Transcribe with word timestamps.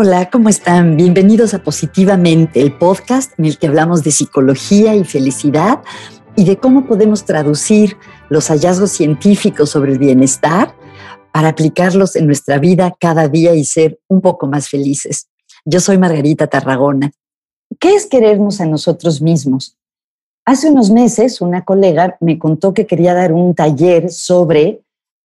Hola, 0.00 0.30
¿cómo 0.30 0.48
están? 0.48 0.96
Bienvenidos 0.96 1.54
a 1.54 1.64
Positivamente, 1.64 2.60
el 2.60 2.78
podcast 2.78 3.36
en 3.36 3.46
el 3.46 3.58
que 3.58 3.66
hablamos 3.66 4.04
de 4.04 4.12
psicología 4.12 4.94
y 4.94 5.02
felicidad 5.02 5.80
y 6.36 6.44
de 6.44 6.56
cómo 6.56 6.86
podemos 6.86 7.24
traducir 7.24 7.96
los 8.28 8.46
hallazgos 8.46 8.92
científicos 8.92 9.70
sobre 9.70 9.90
el 9.90 9.98
bienestar 9.98 10.72
para 11.32 11.48
aplicarlos 11.48 12.14
en 12.14 12.26
nuestra 12.26 12.60
vida 12.60 12.94
cada 13.00 13.26
día 13.26 13.56
y 13.56 13.64
ser 13.64 13.98
un 14.06 14.20
poco 14.20 14.46
más 14.46 14.68
felices. 14.68 15.26
Yo 15.64 15.80
soy 15.80 15.98
Margarita 15.98 16.46
Tarragona. 16.46 17.10
¿Qué 17.80 17.96
es 17.96 18.06
querernos 18.06 18.60
a 18.60 18.66
nosotros 18.66 19.20
mismos? 19.20 19.76
Hace 20.44 20.70
unos 20.70 20.92
meses 20.92 21.40
una 21.40 21.64
colega 21.64 22.16
me 22.20 22.38
contó 22.38 22.72
que 22.72 22.86
quería 22.86 23.14
dar 23.14 23.32
un 23.32 23.52
taller 23.52 24.12
sobre 24.12 24.80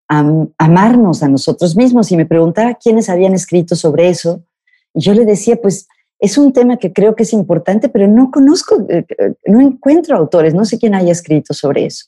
amarnos 0.07 1.21
a 1.21 1.29
nosotros 1.29 1.75
mismos 1.75 2.11
y 2.11 2.17
me 2.17 2.25
preguntaba 2.25 2.73
quiénes 2.73 3.07
habían 3.07 3.35
escrito 3.35 3.75
sobre 3.75 4.09
eso. 4.09 4.41
Y 4.93 5.01
yo 5.01 5.13
le 5.13 5.25
decía, 5.25 5.57
pues 5.57 5.87
es 6.19 6.37
un 6.37 6.53
tema 6.53 6.77
que 6.77 6.93
creo 6.93 7.15
que 7.15 7.23
es 7.23 7.33
importante, 7.33 7.89
pero 7.89 8.07
no 8.07 8.31
conozco, 8.31 8.85
eh, 8.89 9.05
eh, 9.17 9.33
no 9.45 9.59
encuentro 9.59 10.15
autores, 10.15 10.53
no 10.53 10.63
sé 10.63 10.79
quién 10.79 10.95
haya 10.95 11.11
escrito 11.11 11.53
sobre 11.53 11.85
eso. 11.85 12.05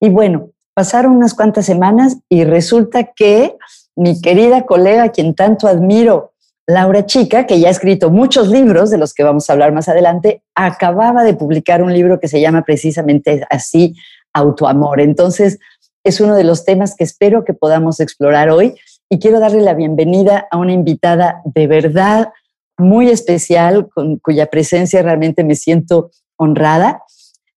Y 0.00 0.08
bueno, 0.08 0.50
pasaron 0.74 1.12
unas 1.12 1.34
cuantas 1.34 1.66
semanas 1.66 2.16
y 2.28 2.44
resulta 2.44 3.12
que 3.14 3.56
mi 3.96 4.20
querida 4.20 4.64
colega, 4.64 5.10
quien 5.10 5.34
tanto 5.34 5.68
admiro, 5.68 6.32
Laura 6.66 7.04
Chica, 7.04 7.46
que 7.46 7.60
ya 7.60 7.68
ha 7.68 7.70
escrito 7.70 8.10
muchos 8.10 8.48
libros 8.48 8.90
de 8.90 8.96
los 8.96 9.12
que 9.12 9.22
vamos 9.22 9.48
a 9.48 9.52
hablar 9.52 9.72
más 9.72 9.88
adelante, 9.88 10.42
acababa 10.54 11.22
de 11.22 11.34
publicar 11.34 11.82
un 11.82 11.92
libro 11.92 12.18
que 12.20 12.28
se 12.28 12.40
llama 12.40 12.62
precisamente 12.62 13.46
así, 13.50 13.94
Autoamor. 14.32 15.00
Entonces, 15.00 15.58
es 16.02 16.20
uno 16.20 16.34
de 16.34 16.44
los 16.44 16.64
temas 16.64 16.96
que 16.96 17.04
espero 17.04 17.44
que 17.44 17.52
podamos 17.52 18.00
explorar 18.00 18.50
hoy 18.50 18.74
y 19.08 19.18
quiero 19.18 19.40
darle 19.40 19.60
la 19.60 19.74
bienvenida 19.74 20.46
a 20.50 20.58
una 20.58 20.72
invitada 20.72 21.42
de 21.44 21.66
verdad 21.66 22.28
muy 22.76 23.08
especial, 23.08 23.88
con 23.94 24.18
cuya 24.18 24.46
presencia 24.46 25.02
realmente 25.02 25.44
me 25.44 25.54
siento 25.54 26.10
honrada. 26.36 27.02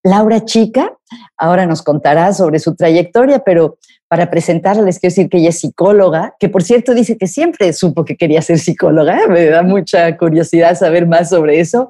Laura 0.03 0.45
Chica, 0.45 0.95
ahora 1.37 1.65
nos 1.65 1.81
contará 1.81 2.33
sobre 2.33 2.59
su 2.59 2.75
trayectoria, 2.75 3.39
pero 3.39 3.77
para 4.07 4.29
presentarla 4.29 4.83
les 4.83 4.99
quiero 4.99 5.11
decir 5.11 5.29
que 5.29 5.37
ella 5.39 5.49
es 5.49 5.59
psicóloga, 5.59 6.35
que 6.39 6.49
por 6.49 6.63
cierto 6.63 6.93
dice 6.93 7.17
que 7.17 7.27
siempre 7.27 7.73
supo 7.73 8.05
que 8.05 8.15
quería 8.15 8.41
ser 8.41 8.59
psicóloga, 8.59 9.27
me 9.29 9.45
da 9.45 9.63
mucha 9.63 10.15
curiosidad 10.17 10.75
saber 10.75 11.07
más 11.07 11.29
sobre 11.29 11.59
eso. 11.59 11.89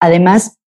Además, 0.00 0.58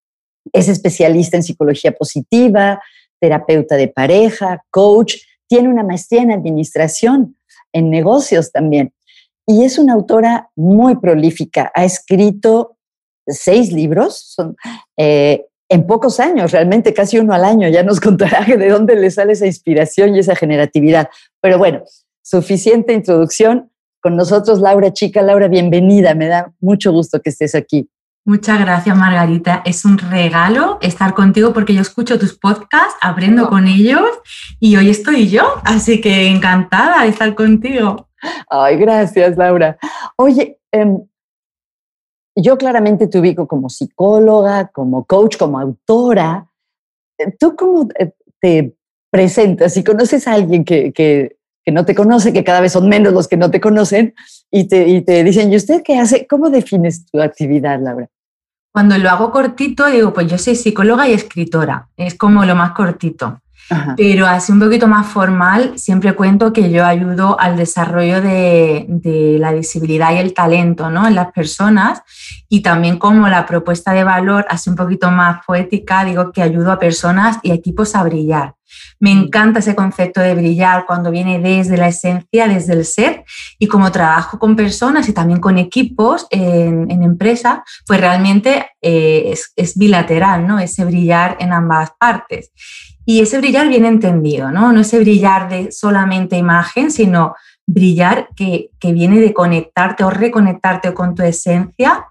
es 0.53 0.69
especialista 0.69 1.37
en 1.37 1.43
psicología 1.43 1.91
positiva, 1.91 2.81
terapeuta 3.19 3.75
de 3.75 3.87
pareja, 3.87 4.63
coach, 4.69 5.15
tiene 5.47 5.69
una 5.69 5.83
maestría 5.83 6.21
en 6.21 6.31
administración, 6.31 7.35
en 7.75 7.89
negocios 7.89 8.51
también. 8.51 8.93
Y 9.45 9.63
es 9.63 9.77
una 9.77 9.93
autora 9.93 10.49
muy 10.55 10.95
prolífica. 10.95 11.71
Ha 11.75 11.83
escrito 11.83 12.77
seis 13.27 13.71
libros 13.71 14.35
eh, 14.97 15.45
en 15.69 15.85
pocos 15.85 16.19
años, 16.19 16.51
realmente 16.51 16.93
casi 16.93 17.19
uno 17.19 17.33
al 17.33 17.43
año. 17.43 17.67
Ya 17.67 17.83
nos 17.83 17.99
contará 18.07 18.43
de 18.45 18.69
dónde 18.69 18.95
le 18.95 19.11
sale 19.11 19.33
esa 19.33 19.45
inspiración 19.45 20.15
y 20.15 20.19
esa 20.19 20.35
generatividad. 20.35 21.09
Pero 21.41 21.57
bueno, 21.59 21.83
suficiente 22.23 22.93
introducción. 22.93 23.69
Con 24.01 24.15
nosotros, 24.15 24.59
Laura 24.59 24.93
Chica. 24.93 25.21
Laura, 25.21 25.47
bienvenida. 25.47 26.13
Me 26.13 26.27
da 26.27 26.53
mucho 26.59 26.91
gusto 26.91 27.21
que 27.21 27.31
estés 27.31 27.55
aquí. 27.55 27.89
Muchas 28.27 28.59
gracias, 28.59 28.97
Margarita. 28.97 29.61
Es 29.65 29.85
un 29.85 29.99
regalo 29.99 30.79
estar 30.81 31.13
contigo 31.13 31.53
porque 31.53 31.75
yo 31.75 31.81
escucho 31.81 32.17
tus 32.17 32.35
podcasts, 32.35 32.97
aprendo 32.99 33.45
oh. 33.45 33.49
con 33.49 33.67
ellos 33.67 34.01
y 34.59 34.75
hoy 34.77 34.89
estoy 34.89 35.29
yo, 35.29 35.43
así 35.63 36.01
que 36.01 36.27
encantada 36.27 37.03
de 37.03 37.09
estar 37.09 37.35
contigo. 37.35 38.09
Ay, 38.49 38.77
gracias, 38.77 39.37
Laura. 39.37 39.77
Oye, 40.17 40.57
em, 40.71 41.05
yo 42.35 42.57
claramente 42.57 43.05
te 43.05 43.19
ubico 43.19 43.47
como 43.47 43.69
psicóloga, 43.69 44.69
como 44.69 45.05
coach, 45.05 45.37
como 45.37 45.59
autora. 45.59 46.49
¿Tú 47.39 47.55
cómo 47.55 47.87
te 48.41 48.75
presentas? 49.11 49.75
Si 49.75 49.83
conoces 49.83 50.27
a 50.27 50.33
alguien 50.33 50.65
que, 50.65 50.91
que, 50.91 51.37
que 51.63 51.71
no 51.71 51.85
te 51.85 51.93
conoce, 51.93 52.33
que 52.33 52.43
cada 52.43 52.59
vez 52.59 52.71
son 52.71 52.89
menos 52.89 53.13
los 53.13 53.27
que 53.27 53.37
no 53.37 53.51
te 53.51 53.61
conocen, 53.61 54.15
y 54.49 54.67
te, 54.67 54.87
y 54.87 55.01
te 55.01 55.23
dicen, 55.23 55.53
¿y 55.53 55.57
usted 55.57 55.83
qué 55.83 55.99
hace? 55.99 56.25
¿Cómo 56.25 56.49
defines 56.49 57.05
tu 57.05 57.21
actividad, 57.21 57.79
Laura? 57.79 58.09
Cuando 58.75 58.97
lo 58.97 59.09
hago 59.09 59.31
cortito, 59.31 59.85
digo, 59.85 60.13
pues 60.13 60.29
yo 60.29 60.37
soy 60.37 60.53
psicóloga 60.53 61.07
y 61.07 61.13
escritora, 61.13 61.87
es 61.95 62.15
como 62.15 62.43
lo 62.43 62.55
más 62.55 62.71
cortito. 62.71 63.39
Pero 63.97 64.27
así 64.27 64.51
un 64.51 64.59
poquito 64.59 64.87
más 64.87 65.07
formal, 65.07 65.73
siempre 65.77 66.13
cuento 66.13 66.53
que 66.53 66.69
yo 66.69 66.85
ayudo 66.85 67.39
al 67.39 67.57
desarrollo 67.57 68.21
de, 68.21 68.85
de, 68.87 69.37
la 69.39 69.53
visibilidad 69.53 70.13
y 70.13 70.17
el 70.17 70.33
talento 70.33 70.91
¿no? 70.91 71.07
en 71.07 71.15
las 71.15 71.31
personas 71.31 72.01
y 72.47 72.61
también 72.61 72.97
como 72.97 73.27
la 73.27 73.45
propuesta 73.45 73.93
de 73.93 74.03
valor, 74.03 74.45
así 74.49 74.69
un 74.69 74.75
poquito 74.75 75.09
más 75.09 75.43
poética, 75.45 76.05
digo 76.05 76.31
que 76.31 76.43
ayudo 76.43 76.71
a 76.71 76.79
personas 76.79 77.39
y 77.41 77.51
equipos 77.51 77.95
a 77.95 78.03
brillar. 78.03 78.53
Me 78.99 79.11
encanta 79.11 79.59
ese 79.59 79.75
concepto 79.75 80.21
de 80.21 80.35
brillar 80.35 80.85
cuando 80.85 81.11
viene 81.11 81.39
desde 81.39 81.77
la 81.77 81.87
esencia, 81.87 82.47
desde 82.47 82.73
el 82.73 82.85
ser. 82.85 83.25
Y 83.59 83.67
como 83.67 83.91
trabajo 83.91 84.39
con 84.39 84.55
personas 84.55 85.09
y 85.09 85.13
también 85.13 85.39
con 85.39 85.57
equipos 85.57 86.27
en, 86.29 86.89
en 86.89 87.03
empresa, 87.03 87.63
pues 87.85 87.99
realmente 87.99 88.67
eh, 88.81 89.31
es, 89.31 89.51
es, 89.55 89.77
bilateral, 89.77 90.47
¿no? 90.47 90.59
Ese 90.59 90.85
brillar 90.85 91.37
en 91.39 91.53
ambas 91.53 91.91
partes. 91.99 92.51
Y 93.05 93.21
ese 93.21 93.37
brillar 93.37 93.67
bien 93.67 93.85
entendido, 93.85 94.51
¿no? 94.51 94.71
No 94.71 94.81
ese 94.81 94.99
brillar 94.99 95.47
de 95.47 95.71
solamente 95.71 96.37
imagen, 96.37 96.91
sino 96.91 97.35
brillar 97.67 98.29
que, 98.35 98.71
que 98.79 98.93
viene 98.93 99.19
de 99.19 99.33
conectarte 99.33 100.03
o 100.03 100.09
reconectarte 100.09 100.93
con 100.93 101.15
tu 101.15 101.23
esencia 101.23 102.05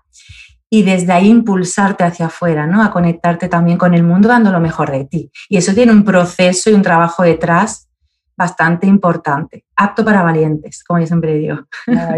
y 0.71 0.83
desde 0.83 1.13
ahí 1.13 1.29
impulsarte 1.29 2.05
hacia 2.05 2.27
afuera, 2.27 2.67
¿no? 2.67 2.83
A 2.83 2.91
conectarte 2.91 3.49
también 3.49 3.79
con 3.79 3.95
el 3.95 4.03
mundo 4.03 4.29
dando 4.29 4.51
lo 4.51 4.61
mejor 4.61 4.91
de 4.91 5.05
ti. 5.05 5.31
Y 5.49 5.57
eso 5.57 5.73
tiene 5.73 5.93
un 5.93 6.05
proceso 6.05 6.71
y 6.71 6.75
un 6.75 6.83
trabajo 6.83 7.23
detrás 7.23 7.89
bastante 8.37 8.87
importante, 8.87 9.65
apto 9.77 10.05
para 10.05 10.23
valientes, 10.23 10.83
como 10.83 10.99
yo 10.99 11.07
siempre 11.07 11.35
digo. 11.35 11.59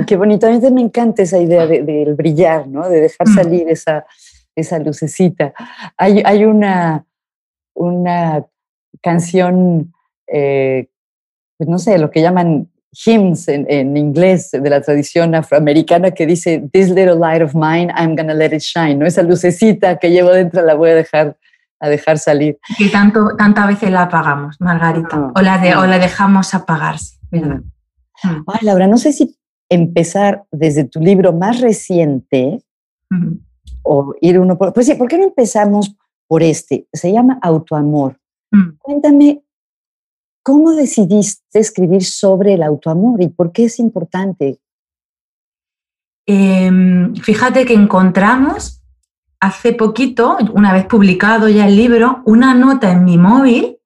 qué 0.07 0.17
bonito, 0.17 0.47
a 0.47 0.51
mí 0.51 0.61
me 0.71 0.81
encanta 0.81 1.23
esa 1.23 1.39
idea 1.39 1.67
del 1.67 2.15
brillar, 2.15 2.67
¿no? 2.67 2.89
De 2.89 3.03
dejar 3.03 3.29
mm. 3.29 3.35
salir 3.35 3.69
esa, 3.69 4.07
esa 4.55 4.79
lucecita. 4.79 5.53
Hay, 5.99 6.23
hay 6.25 6.45
una, 6.45 7.05
una 7.75 8.43
canción, 9.03 9.93
eh, 10.27 10.89
pues 11.59 11.69
no 11.69 11.79
sé, 11.79 11.99
lo 11.99 12.11
que 12.11 12.23
llaman 12.23 12.69
hymns 13.05 13.49
en, 13.49 13.97
inglés 13.97 14.51
de 14.51 14.71
la 14.71 14.81
tradición 14.81 15.35
afroamericana 15.35 16.13
que 16.13 16.27
dice, 16.27 16.65
This 16.73 16.89
little 16.89 17.17
light 17.17 17.43
of 17.43 17.55
mine, 17.55 17.93
I'm 17.97 18.17
gonna 18.17 18.35
let 18.35 18.55
it 18.55 18.63
shine, 18.63 18.97
¿no? 18.97 19.07
Esa 19.07 19.23
lucecita 19.23 19.99
que 19.99 20.11
llevo 20.11 20.31
dentro 20.31 20.65
la 20.65 20.75
voy 20.75 20.91
a 20.91 20.95
dejar, 20.95 21.37
a 21.81 21.89
dejar 21.89 22.19
salir. 22.19 22.59
Que 22.79 22.89
tanto, 22.89 23.37
tantas 23.37 23.67
veces 23.69 23.91
la 23.91 24.03
apagamos, 24.03 24.57
Margarita, 24.61 25.33
o, 25.35 25.43
la 25.43 25.59
de, 25.59 25.77
o 25.77 25.87
la 25.87 25.99
dejamos 25.99 26.55
apagarse, 26.55 27.19
¿verdad? 27.31 27.61
Mm. 28.23 28.45
Ay, 28.47 28.61
Laura, 28.63 28.87
no 28.87 28.97
sé 28.97 29.13
si 29.13 29.37
empezar 29.69 30.45
desde 30.51 30.85
tu 30.85 31.01
libro 31.01 31.33
más 31.33 31.61
reciente 31.61 32.61
o 33.83 34.15
ir 34.21 34.39
uno 34.39 34.57
por... 34.57 34.73
Pues 34.73 34.87
sí, 34.87 34.95
¿por 34.95 35.09
qué 35.09 35.19
no 35.19 35.25
empezamos 35.25 35.95
por 36.27 36.43
este? 36.43 36.87
Se 36.93 37.13
llama 37.13 37.39
Autoamor. 37.43 38.19
Mm. 38.51 38.77
Cuéntame 38.79 39.43
¿Cómo 40.47 40.71
decidiste 40.75 41.59
escribir 41.59 42.05
sobre 42.05 42.55
el 42.55 42.63
autoamor 42.63 43.21
y 43.21 43.27
por 43.27 43.51
qué 43.51 43.65
es 43.65 43.81
importante? 43.81 44.61
Em, 46.25 47.17
fíjate 47.17 47.65
que 47.65 47.75
encontramos 47.75 48.81
hace 49.41 49.73
poquito, 49.73 50.39
una 50.55 50.73
vez 50.73 50.87
publicado 50.87 51.49
ya 51.49 51.67
el 51.67 51.75
libro, 51.75 52.23
una 52.27 52.55
nota 52.55 52.93
en 52.93 53.05
mi 53.05 53.19
móvil 53.19 53.79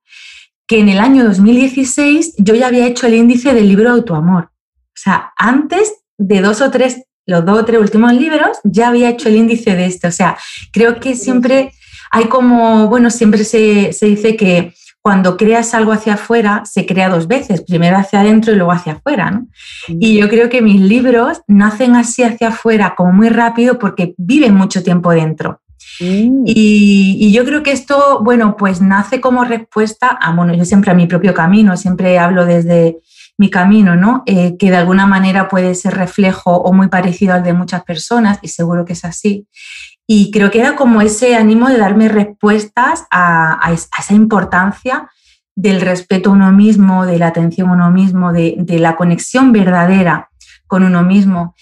que 0.66 0.81
en 0.81 0.91
el 0.91 0.98
año 0.98 1.25
2016 1.25 2.34
yo 2.37 2.54
ya 2.54 2.66
había 2.66 2.87
hecho 2.87 3.06
el 3.06 3.15
índice 3.15 3.54
del 3.54 3.66
libro 3.66 3.92
Autoamor. 3.92 4.44
O 4.44 4.97
sea, 4.97 5.32
antes 5.38 5.95
de 6.18 6.42
dos 6.42 6.60
o 6.60 6.71
tres, 6.71 7.04
los 7.24 7.42
dos 7.47 7.60
o 7.60 7.65
tres 7.65 7.80
últimos 7.80 8.12
libros, 8.12 8.59
ya 8.65 8.89
había 8.89 9.09
hecho 9.09 9.30
el 9.30 9.36
índice 9.36 9.74
de 9.74 9.86
este. 9.86 10.09
O 10.09 10.12
sea, 10.12 10.36
creo 10.74 11.01
que 11.01 11.16
siempre 11.16 11.72
hay 12.10 12.24
como, 12.24 12.89
bueno, 12.89 13.10
siempre 13.10 13.45
se, 13.45 13.92
se 13.92 14.07
dice 14.07 14.36
que 14.36 14.74
cuando 15.03 15.39
creas 15.39 15.72
algo 15.72 15.92
hacia 15.92 16.15
afuera, 16.15 16.62
se 16.66 16.84
crea 16.84 17.09
dos 17.09 17.27
veces, 17.27 17.62
primero 17.62 17.97
hacia 17.97 18.21
adentro 18.21 18.53
y 18.53 18.57
luego 18.57 18.72
hacia 18.72 18.92
afuera. 18.95 19.30
¿no? 19.30 19.47
Y 19.89 20.18
yo 20.18 20.28
creo 20.28 20.51
que 20.51 20.60
mis 20.60 20.80
libros 20.80 21.41
nacen 21.47 21.97
así 21.97 22.22
hacia 22.22 22.48
afuera 22.48 22.95
como 22.97 23.12
muy 23.12 23.30
rápido 23.30 23.78
porque 23.78 24.15
viven 24.18 24.54
mucho 24.54 24.83
tiempo 24.83 25.10
dentro. 25.12 25.62
Mm. 26.01 26.45
Y, 26.47 27.33
yo 27.33 27.45
creo 27.45 27.62
que 27.62 27.72
esto, 27.72 28.21
bueno, 28.22 28.57
pues 28.59 28.83
nace 28.83 29.21
como 29.21 29.45
respuesta 29.45 30.09
a, 30.09 30.34
bueno, 30.34 30.54
yo 30.54 30.66
siempre 30.66 30.91
a 30.91 30.95
mi 30.95 31.07
propio 31.07 31.33
camino, 31.33 31.77
siempre 31.77 32.18
hablo 32.18 32.45
desde 32.45 32.98
mi 33.39 33.48
camino, 33.48 33.97
¿no? 33.97 34.22
Eh, 34.27 34.57
que 34.59 34.71
de 34.71 34.77
alguna 34.77 35.07
manera 35.07 35.48
puede 35.48 35.74
ser 35.74 35.95
reflejo 35.95 36.57
o 36.57 36.74
muy 36.74 36.89
parecido 36.89 37.33
al 37.33 37.42
de 37.42 37.54
muchas 37.54 37.83
personas, 37.84 38.39
y 38.42 38.48
seguro 38.48 38.84
que 38.84 38.92
es 38.92 39.04
así. 39.07 39.47
Y 40.12 40.33
creo 40.33 40.51
que 40.51 40.59
era 40.59 40.74
como 40.74 41.03
ese 41.03 41.36
ánimo 41.36 41.68
de 41.68 41.78
darme 41.78 42.09
respuestas 42.09 43.04
a, 43.12 43.72
esa 43.72 44.12
importancia 44.12 45.09
del 45.54 45.80
respeto 45.80 46.30
a 46.30 46.33
uno 46.33 46.51
mismo, 46.51 47.07
de 47.07 47.16
la 47.16 47.28
atención 47.28 47.68
a 47.68 47.74
uno 47.74 47.92
mismo, 47.92 48.33
de, 48.33 48.57
la 48.80 48.97
conexión 48.97 49.53
verdadera 49.53 50.28
con 50.66 50.83
uno 50.83 51.04
mismo. 51.04 51.54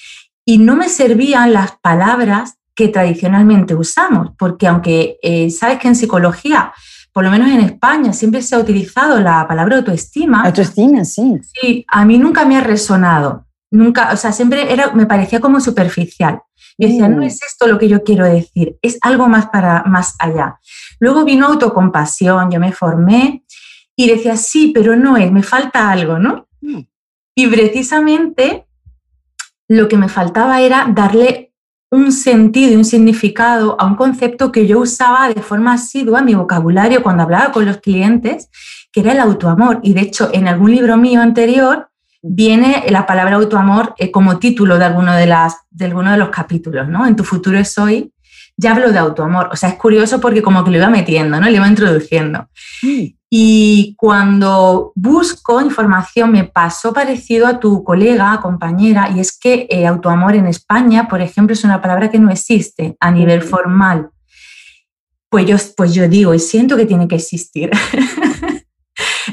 y 0.47 0.57
no 0.57 0.77
me 0.77 0.89
servían 0.89 1.53
las 1.53 1.73
palabras 1.83 2.55
que 2.75 2.89
tradicionalmente 2.89 3.75
usamos, 3.75 4.31
porque 4.39 4.67
aunque 4.67 5.19
eh, 5.23 5.51
sabes 5.51 5.79
que 5.79 5.89
en 5.89 5.95
psicología, 5.95 6.73
por 7.13 7.25
lo 7.25 7.31
menos 7.31 7.51
en 7.51 7.61
España, 7.61 8.15
siempre 8.15 8.41
se 8.41 8.55
ha 8.55 8.61
utilizado 8.61 9.21
la 9.21 9.47
palabra 9.47 9.77
autoestima. 9.77 10.41
Autoestima, 10.45 11.05
sí. 11.05 11.39
Sí, 11.53 11.85
a 11.87 12.07
mí 12.07 12.17
nunca 12.17 12.47
me 12.47 12.57
ha 12.57 12.63
resonado. 12.63 13.45
Nunca, 13.71 14.11
o 14.11 14.17
sea, 14.17 14.33
siempre 14.33 14.73
era, 14.73 14.95
me 14.95 15.05
parecía 15.05 15.39
como 15.39 15.61
superficial. 15.61 16.41
Yo 16.79 16.89
decía, 16.89 17.09
no 17.09 17.19
mm. 17.19 17.25
es 17.25 17.43
esto 17.43 17.67
lo 17.67 17.77
que 17.77 17.89
yo 17.89 18.05
quiero 18.05 18.25
decir, 18.25 18.79
es 18.83 18.99
algo 19.03 19.29
más 19.29 19.49
para 19.49 19.83
más 19.85 20.15
allá. 20.21 20.61
Luego 21.01 21.25
vino 21.25 21.47
autocompasión, 21.47 22.51
yo 22.51 22.61
me 22.61 22.73
formé 22.73 23.45
y 23.97 24.09
decía, 24.09 24.37
sí, 24.37 24.71
pero 24.73 24.95
no 24.95 25.17
es, 25.17 25.33
me 25.33 25.43
falta 25.43 25.91
algo, 25.91 26.19
¿no? 26.21 26.47
Mm. 26.61 26.83
Y 27.35 27.47
precisamente 27.49 28.67
lo 29.69 29.89
que 29.89 29.97
me 29.97 30.09
faltaba 30.09 30.61
era 30.61 30.87
darle 30.89 31.53
un 31.91 32.13
sentido 32.13 32.73
y 32.73 32.77
un 32.77 32.85
significado 32.85 33.77
a 33.81 33.87
un 33.87 33.97
concepto 33.97 34.53
que 34.53 34.67
yo 34.67 34.79
usaba 34.81 35.29
de 35.29 35.43
forma 35.43 35.73
asidua 35.73 36.21
en 36.21 36.27
mi 36.27 36.35
vocabulario 36.35 37.03
cuando 37.03 37.23
hablaba 37.23 37.51
con 37.51 37.65
los 37.67 37.79
clientes, 37.79 38.51
que 38.93 39.01
era 39.01 39.13
el 39.13 39.21
autoamor. 39.21 39.81
Y 39.83 39.95
de 39.95 40.03
hecho, 40.03 40.31
en 40.33 40.49
algún 40.49 40.71
libro 40.71 40.97
mío 40.97 41.21
anterior 41.21 41.88
viene 42.23 42.85
la 42.89 43.07
palabra 43.07 43.37
autoamor 43.37 43.95
eh, 43.99 44.11
como 44.11 44.39
título 44.39 44.79
de 44.79 44.85
alguno 44.85 45.15
de, 45.15 45.27
las, 45.27 45.57
de 45.71 45.87
alguno 45.87 46.13
de 46.13 46.19
los 46.19 46.31
capítulos, 46.31 46.89
¿no? 46.89 47.07
En 47.07 47.17
tu 47.17 47.25
futuro 47.25 47.59
es 47.59 47.77
hoy, 47.79 48.13
ya 48.57 48.73
hablo 48.73 48.93
de 48.93 48.99
autoamor. 48.99 49.49
O 49.53 49.57
sea, 49.57 49.71
es 49.71 49.77
curioso 49.77 50.21
porque 50.21 50.43
como 50.43 50.65
que 50.65 50.71
lo 50.71 50.79
iba 50.79 50.91
metiendo, 50.91 51.41
¿no? 51.41 51.49
Le 51.49 51.57
iba 51.57 51.69
introduciendo. 51.69 52.49
Y 53.31 53.95
cuando 53.97 54.93
busco 54.95 55.61
información 55.61 56.33
me 56.33 56.45
pasó 56.45 56.93
parecido 56.93 57.47
a 57.47 57.61
tu 57.61 57.85
colega, 57.85 58.41
compañera, 58.41 59.11
y 59.15 59.21
es 59.21 59.39
que 59.39 59.67
eh, 59.71 59.87
autoamor 59.87 60.35
en 60.35 60.47
España, 60.47 61.09
por 61.09 61.21
ejemplo, 61.21 61.53
es 61.53 61.63
una 61.63 61.81
palabra 61.81 62.11
que 62.11 62.19
no 62.19 62.31
existe 62.31 62.97
a 62.99 63.11
nivel 63.11 63.43
formal. 63.43 64.11
Pues 65.31 65.47
yo, 65.47 65.57
pues 65.77 65.93
yo 65.93 66.09
digo 66.09 66.33
y 66.35 66.39
siento 66.39 66.77
que 66.77 66.87
tiene 66.87 67.07
que 67.07 67.17
existir. 67.17 67.71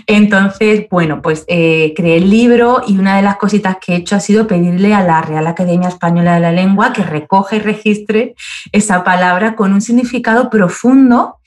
Entonces, 0.07 0.85
bueno, 0.89 1.21
pues 1.21 1.45
eh, 1.47 1.93
creé 1.95 2.17
el 2.17 2.29
libro 2.29 2.81
y 2.87 2.97
una 2.97 3.15
de 3.15 3.21
las 3.21 3.37
cositas 3.37 3.77
que 3.83 3.93
he 3.93 3.97
hecho 3.97 4.15
ha 4.15 4.19
sido 4.19 4.47
pedirle 4.47 4.93
a 4.93 5.03
la 5.03 5.21
Real 5.21 5.47
Academia 5.47 5.89
Española 5.89 6.35
de 6.35 6.41
la 6.41 6.51
Lengua 6.51 6.93
que 6.93 7.03
recoge 7.03 7.57
y 7.57 7.59
registre 7.59 8.35
esa 8.71 9.03
palabra 9.03 9.55
con 9.55 9.73
un 9.73 9.81
significado 9.81 10.49
profundo 10.49 11.37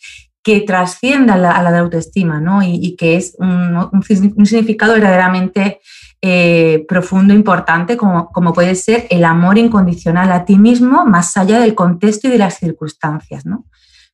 que 0.42 0.60
trascienda 0.60 1.34
a 1.34 1.62
la, 1.62 1.72
de 1.72 1.78
autoestima, 1.78 2.40
¿no? 2.40 2.62
Y, 2.62 2.96
que 2.96 3.16
es 3.16 3.36
un, 3.38 4.02
significado 4.02 4.94
verdaderamente 4.94 5.80
eh, 6.22 6.84
profundo, 6.88 7.34
importante, 7.34 7.96
como, 7.96 8.30
como, 8.30 8.52
puede 8.54 8.74
ser 8.74 9.06
el 9.10 9.24
amor 9.24 9.58
incondicional 9.58 10.32
a 10.32 10.44
ti 10.44 10.56
mismo, 10.56 11.04
más 11.04 11.36
allá 11.36 11.60
del 11.60 11.74
contexto 11.74 12.28
y 12.28 12.30
de 12.30 12.38
las 12.38 12.58
circunstancias, 12.58 13.44
¿no? 13.44 13.66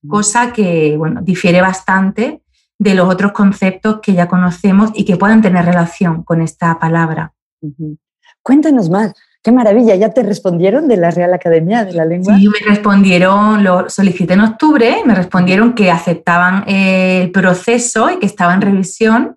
Cosa 0.09 0.53
que, 0.53 0.97
bueno, 0.99 1.21
difiere 1.23 1.61
bastante 1.61 2.41
de 2.79 2.95
los 2.95 3.09
otros 3.09 3.33
conceptos 3.33 4.01
que 4.01 4.15
ya 4.15 4.29
conocemos 4.29 4.91
y 4.95 5.05
que 5.05 5.17
puedan 5.17 5.43
tener 5.43 5.65
relación 5.65 6.23
con 6.23 6.43
esta 6.43 6.79
palabra. 6.79 7.33
Cuéntanos 8.43 8.91
más. 8.91 9.15
Qué 9.43 9.53
maravilla, 9.53 9.95
¿ya 9.95 10.09
te 10.09 10.23
respondieron 10.23 10.89
de 10.89 10.97
la 10.97 11.11
Real 11.11 11.35
Academia 11.35 11.85
de 11.85 11.93
la 11.93 12.07
Lengua? 12.07 12.39
Sí, 12.39 12.49
me 12.49 12.67
respondieron, 12.67 13.63
lo 13.63 13.91
solicité 13.91 14.33
en 14.33 14.41
octubre, 14.41 15.03
me 15.05 15.15
respondieron 15.15 15.75
que 15.75 15.91
aceptaban 15.91 16.65
el 16.67 17.31
proceso 17.31 18.11
y 18.11 18.19
que 18.19 18.27
estaba 18.27 18.55
en 18.55 18.63
revisión. 18.63 19.37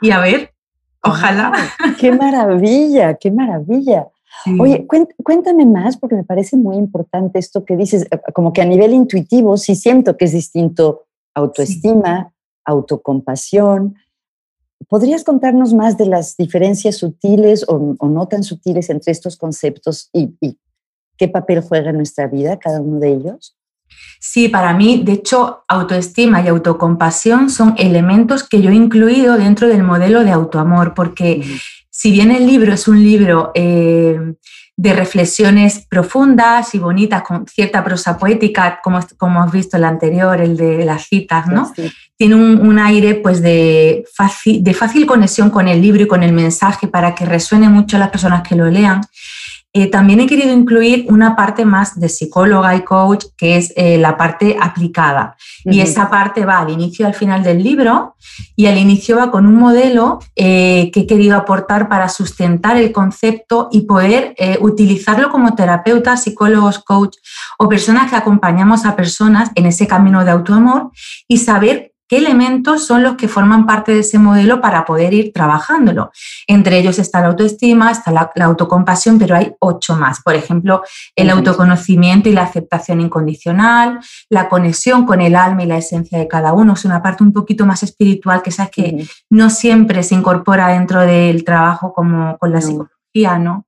Y 0.00 0.12
a 0.12 0.20
ver, 0.20 0.54
ojalá. 1.02 1.52
qué 1.98 2.12
maravilla, 2.12 3.14
qué 3.14 3.32
maravilla. 3.32 4.06
Oye, 4.60 4.86
cuéntame 5.24 5.66
más 5.66 5.96
porque 5.96 6.14
me 6.14 6.24
parece 6.24 6.56
muy 6.56 6.76
importante 6.76 7.40
esto 7.40 7.64
que 7.64 7.76
dices, 7.76 8.06
eh, 8.12 8.20
como 8.32 8.52
que 8.52 8.62
a 8.62 8.64
nivel 8.64 8.92
intuitivo 8.92 9.56
sí 9.56 9.74
siento 9.74 10.16
que 10.16 10.26
es 10.26 10.32
distinto 10.32 11.06
autoestima, 11.34 12.32
autocompasión. 12.68 13.96
¿Podrías 14.88 15.24
contarnos 15.24 15.74
más 15.74 15.98
de 15.98 16.06
las 16.06 16.36
diferencias 16.36 16.96
sutiles 16.96 17.64
o, 17.68 17.96
no 18.06 18.28
tan 18.28 18.44
sutiles 18.44 18.90
entre 18.90 19.12
estos 19.12 19.36
conceptos 19.36 20.10
y, 20.12 20.36
qué 21.16 21.26
papel 21.26 21.62
juega 21.62 21.90
en 21.90 21.96
nuestra 21.96 22.28
vida 22.28 22.58
cada 22.60 22.80
uno 22.80 23.00
de 23.00 23.12
ellos? 23.12 23.56
Sí, 24.20 24.48
para 24.48 24.72
mí, 24.72 25.02
de 25.04 25.12
hecho, 25.12 25.64
autoestima 25.66 26.42
y 26.42 26.48
autocompasión 26.48 27.50
son 27.50 27.74
elementos 27.76 28.48
que 28.48 28.60
yo 28.62 28.70
he 28.70 28.74
incluido 28.74 29.36
dentro 29.36 29.66
del 29.66 29.82
modelo 29.82 30.22
de 30.22 30.30
autoamor, 30.30 30.94
porque 30.94 31.42
si 31.90 32.12
bien 32.12 32.30
el 32.30 32.46
libro 32.46 32.72
es 32.72 32.86
un 32.86 33.02
libro 33.02 33.50
eh, 33.54 34.34
de 34.78 34.92
reflexiones 34.92 35.84
profundas 35.88 36.72
y 36.72 36.78
bonitas, 36.78 37.22
con 37.22 37.44
cierta 37.48 37.82
prosa 37.82 38.16
poética, 38.16 38.78
como, 38.80 39.00
como 39.16 39.42
has 39.42 39.50
visto 39.50 39.76
el 39.76 39.82
anterior, 39.82 40.40
el 40.40 40.56
de 40.56 40.84
las 40.84 41.08
citas, 41.08 41.48
¿no? 41.48 41.72
Tiene 42.16 42.36
un, 42.36 42.78
aire 42.78 43.16
pues, 43.16 43.42
de, 43.42 44.04
fácil, 44.14 44.62
de 44.62 44.74
fácil 44.74 45.04
conexión 45.04 45.50
con 45.50 45.66
el 45.66 45.82
libro 45.82 46.04
y 46.04 46.06
con 46.06 46.22
el 46.22 46.32
mensaje 46.32 46.86
para 46.86 47.12
que 47.16 47.26
resuene 47.26 47.68
mucho 47.68 47.96
a 47.96 48.00
las 48.00 48.10
personas 48.10 48.46
que 48.46 48.54
lo 48.54 48.70
lean. 48.70 49.00
Eh, 49.74 49.90
también 49.90 50.20
he 50.20 50.26
querido 50.26 50.52
incluir 50.52 51.06
una 51.10 51.36
parte 51.36 51.66
más 51.66 52.00
de 52.00 52.08
psicóloga 52.08 52.74
y 52.74 52.84
coach, 52.84 53.26
que 53.36 53.58
es 53.58 53.72
eh, 53.76 53.98
la 53.98 54.16
parte 54.16 54.56
aplicada. 54.58 55.36
Y 55.64 55.80
esa 55.80 56.08
parte 56.08 56.46
va 56.46 56.60
al 56.60 56.70
inicio 56.70 57.04
y 57.04 57.06
al 57.06 57.14
final 57.14 57.42
del 57.42 57.62
libro, 57.62 58.16
y 58.56 58.66
al 58.66 58.78
inicio 58.78 59.16
va 59.16 59.30
con 59.30 59.46
un 59.46 59.56
modelo 59.56 60.20
eh, 60.36 60.90
que 60.92 61.00
he 61.00 61.06
querido 61.06 61.36
aportar 61.36 61.88
para 61.88 62.08
sustentar 62.08 62.78
el 62.78 62.92
concepto 62.92 63.68
y 63.70 63.82
poder 63.82 64.34
utilizarlo 64.60 65.30
como 65.30 65.54
terapeutas, 65.54 66.22
psicólogos, 66.22 66.78
coach 66.78 67.16
o 67.58 67.68
personas 67.68 68.10
que 68.10 68.16
acompañamos 68.16 68.86
a 68.86 68.96
personas 68.96 69.50
en 69.54 69.66
ese 69.66 69.86
camino 69.86 70.24
de 70.24 70.30
autoamor 70.30 70.90
y 71.26 71.38
saber 71.38 71.87
qué 72.08 72.16
elementos 72.16 72.86
son 72.86 73.02
los 73.02 73.16
que 73.16 73.28
forman 73.28 73.66
parte 73.66 73.92
de 73.92 74.00
ese 74.00 74.18
modelo 74.18 74.60
para 74.60 74.84
poder 74.84 75.12
ir 75.12 75.32
trabajándolo. 75.32 76.10
Entre 76.46 76.78
ellos 76.78 76.98
está 76.98 77.20
la 77.20 77.28
autoestima, 77.28 77.90
está 77.90 78.10
la, 78.10 78.30
autocompasión, 78.44 79.18
pero 79.18 79.36
hay 79.36 79.54
ocho 79.60 79.94
más. 79.94 80.22
Por 80.22 80.34
ejemplo, 80.34 80.82
el 81.14 81.28
autoconocimiento 81.30 82.28
y 82.28 82.32
la 82.32 82.44
aceptación 82.44 83.00
incondicional, 83.00 84.00
la 84.30 84.48
conexión 84.48 85.04
con 85.04 85.20
el 85.20 85.36
alma 85.36 85.64
y 85.64 85.66
la 85.66 85.76
esencia 85.76 86.18
de 86.18 86.26
cada 86.26 86.54
uno. 86.54 86.72
Es 86.72 86.84
una 86.86 87.02
parte 87.02 87.22
un 87.22 87.32
poquito 87.32 87.66
más 87.66 87.82
espiritual 87.82 88.42
que 88.42 88.50
sabes 88.50 88.72
que 88.72 89.08
no 89.28 89.50
siempre 89.50 90.02
se 90.02 90.14
incorpora 90.14 90.68
dentro 90.68 91.02
del 91.02 91.44
trabajo 91.44 91.92
como 91.92 92.38
con 92.38 92.52
la 92.52 92.62
psicología, 92.62 93.38
¿no? 93.38 93.66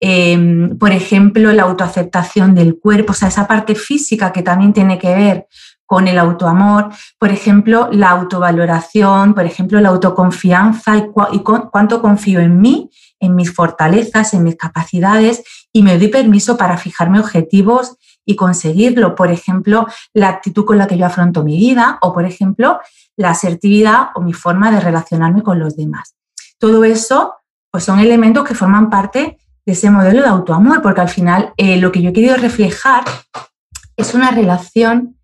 Em, 0.00 0.78
por 0.78 0.92
ejemplo, 0.92 1.52
la 1.52 1.64
autoaceptación 1.64 2.54
del 2.54 2.78
cuerpo, 2.78 3.12
o 3.12 3.14
sea, 3.14 3.28
esa 3.28 3.48
parte 3.48 3.74
física 3.74 4.32
que 4.32 4.42
también 4.42 4.72
tiene 4.72 4.98
que 4.98 5.14
ver 5.14 5.46
con 5.88 6.06
el 6.06 6.18
autoamor, 6.18 6.90
por 7.18 7.30
ejemplo, 7.30 7.88
la 7.90 8.10
autovaloración, 8.10 9.32
por 9.32 9.46
ejemplo, 9.46 9.80
la 9.80 9.88
autoconfianza 9.88 10.98
y, 10.98 11.40
cuánto 11.40 12.02
confío 12.02 12.40
en 12.40 12.60
mí, 12.60 12.90
en 13.18 13.34
mis 13.34 13.54
fortalezas, 13.54 14.34
en 14.34 14.44
mis 14.44 14.56
capacidades 14.56 15.42
y 15.72 15.82
me 15.82 15.96
doy 15.96 16.08
permiso 16.08 16.58
para 16.58 16.76
fijarme 16.76 17.18
objetivos 17.18 17.96
y 18.26 18.36
conseguirlo. 18.36 19.14
Por 19.14 19.30
ejemplo, 19.30 19.86
la 20.12 20.28
actitud 20.28 20.66
con 20.66 20.76
la 20.76 20.86
que 20.86 20.98
yo 20.98 21.06
afronto 21.06 21.42
mi 21.42 21.56
vida 21.56 21.98
o, 22.02 22.12
por 22.12 22.26
ejemplo, 22.26 22.80
la 23.16 23.30
asertividad 23.30 24.08
o 24.14 24.20
mi 24.20 24.34
forma 24.34 24.70
de 24.70 24.80
relacionarme 24.80 25.42
con 25.42 25.58
los 25.58 25.74
demás. 25.74 26.16
Todo 26.58 26.84
eso 26.84 27.36
pues 27.70 27.84
son 27.84 27.98
elementos 27.98 28.44
que 28.44 28.54
forman 28.54 28.90
parte 28.90 29.38
de 29.64 29.72
ese 29.72 29.88
modelo 29.88 30.20
de 30.20 30.28
autoamor, 30.28 30.82
porque 30.82 31.00
al 31.00 31.08
final 31.08 31.54
eh, 31.56 31.78
lo 31.78 31.90
que 31.92 32.02
yo 32.02 32.10
he 32.10 32.12
querido 32.12 32.36
reflejar 32.36 33.04
es 33.96 34.12
una 34.12 34.30
relación 34.30 35.17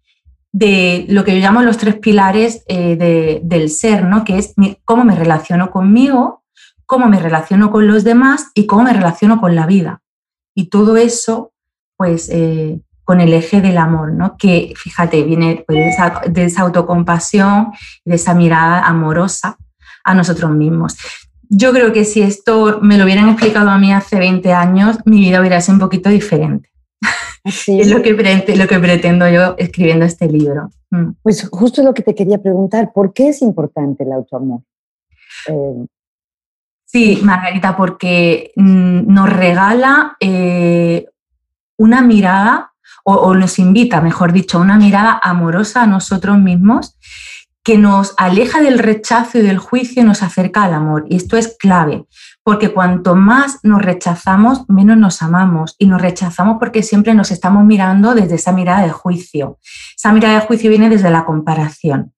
de 0.54 1.04
lo 1.08 1.24
que 1.24 1.34
yo 1.34 1.40
llamo 1.40 1.62
los 1.62 1.78
tres 1.78 1.96
pilares 1.96 2.62
eh, 2.68 3.40
del 3.42 3.68
ser, 3.70 4.04
¿no? 4.04 4.22
que 4.22 4.38
es 4.38 4.54
cómo 4.84 5.04
me 5.04 5.16
relaciono 5.16 5.72
conmigo, 5.72 6.44
cómo 6.86 7.08
me 7.08 7.18
relaciono 7.18 7.72
con 7.72 7.88
los 7.88 8.04
demás 8.04 8.52
y 8.54 8.66
cómo 8.66 8.84
me 8.84 8.92
relaciono 8.92 9.40
con 9.40 9.56
la 9.56 9.66
vida. 9.66 10.00
Y 10.54 10.68
todo 10.68 10.96
eso, 10.96 11.52
pues, 11.96 12.28
eh, 12.28 12.80
con 13.02 13.20
el 13.20 13.34
eje 13.34 13.60
del 13.62 13.78
amor, 13.78 14.12
¿no? 14.12 14.36
que 14.38 14.74
fíjate, 14.76 15.24
viene 15.24 15.64
pues, 15.66 15.76
de, 15.76 15.88
esa, 15.88 16.22
de 16.28 16.44
esa 16.44 16.62
autocompasión, 16.62 17.72
de 18.04 18.14
esa 18.14 18.32
mirada 18.32 18.86
amorosa 18.86 19.58
a 20.04 20.14
nosotros 20.14 20.52
mismos. 20.52 20.96
Yo 21.48 21.72
creo 21.72 21.92
que 21.92 22.04
si 22.04 22.22
esto 22.22 22.78
me 22.80 22.96
lo 22.96 23.04
hubieran 23.04 23.28
explicado 23.28 23.70
a 23.70 23.78
mí 23.78 23.92
hace 23.92 24.20
20 24.20 24.52
años, 24.52 24.98
mi 25.04 25.18
vida 25.18 25.40
hubiera 25.40 25.60
sido 25.60 25.74
un 25.74 25.80
poquito 25.80 26.10
diferente. 26.10 26.70
Es 27.44 27.90
lo 27.90 28.00
que, 28.00 28.12
lo 28.56 28.66
que 28.66 28.78
pretendo 28.78 29.28
yo 29.28 29.54
escribiendo 29.58 30.06
este 30.06 30.28
libro. 30.28 30.70
Mm. 30.90 31.10
Pues 31.22 31.46
justo 31.50 31.82
lo 31.82 31.92
que 31.92 32.02
te 32.02 32.14
quería 32.14 32.38
preguntar, 32.38 32.92
¿por 32.94 33.12
qué 33.12 33.28
es 33.28 33.42
importante 33.42 34.04
el 34.04 34.12
autoamor? 34.12 34.62
Eh, 35.48 35.86
sí, 36.86 37.20
Margarita, 37.22 37.76
porque 37.76 38.52
mm, 38.56 39.12
nos 39.12 39.30
regala 39.30 40.16
eh, 40.20 41.06
una 41.76 42.00
mirada, 42.00 42.72
o, 43.04 43.34
nos 43.34 43.58
invita, 43.58 44.00
mejor 44.00 44.32
dicho, 44.32 44.58
una 44.58 44.78
mirada 44.78 45.20
amorosa 45.22 45.82
a 45.82 45.86
nosotros 45.86 46.38
mismos 46.38 46.96
que 47.62 47.76
nos 47.76 48.14
aleja 48.16 48.62
del 48.62 48.78
rechazo 48.78 49.38
y 49.38 49.42
del 49.42 49.58
juicio 49.58 50.02
y 50.02 50.06
nos 50.06 50.22
acerca 50.22 50.64
al 50.64 50.72
amor. 50.72 51.04
Y 51.10 51.16
esto 51.16 51.36
es 51.36 51.56
clave, 51.58 52.06
porque 52.44 52.74
cuanto 52.74 53.16
más 53.16 53.58
nos 53.62 53.80
rechazamos, 53.80 54.68
menos 54.68 54.98
nos 54.98 55.22
amamos. 55.22 55.76
Y 55.78 55.86
nos 55.86 56.00
rechazamos 56.00 56.58
porque 56.58 56.82
siempre 56.82 57.14
nos 57.14 57.30
estamos 57.30 57.64
mirando 57.64 58.14
desde 58.14 58.34
esa 58.34 58.52
mirada 58.52 58.82
de 58.82 58.90
juicio. 58.90 59.58
Esa 59.96 60.12
mirada 60.12 60.40
de 60.40 60.46
juicio 60.46 60.68
viene 60.68 60.90
desde 60.90 61.10
la 61.10 61.24
comparación. 61.24 62.12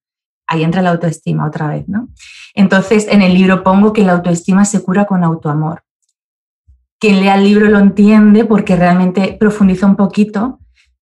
Ahí 0.49 0.65
entra 0.65 0.83
la 0.83 0.91
autoestima 0.91 1.47
otra 1.47 1.69
vez, 1.69 1.89
¿no? 1.89 2.09
Entonces, 2.55 3.07
en 3.09 3.23
el 3.23 3.35
libro 3.35 3.63
pongo 3.63 3.93
que 3.93 4.05
la 4.05 4.13
autoestima 4.13 4.65
se 4.65 4.83
cura 4.83 5.05
con 5.05 5.23
autoamor. 5.23 5.85
Quien 6.99 7.21
lea 7.21 7.37
el 7.37 7.45
libro 7.45 7.69
lo 7.69 7.79
entiende 7.79 8.45
porque 8.45 8.75
realmente 8.75 9.37
profundiza 9.39 9.87
un 9.87 9.97
poquito, 9.97 10.59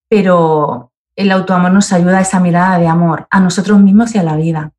pero 0.07 0.91
el 1.15 1.31
autoamor 1.31 1.71
nos 1.71 1.91
ayuda 1.93 2.19
a 2.19 2.21
esa 2.21 2.39
mirada 2.39 2.77
de 2.77 2.87
amor 2.87 3.27
a 3.31 3.39
nosotros 3.39 3.79
mismos 3.79 4.13
y 4.13 4.19
a 4.19 4.23
la 4.23 4.35
vida. 4.35 4.71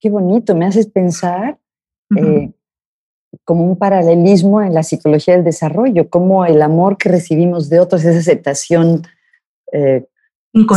Qué 0.00 0.10
bonito, 0.10 0.56
me 0.56 0.66
haces 0.66 0.86
pensar 0.86 1.58
eh, 2.16 2.52
como 3.44 3.64
un 3.64 3.76
paralelismo 3.76 4.62
en 4.62 4.74
la 4.74 4.82
psicología 4.82 5.34
del 5.34 5.44
desarrollo, 5.44 6.08
como 6.08 6.44
el 6.44 6.60
amor 6.62 6.96
que 6.96 7.08
recibimos 7.08 7.68
de 7.68 7.80
otros, 7.80 8.04
esa 8.04 8.18
aceptación 8.18 9.06
eh, 9.72 10.06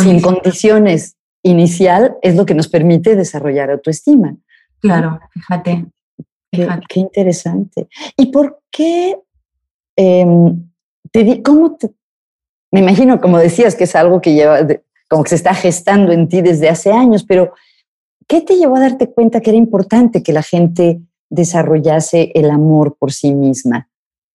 sin 0.02 0.22
condiciones 0.22 1.18
inicial, 1.44 2.18
es 2.22 2.36
lo 2.36 2.46
que 2.46 2.54
nos 2.54 2.68
permite 2.68 3.16
desarrollar 3.16 3.72
autoestima. 3.72 4.36
Claro, 4.80 5.20
fíjate. 5.32 5.86
Qué, 6.52 7.00
interesante. 7.00 7.88
¿Y 8.18 8.26
por 8.28 8.60
qué? 8.70 9.18
Em, 9.96 10.70
te 11.12 11.42
¿Cómo 11.42 11.78
te, 11.78 11.92
me 12.72 12.80
imagino, 12.80 13.20
como 13.20 13.38
decías, 13.38 13.76
que 13.76 13.84
es 13.84 13.96
algo 13.96 14.22
que 14.22 14.34
lleva, 14.34 14.60
como 15.10 15.24
que 15.24 15.30
se 15.30 15.36
está 15.36 15.54
gestando 15.54 16.12
en 16.12 16.30
ti 16.30 16.42
desde 16.42 16.70
hace 16.70 16.92
años, 16.92 17.24
pero 17.24 17.54
¿qué 18.28 18.42
te 18.42 18.56
llevó 18.56 18.78
a 18.78 18.82
darte 18.82 19.12
cuenta 19.12 19.42
que 19.42 19.50
era 19.50 19.58
importante 19.58 20.24
que 20.24 20.32
la 20.34 20.42
gente 20.42 21.02
desarrollase 21.32 22.32
el 22.36 22.52
amor 22.52 22.96
por 23.00 23.12
sí 23.12 23.34
misma? 23.34 23.88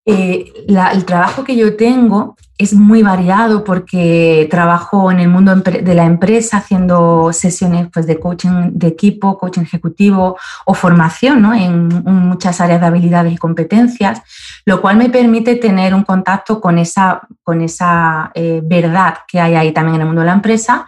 Eh, 0.09 0.53
el 0.69 1.05
trabajo 1.05 1.43
que 1.43 1.57
yo 1.57 1.75
tengo 1.75 2.37
es 2.59 2.73
muy 2.73 3.03
variado 3.03 3.65
porque 3.65 4.47
trabajo 4.49 5.11
en 5.11 5.19
el 5.19 5.29
mundo 5.29 5.55
de 5.57 5.95
la 5.95 6.05
empresa 6.05 6.59
haciendo 6.59 7.33
sesiones 7.33 7.89
pues, 7.93 8.07
de 8.07 8.21
coaching 8.21 8.71
de 8.71 8.87
equipo, 8.87 9.37
coaching 9.37 9.63
ejecutivo 9.63 10.39
o 10.65 10.75
formación 10.75 11.43
¿no? 11.43 11.53
en, 11.55 11.89
muchas 11.89 12.61
áreas 12.61 12.81
de 12.81 12.87
habilidades 12.87 13.33
y 13.33 13.37
competencias, 13.37 14.23
lo 14.65 14.81
cual 14.81 14.97
me 14.97 15.11
permite 15.11 15.57
tener 15.57 15.93
un 15.93 16.05
contacto 16.05 16.61
con 16.61 16.79
esa, 16.79 17.23
con 17.43 17.61
esa 17.61 18.31
eh, 18.35 18.61
verdad 18.65 19.19
que 19.27 19.41
hay 19.41 19.57
ahí 19.57 19.73
también 19.73 19.97
en 19.97 20.03
el 20.03 20.07
mundo 20.07 20.21
de 20.21 20.29
la 20.29 20.35
empresa 20.35 20.87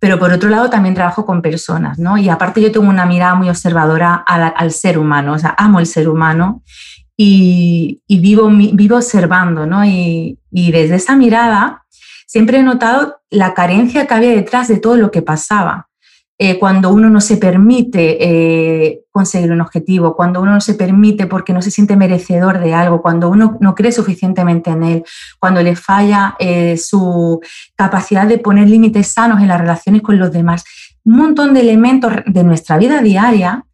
pero 0.00 0.18
por 0.18 0.32
otro 0.32 0.48
lado 0.48 0.70
también 0.70 0.94
trabajo 0.94 1.26
con 1.26 1.42
personas, 1.42 1.98
¿no? 1.98 2.16
Y 2.16 2.30
aparte 2.30 2.62
yo 2.62 2.72
tengo 2.72 2.88
una 2.88 3.04
mirada 3.04 3.34
muy 3.34 3.50
observadora 3.50 4.14
al, 4.14 4.72
ser 4.72 4.98
humano, 4.98 5.34
o 5.34 5.38
sea, 5.38 5.54
amo 5.58 5.78
el 5.78 5.86
ser 5.86 6.08
humano 6.08 6.62
y, 7.16 8.00
vivo, 8.08 8.48
vivo 8.48 8.96
observando, 8.96 9.66
¿no? 9.66 9.84
Y, 9.84 10.38
desde 10.50 10.96
esa 10.96 11.16
mirada 11.16 11.84
siempre 12.26 12.58
he 12.58 12.62
notado 12.62 13.20
la 13.28 13.52
carencia 13.52 14.06
que 14.06 14.14
había 14.14 14.30
detrás 14.30 14.68
de 14.68 14.78
todo 14.78 14.96
lo 14.96 15.10
que 15.10 15.20
pasaba. 15.20 15.89
Eh, 16.42 16.58
cuando 16.58 16.88
uno 16.88 17.10
no 17.10 17.20
se 17.20 17.36
permite 17.36 18.16
eh, 18.18 19.02
conseguir 19.10 19.52
un 19.52 19.60
objetivo, 19.60 20.16
cuando 20.16 20.40
uno 20.40 20.52
no 20.52 20.60
se 20.62 20.72
permite 20.72 21.26
porque 21.26 21.52
no 21.52 21.60
se 21.60 21.70
siente 21.70 21.96
merecedor 21.96 22.60
de 22.60 22.72
algo, 22.72 23.02
cuando 23.02 23.28
uno 23.28 23.58
no 23.60 23.74
cree 23.74 23.92
suficientemente 23.92 24.70
en 24.70 24.82
él, 24.82 25.04
cuando 25.38 25.62
le 25.62 25.76
falla 25.76 26.36
eh, 26.38 26.78
su 26.78 27.40
capacidad 27.76 28.26
de 28.26 28.38
poner 28.38 28.70
límites 28.70 29.08
sanos 29.08 29.42
en 29.42 29.48
las 29.48 29.60
relaciones 29.60 30.00
con 30.00 30.18
los 30.18 30.32
demás. 30.32 30.64
Un 31.04 31.16
montón 31.16 31.52
de 31.52 31.60
elementos 31.60 32.10
de 32.24 32.42
nuestra 32.42 32.78
vida 32.78 33.02
diaria 33.02 33.66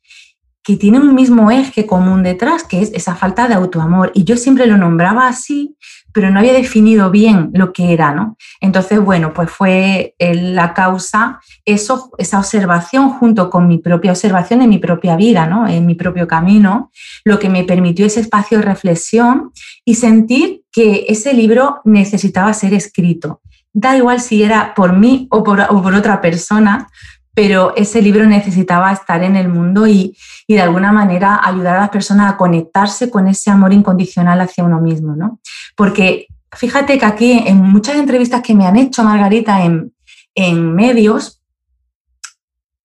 que 0.64 0.76
tiene 0.76 0.99
un 0.99 1.14
mismo 1.14 1.52
eje 1.52 1.87
común 1.87 2.25
detrás, 2.25 2.64
que 2.64 2.82
es 2.82 2.90
esa 2.92 3.14
falta 3.14 3.46
de 3.46 3.54
autoamor. 3.54 4.11
Y 4.12 4.25
yo 4.25 4.37
siempre 4.37 4.66
lo 4.66 4.76
nombraba 4.76 5.28
así, 5.28 5.76
pero 6.16 6.30
no 6.30 6.38
había 6.38 6.54
definido 6.54 7.11
bien 7.11 7.50
lo 7.52 7.75
que 7.75 7.92
era, 7.92 8.14
¿no? 8.14 8.38
Entonces, 8.62 8.99
bueno, 8.99 9.35
pues 9.35 9.50
fue 9.50 10.14
la 10.18 10.73
causa, 10.73 11.40
eso, 11.66 12.11
esa 12.16 12.38
observación 12.38 13.11
junto 13.11 13.50
con 13.50 13.68
mi 13.68 13.76
propia 13.76 14.12
observación 14.12 14.61
de 14.61 14.66
mi 14.66 14.78
propia 14.78 15.14
vida, 15.14 15.46
¿no? 15.46 15.68
En 15.68 15.85
mi 15.85 15.94
propio 15.94 16.26
camino, 16.26 16.90
lo 17.23 17.38
que 17.38 17.50
me 17.50 17.64
permitió 17.64 18.06
ese 18.06 18.20
espacio 18.20 18.56
de 18.56 18.64
reflexión 18.64 19.52
y 19.85 19.96
sentir 19.96 20.62
que 20.73 21.04
ese 21.06 21.35
libro 21.35 21.82
necesitaba 21.85 22.54
ser 22.54 22.73
escrito. 22.73 23.42
Da 23.75 23.94
igual 23.94 24.23
si 24.23 24.42
era 24.42 24.73
por 24.75 24.96
mí 24.96 25.28
o 25.30 25.44
por 25.44 25.61
otra 25.94 26.23
persona, 26.23 26.88
pero 27.37 27.75
ese 27.76 28.00
libro 28.00 28.25
necesitaba 28.25 28.90
estar 28.93 29.23
en 29.23 29.37
el 29.37 29.50
mundo 29.50 29.87
y, 29.87 30.16
de 30.49 30.62
alguna 30.62 30.90
manera 30.90 31.38
ayudar 31.45 31.76
a 31.76 31.81
las 31.81 31.90
personas 31.90 32.33
a 32.33 32.37
conectarse 32.38 33.11
con 33.11 33.28
ese 33.28 33.50
amor 33.50 33.75
incondicional 33.75 34.40
hacia 34.40 34.64
uno 34.64 34.81
mismo, 34.81 35.14
¿no? 35.14 35.38
Porque 35.76 36.28
fíjate 36.50 36.99
que 36.99 37.05
aquí 37.05 37.33
en 37.47 37.61
muchas 37.61 37.97
entrevistas 37.97 38.40
que 38.40 38.55
me 38.55 38.64
han 38.64 38.76
hecho, 38.76 39.05
Margarita, 39.05 39.62
en, 39.66 39.93
en 40.35 40.75
medios, 40.75 41.43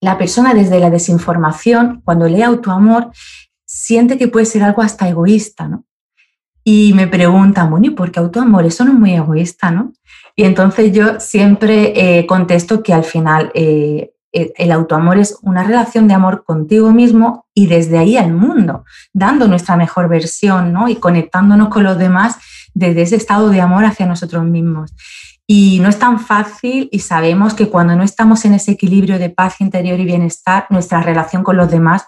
la 0.01 0.17
persona 0.17 0.53
desde 0.53 0.81
la 0.81 0.89
desinformación, 0.89 2.01
cuando 2.03 2.27
lee 2.27 2.41
autoamor, 2.41 3.11
siente 3.63 4.17
que 4.17 4.27
puede 4.27 4.45
ser 4.45 4.63
algo 4.63 4.81
hasta 4.81 5.07
egoísta, 5.07 5.69
¿no? 5.69 5.85
Y 6.65 6.91
me 6.93 7.07
preguntan, 7.07 7.69
bueno, 7.69 7.87
¿y 7.87 7.91
por 7.91 8.11
qué 8.11 8.19
autoamor? 8.19 8.65
Eso 8.65 8.83
no 8.83 8.91
es 8.91 8.99
muy 8.99 9.13
egoísta, 9.13 9.71
¿no? 9.71 9.93
Y 10.35 10.43
entonces 10.43 10.91
yo 10.91 11.21
siempre 11.21 11.93
eh, 11.95 12.25
contesto 12.27 12.83
que 12.83 12.93
al 12.93 13.05
final 13.05 13.49
eh, 13.55 14.11
el 14.31 14.71
autoamor 14.71 15.17
es 15.17 15.37
una 15.41 15.63
relación 15.63 16.07
de 16.07 16.13
amor 16.13 16.43
contigo 16.45 16.91
mismo 16.91 17.45
y 17.53 17.67
desde 17.67 17.97
ahí 17.97 18.17
al 18.17 18.33
mundo, 18.33 18.85
dando 19.13 19.47
nuestra 19.47 19.75
mejor 19.75 20.07
versión 20.07 20.71
¿no? 20.71 20.87
y 20.87 20.95
conectándonos 20.95 21.69
con 21.69 21.83
los 21.83 21.97
demás 21.97 22.37
desde 22.73 23.01
ese 23.01 23.17
estado 23.17 23.49
de 23.49 23.61
amor 23.61 23.85
hacia 23.85 24.05
nosotros 24.05 24.43
mismos. 24.45 24.93
Y 25.45 25.79
no 25.81 25.89
es 25.89 25.99
tan 25.99 26.19
fácil 26.19 26.87
y 26.91 26.99
sabemos 26.99 27.53
que 27.53 27.67
cuando 27.67 27.95
no 27.95 28.03
estamos 28.03 28.45
en 28.45 28.53
ese 28.53 28.71
equilibrio 28.71 29.19
de 29.19 29.29
paz 29.29 29.59
interior 29.59 29.99
y 29.99 30.05
bienestar, 30.05 30.65
nuestra 30.69 31.01
relación 31.01 31.43
con 31.43 31.57
los 31.57 31.69
demás 31.69 32.05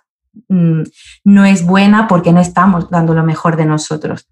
mm, 0.48 0.84
no 1.26 1.44
es 1.44 1.66
buena 1.66 2.08
porque 2.08 2.32
no 2.32 2.40
estamos 2.40 2.90
dando 2.90 3.14
lo 3.14 3.24
mejor 3.24 3.58
de 3.58 3.66
nosotros. 3.66 4.30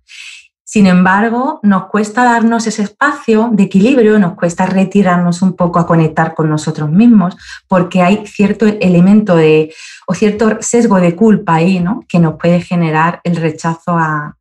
Sin 0.72 0.88
embargo, 0.88 1.60
nos 1.64 1.88
cuesta 1.88 2.24
darnos 2.24 2.66
ese 2.66 2.84
espacio 2.84 3.50
de 3.52 3.64
equilibrio, 3.64 4.18
nos 4.20 4.36
cuesta 4.36 4.66
retirarnos 4.66 5.42
un 5.42 5.58
poco 5.58 5.80
a 5.80 5.86
conectar 5.86 6.34
con 6.34 6.50
nosotros 6.50 6.90
mismos, 6.90 7.36
porque 7.68 8.02
hay 8.02 8.26
cierto 8.26 8.66
elemento 8.66 9.36
de, 9.36 9.74
o 10.08 10.14
cierto 10.14 10.60
sesgo 10.62 11.02
de 11.02 11.14
culpa 11.14 11.56
ahí, 11.56 11.82
¿no? 11.82 12.06
Que 12.08 12.20
nos 12.20 12.36
puede 12.36 12.62
generar 12.62 13.20
el 13.26 13.36
rechazo 13.36 13.98
a, 13.98 14.38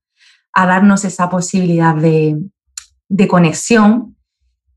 darnos 0.55 1.05
esa 1.05 1.29
posibilidad 1.29 1.97
de, 1.97 2.39
conexión 3.29 4.15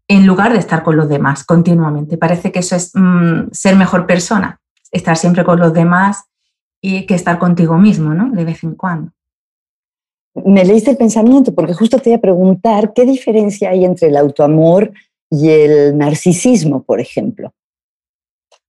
en 0.07 0.25
lugar 0.25 0.53
de 0.53 0.57
estar 0.57 0.81
con 0.81 0.95
los 0.95 1.07
demás 1.07 1.43
continuamente. 1.43 2.17
Parece 2.17 2.51
que 2.51 2.59
eso 2.61 2.75
es 2.75 2.89
mm, 2.95 3.49
ser 3.51 3.75
mejor 3.75 4.07
persona, 4.07 4.59
estar 4.91 5.17
siempre 5.17 5.43
con 5.43 5.59
los 5.59 5.71
demás 5.71 6.23
y 6.81 7.05
que 7.05 7.13
estar 7.13 7.37
contigo 7.37 7.77
mismo, 7.77 8.15
¿no? 8.15 8.31
De 8.31 8.43
vez 8.43 8.63
en 8.63 8.73
cuando 8.73 9.11
me 10.35 10.65
leíste 10.65 10.91
el 10.91 10.97
pensamiento 10.97 11.53
porque 11.53 11.73
justo 11.73 11.99
te 11.99 12.09
iba 12.09 12.17
a 12.17 12.21
preguntar 12.21 12.93
qué 12.93 13.05
diferencia 13.05 13.69
hay 13.69 13.85
entre 13.85 14.07
el 14.07 14.17
autoamor 14.17 14.91
y 15.29 15.49
el 15.49 15.97
narcisismo, 15.97 16.83
por 16.83 16.99
ejemplo. 16.99 17.53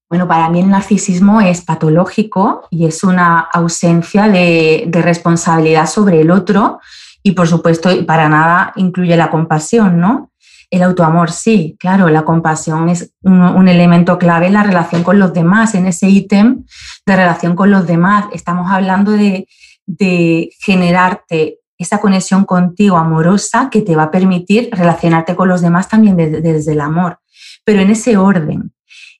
Bueno, 0.08 0.28
para 0.28 0.48
mí 0.48 0.60
el 0.60 0.68
narcisismo 0.68 1.40
es 1.40 1.62
patológico 1.62 2.68
y 2.70 2.86
es 2.86 3.02
una 3.02 3.40
ausencia 3.40 4.28
de, 4.28 4.88
responsabilidad 4.92 5.86
sobre 5.86 6.20
el 6.20 6.30
otro 6.30 6.78
y 7.22 7.32
por 7.32 7.48
supuesto 7.48 7.90
para 8.06 8.28
nada 8.28 8.72
incluye 8.76 9.16
la 9.16 9.30
compasión, 9.30 9.98
¿no? 9.98 10.30
El 10.70 10.82
autoamor 10.82 11.30
sí, 11.30 11.76
claro, 11.78 12.08
la 12.08 12.22
compasión 12.22 12.88
es 12.88 13.12
un, 13.22 13.68
elemento 13.68 14.18
clave 14.18 14.46
en 14.46 14.54
la 14.54 14.62
relación 14.62 15.02
con 15.02 15.18
los 15.18 15.32
demás, 15.32 15.74
en 15.74 15.86
ese 15.86 16.08
ítem 16.08 16.64
de 17.06 17.16
relación 17.16 17.54
con 17.56 17.70
los 17.70 17.86
demás. 17.86 18.26
Estamos 18.32 18.70
hablando 18.70 19.12
de, 19.12 19.46
de 19.86 20.50
generarte 20.64 21.58
esa 21.78 22.00
conexión 22.00 22.44
contigo 22.44 22.96
amorosa 22.96 23.68
que 23.70 23.82
te 23.82 23.96
va 23.96 24.04
a 24.04 24.10
permitir 24.10 24.68
relacionarte 24.72 25.34
con 25.34 25.48
los 25.48 25.60
demás 25.60 25.88
también 25.88 26.16
desde, 26.16 26.72
el 26.72 26.80
amor, 26.80 27.18
pero 27.64 27.80
en 27.80 27.90
ese 27.90 28.16
orden. 28.16 28.72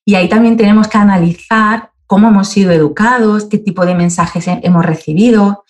Y 0.04 0.14
ahí 0.14 0.28
también 0.28 0.56
tenemos 0.56 0.88
que 0.88 0.98
analizar 0.98 1.90
cómo 2.06 2.28
hemos 2.28 2.48
sido 2.48 2.70
educados, 2.70 3.46
qué 3.46 3.58
tipo 3.58 3.84
de 3.86 3.94
mensajes 3.94 4.46
hemos 4.46 4.84
recibido, 4.84 5.64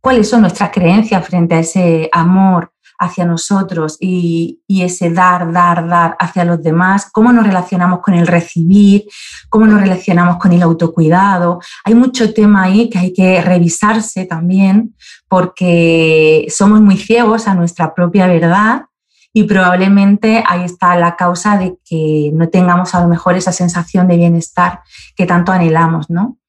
cuáles 0.00 0.28
son 0.28 0.42
nuestras 0.42 0.70
creencias 0.70 1.26
frente 1.26 1.56
a 1.56 1.60
ese 1.60 2.08
amor 2.12 2.72
hacia 3.00 3.24
nosotros 3.24 3.96
y, 3.98 4.60
ese 4.68 5.10
dar, 5.10 5.52
dar, 5.52 5.88
dar 5.88 6.16
hacia 6.20 6.44
los 6.44 6.62
demás, 6.62 7.08
cómo 7.10 7.32
nos 7.32 7.44
relacionamos 7.46 8.00
con 8.00 8.14
el 8.14 8.26
recibir, 8.26 9.04
cómo 9.48 9.66
nos 9.66 9.80
relacionamos 9.80 10.36
con 10.36 10.52
el 10.52 10.62
autocuidado. 10.62 11.60
Hay 11.84 11.94
mucho 11.94 12.32
tema 12.32 12.64
ahí 12.64 12.88
que 12.88 12.98
hay 12.98 13.12
que 13.12 13.42
revisarse 13.42 14.26
también 14.26 14.94
porque 15.28 16.46
somos 16.50 16.80
muy 16.80 16.96
ciegos 16.96 17.48
a 17.48 17.54
nuestra 17.54 17.94
propia 17.94 18.26
verdad 18.26 18.84
y 19.32 19.44
probablemente 19.44 20.42
ahí 20.46 20.64
está 20.64 20.96
la 20.96 21.16
causa 21.16 21.56
de 21.56 21.78
que 21.84 22.30
no 22.34 22.48
tengamos 22.48 22.94
a 22.94 23.00
lo 23.00 23.08
mejor 23.08 23.36
esa 23.36 23.52
sensación 23.52 24.08
de 24.08 24.16
bienestar 24.16 24.80
que 25.16 25.26
tanto 25.26 25.52
anhelamos, 25.52 26.10
¿no? 26.10 26.39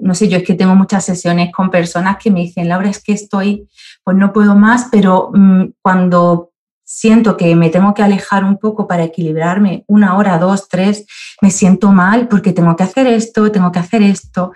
No 0.00 0.14
sé, 0.14 0.28
yo 0.28 0.38
es 0.38 0.44
que 0.44 0.54
tengo 0.54 0.74
muchas 0.74 1.04
sesiones 1.04 1.52
con 1.52 1.70
personas 1.70 2.16
que 2.16 2.30
me 2.30 2.40
dicen, 2.40 2.68
Laura, 2.68 2.90
es 2.90 3.02
que 3.02 3.12
estoy, 3.12 3.68
pues 4.04 4.16
no 4.16 4.32
puedo 4.32 4.54
más, 4.54 4.88
pero 4.90 5.30
mm, 5.32 5.72
cuando 5.82 6.50
siento 6.84 7.36
que 7.36 7.54
me 7.56 7.68
tengo 7.68 7.92
que 7.94 8.02
alejar 8.02 8.44
un 8.44 8.58
poco 8.58 8.86
para 8.86 9.04
equilibrarme 9.04 9.84
una 9.88 10.16
hora, 10.16 10.38
dos, 10.38 10.68
tres, 10.68 11.04
me 11.42 11.50
siento 11.50 11.90
mal 11.92 12.28
porque 12.28 12.52
tengo 12.52 12.76
que 12.76 12.84
hacer 12.84 13.06
esto, 13.06 13.50
tengo 13.50 13.72
que 13.72 13.80
hacer 13.80 14.02
esto, 14.02 14.52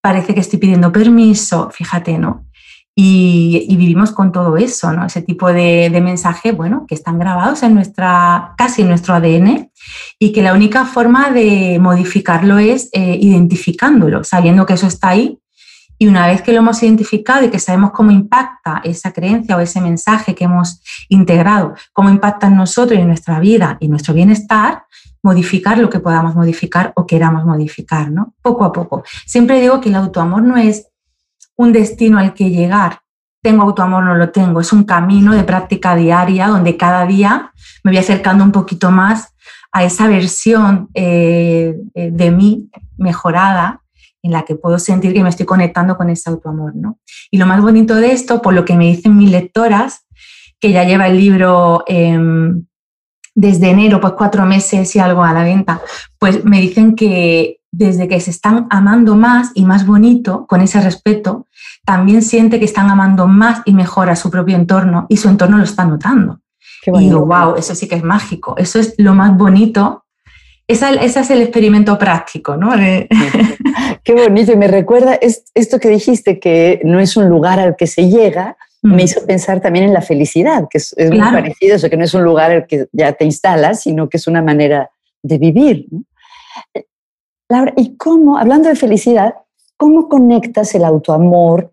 parece 0.00 0.34
que 0.34 0.40
estoy 0.40 0.58
pidiendo 0.58 0.92
permiso, 0.92 1.70
fíjate, 1.70 2.16
¿no? 2.18 2.47
Y, 3.00 3.76
vivimos 3.76 4.10
con 4.10 4.32
todo 4.32 4.56
eso, 4.56 4.92
¿no? 4.92 5.06
Ese 5.06 5.22
tipo 5.22 5.52
de, 5.52 5.88
de 5.88 6.00
mensajes, 6.00 6.56
bueno, 6.56 6.84
que 6.88 6.96
están 6.96 7.16
grabados 7.16 7.62
en 7.62 7.72
nuestra, 7.72 8.54
casi 8.58 8.82
en 8.82 8.88
nuestro 8.88 9.14
ADN 9.14 9.70
y 10.18 10.32
que 10.32 10.42
la 10.42 10.52
única 10.52 10.84
forma 10.84 11.30
de 11.30 11.78
modificarlo 11.80 12.58
es 12.58 12.88
eh, 12.92 13.16
identificándolo, 13.20 14.24
sabiendo 14.24 14.66
que 14.66 14.72
eso 14.72 14.88
está 14.88 15.10
ahí. 15.10 15.38
Y 15.96 16.08
una 16.08 16.26
vez 16.26 16.42
que 16.42 16.52
lo 16.52 16.58
hemos 16.58 16.82
identificado 16.82 17.44
y 17.44 17.50
que 17.50 17.60
sabemos 17.60 17.92
cómo 17.92 18.10
impacta 18.10 18.80
esa 18.82 19.12
creencia 19.12 19.56
o 19.56 19.60
ese 19.60 19.80
mensaje 19.80 20.34
que 20.34 20.46
hemos 20.46 20.82
integrado, 21.08 21.74
cómo 21.92 22.10
impacta 22.10 22.48
en 22.48 22.56
nosotros 22.56 22.98
y 22.98 23.02
en 23.02 23.06
nuestra 23.06 23.38
vida 23.38 23.76
y 23.78 23.86
nuestro 23.86 24.12
bienestar, 24.12 24.86
modificar 25.22 25.78
lo 25.78 25.88
que 25.88 26.00
podamos 26.00 26.34
modificar 26.34 26.92
o 26.96 27.06
queramos 27.06 27.44
modificar, 27.44 28.10
¿no? 28.10 28.34
Poco 28.42 28.64
a 28.64 28.72
poco. 28.72 29.04
Siempre 29.24 29.60
digo 29.60 29.80
que 29.80 29.88
el 29.88 29.94
autoamor 29.94 30.42
no 30.42 30.56
es 30.56 30.88
un 31.58 31.72
destino 31.72 32.18
al 32.18 32.32
que 32.32 32.50
llegar. 32.50 33.00
Tengo 33.42 33.64
autoamor, 33.64 34.04
no 34.04 34.14
lo 34.14 34.30
tengo. 34.30 34.60
Es 34.60 34.72
un 34.72 34.84
camino 34.84 35.34
de 35.34 35.44
práctica 35.44 35.94
diaria 35.94 36.46
donde 36.46 36.76
cada 36.76 37.04
día 37.04 37.52
me 37.84 37.90
voy 37.90 37.98
acercando 37.98 38.42
un 38.44 38.52
poquito 38.52 38.90
más 38.90 39.34
a 39.72 39.84
esa 39.84 40.08
versión 40.08 40.88
eh, 40.94 41.76
eh, 41.94 42.10
de 42.10 42.30
mí 42.30 42.70
mejorada 42.96 43.82
en 44.22 44.32
la 44.32 44.44
que 44.44 44.54
puedo 44.54 44.78
sentir 44.78 45.12
que 45.12 45.22
me 45.22 45.28
estoy 45.28 45.46
conectando 45.46 45.96
con 45.96 46.10
ese 46.10 46.30
autoamor. 46.30 46.74
¿no? 46.74 46.98
Y 47.30 47.38
lo 47.38 47.46
más 47.46 47.60
bonito 47.60 47.94
de 47.96 48.12
esto, 48.12 48.40
por 48.40 48.54
lo 48.54 48.64
que 48.64 48.76
me 48.76 48.86
dicen 48.86 49.16
mis 49.16 49.30
lectoras, 49.30 50.06
que 50.60 50.72
ya 50.72 50.84
lleva 50.84 51.06
el 51.06 51.16
libro 51.16 51.84
em, 51.86 52.66
desde 53.34 53.70
enero, 53.70 54.00
pues 54.00 54.14
cuatro 54.14 54.44
meses 54.46 54.94
y 54.96 54.98
algo 54.98 55.22
a 55.22 55.32
la 55.32 55.44
venta, 55.44 55.80
pues 56.18 56.44
me 56.44 56.60
dicen 56.60 56.96
que 56.96 57.60
desde 57.78 58.08
que 58.08 58.18
se 58.18 58.32
están 58.32 58.66
amando 58.70 59.14
más 59.14 59.52
y 59.54 59.64
más 59.64 59.86
bonito, 59.86 60.46
con 60.48 60.60
ese 60.60 60.80
respeto, 60.80 61.46
también 61.84 62.22
siente 62.22 62.58
que 62.58 62.64
están 62.64 62.90
amando 62.90 63.28
más 63.28 63.62
y 63.64 63.72
mejor 63.72 64.10
a 64.10 64.16
su 64.16 64.30
propio 64.30 64.56
entorno 64.56 65.06
y 65.08 65.16
su 65.16 65.28
entorno 65.28 65.58
lo 65.58 65.64
está 65.64 65.84
notando. 65.84 66.40
y 66.84 66.98
digo, 66.98 67.24
wow, 67.24 67.54
eso 67.56 67.76
sí 67.76 67.86
que 67.86 67.94
es 67.94 68.02
mágico, 68.02 68.56
eso 68.58 68.80
es 68.80 68.94
lo 68.98 69.14
más 69.14 69.36
bonito. 69.36 70.04
Ese, 70.66 71.04
es 71.04 71.30
el 71.30 71.40
experimento 71.40 71.96
práctico, 71.96 72.56
¿no? 72.56 72.72
Qué 74.04 74.12
bonito, 74.12 74.52
y 74.52 74.56
me 74.56 74.66
recuerda 74.66 75.16
esto 75.54 75.78
que 75.78 75.88
dijiste, 75.88 76.40
que 76.40 76.80
no 76.84 76.98
es 76.98 77.16
un 77.16 77.28
lugar 77.28 77.60
al 77.60 77.76
que 77.76 77.86
se 77.86 78.08
llega, 78.10 78.56
me 78.82 78.96
mm. 78.96 79.00
hizo 79.00 79.24
pensar 79.24 79.60
también 79.60 79.84
en 79.84 79.94
la 79.94 80.02
felicidad, 80.02 80.66
que 80.68 80.78
es, 80.78 80.94
muy 80.98 81.20
parecido, 81.20 81.76
eso 81.76 81.88
que 81.88 81.96
no 81.96 82.04
es 82.04 82.12
un 82.12 82.24
lugar 82.24 82.50
al 82.50 82.66
que 82.66 82.86
ya 82.92 83.12
te 83.12 83.24
instalas, 83.24 83.82
sino 83.82 84.08
que 84.08 84.16
es 84.16 84.26
una 84.26 84.42
manera 84.42 84.90
de 85.22 85.38
vivir. 85.38 85.86
Laura, 87.48 87.72
¿y 87.76 87.96
cómo, 87.96 88.38
hablando 88.38 88.68
de 88.68 88.76
felicidad, 88.76 89.34
cómo 89.76 90.08
conectas 90.08 90.74
el 90.74 90.84
autoamor 90.84 91.72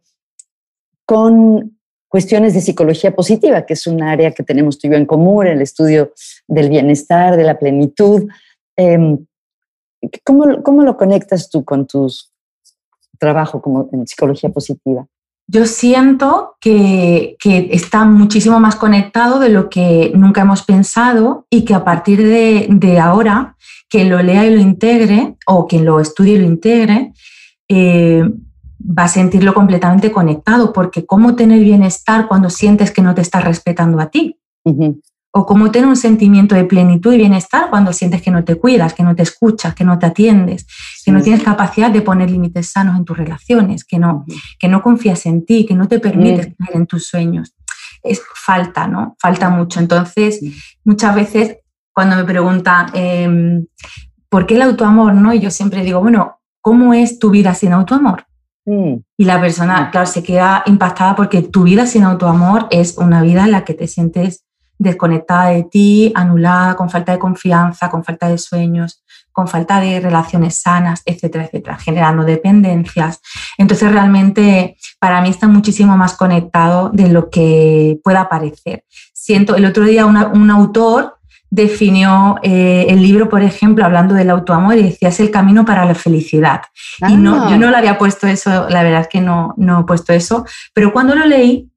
con 1.06 1.78
cuestiones 2.08 2.54
de 2.54 2.62
psicología 2.62 3.14
positiva, 3.14 3.66
que 3.66 3.74
es 3.74 3.86
un 3.88 4.02
área 4.02 4.32
que 4.32 4.44
tenemos 4.44 4.80
tú 4.80 4.88
y 4.88 4.92
yo 4.92 4.98
en 4.98 5.06
común, 5.06 5.48
el 5.48 5.62
estudio 5.62 6.14
del 6.48 6.70
bienestar, 6.70 7.36
de 7.36 7.44
la 7.44 7.60
plenitud? 7.60 8.28
Em, 8.78 9.26
¿cómo, 10.24 10.64
¿Cómo 10.64 10.84
lo 10.84 10.96
conectas 10.96 11.50
tú 11.50 11.66
con 11.66 11.86
tu 11.88 12.08
trabajo 13.20 13.62
como 13.62 13.90
en 13.92 14.08
psicología 14.08 14.50
positiva? 14.50 15.08
Yo 15.48 15.66
siento 15.66 16.56
que, 16.60 17.38
está 17.44 18.06
muchísimo 18.06 18.60
más 18.60 18.76
conectado 18.76 19.40
de 19.40 19.50
lo 19.50 19.70
que 19.70 20.12
nunca 20.16 20.42
hemos 20.42 20.64
pensado 20.64 21.46
y 21.50 21.66
que 21.66 21.76
a 21.76 21.84
partir 21.84 22.24
de, 22.24 22.68
de 22.70 23.00
ahora 23.00 23.56
quien 23.90 24.10
lo 24.10 24.22
lea 24.22 24.46
y 24.46 24.56
lo 24.56 24.60
integre, 24.60 25.38
o 25.46 25.68
quien 25.68 25.86
lo 25.86 26.00
estudie 26.00 26.34
y 26.34 26.40
lo 26.40 26.46
integre, 26.46 27.14
eh, 27.70 28.24
va 28.82 29.04
a 29.04 29.08
sentirlo 29.08 29.54
completamente 29.54 30.12
conectado, 30.12 30.74
porque 30.74 31.06
cómo 31.06 31.36
tener 31.36 31.62
bienestar 31.62 32.28
cuando 32.28 32.50
sientes 32.50 32.92
que 32.92 33.02
no 33.02 33.16
te 33.16 33.22
estás 33.22 33.44
respetando 33.44 34.00
a 34.00 34.10
ti. 34.10 34.38
O 35.38 35.46
cómo 35.46 35.70
tener 35.70 35.86
un 35.90 35.98
sentimiento 35.98 36.56
de 36.56 36.64
plenitud 36.64 37.14
y 37.14 37.18
bienestar 37.18 37.70
cuando 37.70 37.92
sientes 37.92 38.22
que 38.22 38.32
no 38.32 38.46
te 38.46 38.56
cuidas, 38.56 38.94
que 38.94 39.04
no 39.04 39.16
te 39.16 39.24
escuchas, 39.24 39.76
que 39.76 39.84
no 39.84 40.00
te 40.00 40.06
atiendes, 40.06 40.66
que 41.04 41.12
no 41.12 41.22
tienes 41.22 41.44
capacidad 41.44 41.92
de 41.92 42.02
poner 42.02 42.32
límites 42.32 42.72
sanos 42.72 42.98
en 42.98 43.04
tus 43.04 43.18
relaciones, 43.18 43.84
que 43.84 44.00
no, 44.00 44.26
que 44.58 44.70
no 44.70 44.82
confías 44.82 45.26
en 45.26 45.46
ti, 45.46 45.66
que 45.66 45.76
no 45.76 45.90
te 45.90 46.00
permites 46.00 46.56
creer 46.56 46.76
en 46.76 46.88
tus 46.88 47.08
sueños. 47.08 47.54
Es 48.02 48.22
falta, 48.34 48.88
¿no? 48.88 49.18
Falta 49.20 49.50
mucho. 49.50 49.82
Entonces, 49.82 50.40
muchas 50.86 51.14
veces 51.14 51.58
cuando 51.94 52.16
me 52.16 52.24
preguntan, 52.24 52.92
em, 52.94 53.66
¿por 54.30 54.46
qué 54.46 54.56
el 54.56 54.62
autoamor? 54.62 55.14
¿no? 55.14 55.34
Y 55.34 55.42
yo 55.42 55.52
siempre 55.52 55.84
digo, 55.84 56.00
bueno, 56.00 56.40
¿cómo 56.62 56.94
es 56.94 57.20
tu 57.20 57.30
vida 57.30 57.54
sin 57.56 57.74
autoamor? 57.74 58.26
Mm. 58.66 58.96
Y 59.18 59.26
la 59.26 59.42
persona, 59.42 59.92
claro, 59.92 60.08
se 60.08 60.24
queda 60.24 60.64
impactada 60.66 61.14
porque 61.16 61.42
tu 61.42 61.64
vida 61.64 61.86
sin 61.86 62.04
autoamor 62.04 62.68
es 62.72 62.98
una 62.98 63.22
vida 63.22 63.44
en 63.44 63.52
la 63.52 63.66
que 63.66 63.74
te 63.74 63.88
sientes 63.88 64.45
desconectada 64.78 65.50
de 65.50 65.64
ti, 65.64 66.12
anulada, 66.16 66.76
con 66.76 66.90
falta 66.90 67.12
de 67.12 67.20
confianza, 67.20 67.90
con 67.90 68.04
falta 68.04 68.28
de 68.28 68.38
sueños, 68.38 69.04
con 69.32 69.48
falta 69.48 69.80
de 69.80 70.00
relaciones 70.00 70.62
sanas, 70.62 71.02
etcétera, 71.06 71.46
etcétera, 71.46 71.78
generando 71.78 72.24
dependencias. 72.24 73.22
Entonces, 73.58 73.92
realmente, 73.92 74.78
para 75.00 75.22
mí 75.22 75.30
está 75.30 75.48
muchísimo 75.48 75.98
más 75.98 76.16
conectado 76.16 76.90
de 76.94 77.10
lo 77.10 77.30
que 77.30 78.00
pueda 78.04 78.30
parecer. 78.30 78.84
Siento, 79.14 79.56
el 79.56 79.66
otro 79.66 79.84
día 79.86 80.06
un 80.06 80.52
autor 80.52 81.16
definió 81.50 82.38
eh, 82.44 82.88
el 82.90 83.02
libro, 83.02 83.30
por 83.30 83.42
ejemplo, 83.42 83.86
hablando 83.86 84.14
del 84.14 84.30
autoamor 84.30 84.76
y 84.78 84.84
decía 84.84 85.10
es 85.10 85.20
el 85.20 85.32
camino 85.32 85.64
para 85.64 85.86
la 85.86 85.96
felicidad. 85.96 86.62
Y 87.08 87.16
no, 87.16 87.50
yo 87.50 87.58
no 87.58 87.70
le 87.70 87.78
había 87.78 87.98
puesto 87.98 88.28
eso, 88.28 88.68
la 88.70 88.84
verdad 88.84 89.02
es 89.02 89.08
que 89.08 89.22
no, 89.22 89.54
no 89.58 89.82
he 89.82 89.84
puesto 89.86 90.12
eso, 90.12 90.46
pero 90.74 90.92
cuando 90.92 91.16
lo 91.16 91.26
leí, 91.26 91.70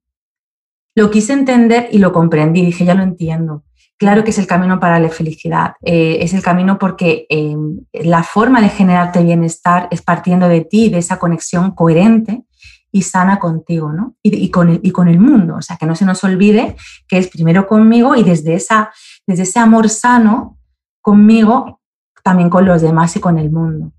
lo 0.99 1.09
quise 1.09 1.33
entender 1.33 1.87
y 1.91 1.99
lo 1.99 2.11
comprendí, 2.11 2.65
dije, 2.65 2.83
ya 2.83 2.93
lo 2.93 3.03
entiendo. 3.03 3.63
Claro 3.97 4.23
que 4.23 4.31
es 4.31 4.37
el 4.37 4.47
camino 4.47 4.79
para 4.79 4.99
la 4.99 5.09
felicidad, 5.09 5.73
eh, 5.81 6.19
es 6.21 6.33
el 6.33 6.41
camino 6.41 6.77
porque 6.77 7.25
em, 7.29 7.81
la 7.93 8.23
forma 8.23 8.61
de 8.61 8.69
generarte 8.69 9.23
bienestar 9.23 9.87
es 9.91 10.01
partiendo 10.01 10.47
de 10.47 10.61
ti, 10.61 10.89
de 10.89 10.97
esa 10.97 11.19
conexión 11.19 11.71
coherente 11.71 12.43
y 12.91 13.01
sana 13.03 13.39
contigo, 13.39 13.91
¿no? 13.91 14.15
Y, 14.23 14.49
con 14.51 14.69
el, 14.69 14.79
y 14.83 14.91
con 14.91 15.07
el 15.07 15.19
mundo, 15.19 15.55
o 15.57 15.61
sea, 15.61 15.77
que 15.77 15.85
no 15.85 15.95
se 15.95 16.05
nos 16.05 16.23
olvide 16.23 16.75
que 17.07 17.17
es 17.17 17.27
primero 17.27 17.67
conmigo 17.67 18.15
y 18.15 18.23
desde 18.23 18.55
esa 18.55 18.91
desde 19.27 19.43
ese 19.43 19.59
amor 19.59 19.89
sano 19.89 20.57
conmigo, 21.01 21.81
también 22.23 22.49
con 22.49 22.65
los 22.65 22.81
demás 22.81 23.15
y 23.15 23.19
con 23.19 23.37
el 23.37 23.51
mundo. 23.51 23.93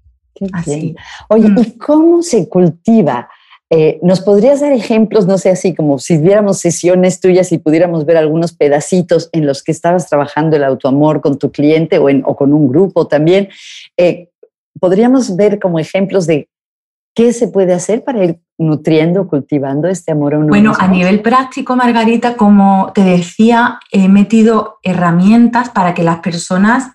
así. 0.52 0.96
Oye, 1.28 1.48
mm. 1.48 1.58
¿y 1.58 1.78
cómo 1.78 2.22
se 2.22 2.48
cultiva? 2.48 3.28
Eh, 3.72 4.00
¿Nos 4.02 4.20
podrías 4.20 4.60
dar 4.60 4.72
ejemplos, 4.72 5.26
no 5.28 5.38
sé, 5.38 5.50
así 5.50 5.74
como 5.74 6.00
si 6.00 6.18
viéramos 6.18 6.58
sesiones 6.58 7.20
tuyas 7.20 7.52
y 7.52 7.58
pudiéramos 7.58 8.04
ver 8.04 8.16
algunos 8.16 8.52
pedacitos 8.52 9.30
en 9.32 9.46
los 9.46 9.62
que 9.62 9.70
estabas 9.70 10.08
trabajando 10.08 10.56
el 10.56 10.64
autoamor 10.64 11.20
con 11.20 11.38
tu 11.38 11.52
cliente 11.52 11.98
o, 11.98 12.08
o 12.24 12.36
con 12.36 12.52
un 12.52 12.68
grupo 12.68 13.06
también? 13.06 13.48
Eh, 13.96 14.28
¿Podríamos 14.80 15.36
ver 15.36 15.60
como 15.60 15.78
ejemplos 15.78 16.26
de 16.26 16.48
qué 17.14 17.32
se 17.32 17.48
puede 17.48 17.72
hacer 17.72 18.02
para 18.02 18.24
ir 18.24 18.40
nutriendo, 18.58 19.28
cultivando 19.28 19.88
este 19.88 20.12
amor 20.12 20.34
a 20.34 20.38
uno 20.38 20.48
Bueno, 20.48 20.72
a 20.78 20.88
nivel 20.88 21.22
práctico, 21.22 21.76
Margarita, 21.76 22.36
como 22.36 22.92
te 22.94 23.02
decía, 23.02 23.78
he 23.92 24.08
metido 24.08 24.78
herramientas 24.82 25.70
para 25.70 25.94
que 25.94 26.02
las 26.02 26.18
personas 26.18 26.92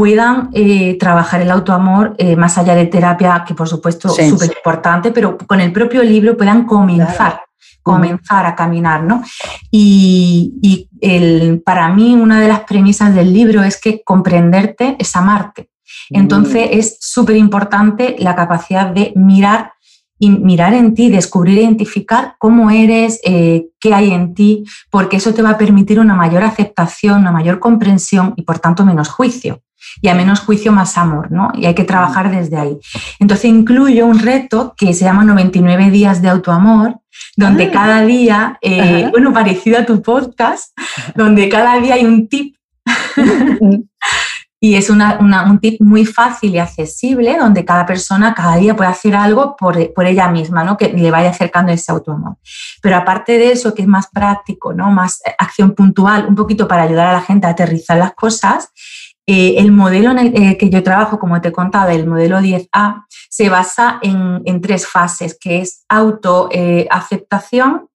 puedan 0.00 0.48
eh, 0.54 0.96
trabajar 0.98 1.42
el 1.42 1.50
autoamor 1.50 2.14
eh, 2.16 2.34
más 2.34 2.56
allá 2.56 2.74
de 2.74 2.86
terapia, 2.86 3.44
que 3.46 3.52
por 3.54 3.68
supuesto 3.68 4.08
es 4.16 4.30
súper 4.30 4.50
importante, 4.56 5.10
pero 5.10 5.36
con 5.36 5.60
el 5.60 5.72
propio 5.72 6.02
libro 6.02 6.38
puedan 6.38 6.64
comenzar. 6.64 7.42
comenzar 7.82 8.46
a 8.46 8.54
caminar, 8.54 9.02
¿no? 9.02 9.22
Y, 9.70 10.88
el, 11.02 11.60
para 11.62 11.90
mí 11.90 12.14
una 12.14 12.40
de 12.40 12.48
las 12.48 12.60
premisas 12.60 13.14
del 13.14 13.30
libro 13.30 13.62
es 13.62 13.78
que 13.78 14.02
comprenderte 14.02 14.96
es 14.98 15.14
amarte. 15.16 15.68
Entonces 16.08 16.68
es 16.72 16.96
súper 17.00 17.36
importante 17.36 18.16
la 18.18 18.34
capacidad 18.34 18.86
de 18.86 19.12
mirar 19.16 19.72
y 20.18 20.30
mirar 20.30 20.72
en 20.72 20.94
ti, 20.94 21.10
descubrir 21.10 21.58
identificar 21.58 22.36
cómo 22.38 22.70
eres, 22.70 23.20
eh, 23.22 23.66
qué 23.78 23.92
hay 23.92 24.12
en 24.12 24.32
ti, 24.32 24.64
porque 24.90 25.18
eso 25.18 25.34
te 25.34 25.42
va 25.42 25.50
a 25.50 25.58
permitir 25.58 26.00
una 26.00 26.14
mayor 26.14 26.42
aceptación, 26.42 27.20
una 27.20 27.32
mayor 27.32 27.58
comprensión 27.58 28.32
y 28.36 28.42
por 28.42 28.58
tanto 28.60 28.86
menos 28.86 29.10
juicio. 29.10 29.62
Y 30.00 30.08
a 30.08 30.14
menos 30.14 30.40
juicio 30.40 30.72
más 30.72 30.96
amor, 30.98 31.30
¿no? 31.30 31.50
Y 31.54 31.66
hay 31.66 31.74
que 31.74 31.84
trabajar 31.84 32.30
desde 32.30 32.56
ahí. 32.56 32.78
Entonces 33.18 33.46
incluyo 33.46 34.06
un 34.06 34.18
reto 34.18 34.74
que 34.76 34.94
se 34.94 35.04
llama 35.04 35.24
99 35.24 35.90
días 35.90 36.22
de 36.22 36.28
autoamor, 36.28 37.00
donde 37.36 37.64
ah. 37.64 37.70
cada 37.72 38.02
día, 38.02 38.58
eh, 38.62 39.08
bueno, 39.10 39.32
parecido 39.32 39.78
a 39.78 39.86
tu 39.86 40.02
podcast, 40.02 40.76
donde 41.14 41.48
cada 41.48 41.80
día 41.80 41.94
hay 41.94 42.04
un 42.04 42.28
tip 42.28 42.56
Y 44.62 44.74
es 44.74 44.90
un 44.90 45.58
tip 45.62 45.80
muy 45.80 46.04
fácil 46.04 46.54
y 46.54 46.58
accesible 46.58 47.38
donde 47.38 47.64
cada 47.64 47.86
persona 47.86 48.34
cada 48.34 48.56
día 48.56 48.76
puede 48.76 48.90
hacer 48.90 49.16
algo 49.16 49.56
por, 49.56 49.94
por, 49.94 50.04
ella 50.04 50.28
misma, 50.28 50.64
¿no? 50.64 50.76
que 50.76 50.92
le 50.92 51.10
vaya 51.10 51.30
acercando 51.30 51.72
ese 51.72 51.90
autoamor. 51.90 52.36
Pero 52.82 52.96
aparte 52.96 53.38
de 53.38 53.52
eso, 53.52 53.72
que 53.72 53.80
es 53.80 53.88
más 53.88 54.08
práctico, 54.08 54.74
¿no? 54.74 54.90
más 54.90 55.22
acción 55.38 55.74
puntual, 55.74 56.26
un 56.26 56.34
poquito 56.34 56.68
para 56.68 56.82
ayudar 56.82 57.06
a 57.06 57.14
la 57.14 57.22
gente 57.22 57.46
a 57.46 57.50
aterrizar 57.50 57.96
las 57.96 58.12
cosas, 58.12 58.68
eh, 59.32 59.54
el 59.58 59.70
modelo 59.70 60.10
en 60.10 60.18
el 60.18 60.34
eh, 60.34 60.58
que 60.58 60.70
yo 60.70 60.82
trabajo, 60.82 61.20
como 61.20 61.40
te 61.40 61.50
he 61.50 61.52
contado, 61.52 61.90
el 61.90 62.04
modelo 62.04 62.40
10A, 62.40 63.04
se 63.28 63.48
basa 63.48 64.00
en, 64.02 64.42
en 64.44 64.60
tres 64.60 64.88
fases, 64.88 65.38
que 65.40 65.60
es 65.60 65.84
autoaceptación, 65.88 67.70
eh, 67.76 67.86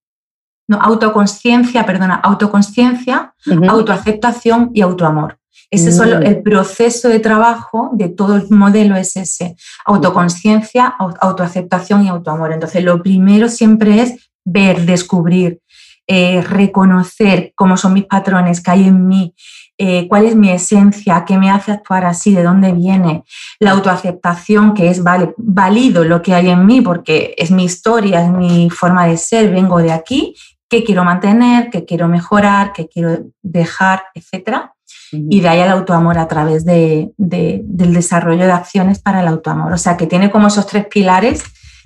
no, 0.69 0.81
autoconciencia, 0.81 1.85
perdona, 1.85 2.15
autoconciencia, 2.15 3.33
autoaceptación 3.67 4.71
y 4.73 4.79
autoamor. 4.79 5.37
Ese 5.69 5.89
es 5.89 5.97
solo 5.97 6.21
mm. 6.21 6.23
el 6.23 6.41
proceso 6.41 7.09
de 7.09 7.19
trabajo 7.19 7.89
de 7.91 8.07
todo 8.07 8.37
el 8.37 8.49
modelo 8.49 8.95
es 8.95 9.17
ese, 9.17 9.57
autoconciencia, 9.85 10.95
autoaceptación 11.19 12.05
y 12.05 12.07
autoamor. 12.07 12.53
Entonces, 12.53 12.81
lo 12.81 13.03
primero 13.03 13.49
siempre 13.49 14.01
es 14.01 14.29
ver, 14.45 14.85
descubrir, 14.85 15.59
eh, 16.07 16.41
reconocer 16.41 17.51
cómo 17.55 17.75
son 17.75 17.93
mis 17.93 18.05
patrones, 18.05 18.61
que 18.61 18.71
hay 18.71 18.87
en 18.87 19.05
mí, 19.05 19.35
eh, 19.77 20.07
cuál 20.07 20.25
es 20.25 20.35
mi 20.35 20.49
esencia, 20.49 21.25
qué 21.25 21.37
me 21.37 21.49
hace 21.49 21.71
actuar 21.71 22.05
así, 22.05 22.33
de 22.33 22.43
dónde 22.43 22.71
viene, 22.71 23.23
la 23.59 23.71
autoaceptación, 23.71 24.73
que 24.73 24.89
es, 24.89 25.03
vale, 25.03 25.33
valido 25.37 26.03
lo 26.03 26.21
que 26.21 26.33
hay 26.33 26.49
en 26.49 26.65
mí 26.65 26.81
porque 26.81 27.35
es 27.37 27.51
mi 27.51 27.65
historia, 27.65 28.23
es 28.23 28.29
mi 28.29 28.69
forma 28.69 29.07
de 29.07 29.17
ser, 29.17 29.51
vengo 29.51 29.79
de 29.79 29.91
aquí, 29.91 30.35
qué 30.69 30.83
quiero 30.83 31.03
mantener, 31.03 31.69
qué 31.69 31.85
quiero 31.85 32.07
mejorar, 32.07 32.73
qué 32.73 32.87
quiero 32.87 33.25
dejar, 33.41 34.03
etcétera 34.13 34.75
y 35.11 35.39
de 35.39 35.47
ahí 35.47 35.59
el 35.59 35.69
autoamor 35.69 36.17
a 36.17 36.27
través 36.27 36.65
de, 36.65 37.11
del 37.17 37.93
desarrollo 37.93 38.45
de 38.45 38.51
acciones 38.51 38.99
para 38.99 39.21
el 39.21 39.27
autoamor. 39.27 39.73
O 39.73 39.77
sea, 39.77 39.97
que 39.97 40.07
tiene 40.07 40.31
como 40.31 40.47
esos 40.47 40.67
tres 40.67 40.87
pilares 40.87 41.43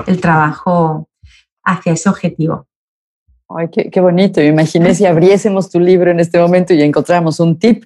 el 0.07 0.19
trabajo 0.21 1.09
hacia 1.63 1.93
ese 1.93 2.09
objetivo. 2.09 2.67
Ay, 3.49 3.67
qué, 3.69 3.99
bonito. 3.99 4.41
Imaginé 4.41 4.93
si 4.93 5.05
abriésemos 5.05 5.69
tu 5.69 5.79
libro 5.79 6.11
en 6.11 6.19
este 6.19 6.39
momento 6.39 6.73
y 6.73 6.81
encontramos 6.83 7.39
un 7.39 7.57
tip. 7.57 7.83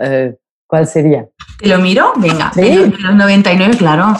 Eh, 0.00 0.34
¿Cuál 0.66 0.86
sería? 0.86 1.26
¿Te 1.58 1.68
lo 1.68 1.78
miro? 1.78 2.12
Venga, 2.16 2.52
¿Sí? 2.54 2.92
los 2.98 3.14
99, 3.14 3.76
claro. 3.76 4.16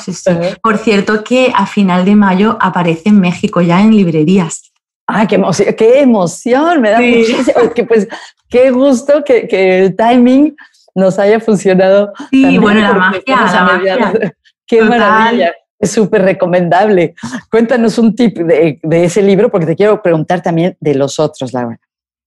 Por 0.63 0.79
cierto, 0.79 1.23
que 1.25 1.53
a 1.55 1.67
final 1.67 2.05
de 2.05 2.17
mayo 2.17 2.59
aparece 2.61 3.09
en 3.09 3.21
México 3.21 3.61
ya 3.61 3.81
en 3.81 3.95
librerías. 3.95 4.73
Ah, 5.07 5.27
qué 5.27 5.37
emoción, 5.37 5.75
qué 5.77 6.01
emoción, 6.01 6.81
me 6.81 6.91
da 6.91 7.01
muchísimo. 7.01 7.73
Que 7.75 7.85
pues 7.85 8.09
qué 8.49 8.71
gusto 8.71 9.25
que, 9.25 9.49
el 9.79 9.97
timing 9.97 10.57
nos 10.95 11.19
haya 11.19 11.41
funcionado. 11.41 12.13
Sí, 12.31 12.59
bueno, 12.59 12.81
la 12.81 12.93
magia, 12.95 13.23
la 13.27 13.65
magia. 13.65 14.35
Qué 14.67 14.83
maravilla. 14.83 15.53
Es 15.81 15.93
súper 15.93 16.23
recomendable. 16.23 17.15
Cuéntanos 17.51 17.99
un 17.99 18.15
tip 18.15 18.37
de, 18.37 18.79
ese 19.05 19.23
libro, 19.23 19.51
porque 19.51 19.67
te 19.67 19.75
quiero 19.75 20.03
preguntar 20.03 20.43
también 20.43 20.77
de 20.79 20.95
los 20.95 21.19
otros, 21.19 21.55
Laura. 21.55 21.81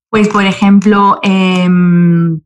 Pues, 0.10 0.28
por 0.28 0.44
ejemplo, 0.44 1.20
em, 1.22 2.42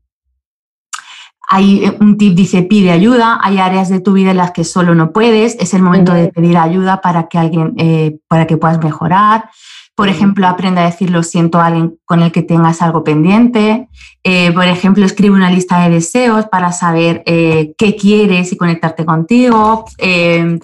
hay 1.49 1.89
un 2.01 2.17
tip 2.17 2.35
dice 2.35 2.63
pide 2.63 2.91
ayuda, 2.91 3.39
hay 3.41 3.57
áreas 3.57 3.87
de 3.87 4.01
tu 4.01 4.13
vida 4.13 4.31
en 4.31 4.37
las 4.37 4.51
que 4.51 4.65
solo 4.65 4.95
no 4.95 5.13
puedes, 5.13 5.55
es 5.59 5.73
el 5.73 5.81
momento 5.81 6.13
de 6.13 6.27
pedir 6.27 6.57
ayuda 6.57 6.99
para 6.99 7.29
que 7.29 7.37
alguien, 7.37 7.73
eh, 7.77 8.17
para 8.27 8.45
que 8.45 8.57
puedas 8.57 8.83
mejorar. 8.83 9.49
Por 9.97 10.09
ejemplo, 10.09 10.45
aprende 10.45 10.81
a 10.81 10.85
decir 10.85 11.09
lo 11.09 11.23
siento 11.23 11.59
a 11.59 11.67
alguien 11.67 11.97
con 12.05 12.21
el 12.21 12.31
que 12.31 12.43
tengas 12.43 12.83
algo 12.83 13.03
pendiente. 13.03 13.87
Eh, 14.23 14.51
por 14.51 14.65
ejemplo, 14.65 15.03
escribe 15.05 15.35
una 15.35 15.49
lista 15.49 15.81
de 15.81 15.89
deseos 15.89 16.45
para 16.45 16.71
saber 16.71 17.23
eh, 17.25 17.73
qué 17.77 17.95
quieres 17.95 18.51
y 18.51 18.57
conectarte 18.57 19.05
contigo. 19.05 19.85
Eh, 19.97 20.59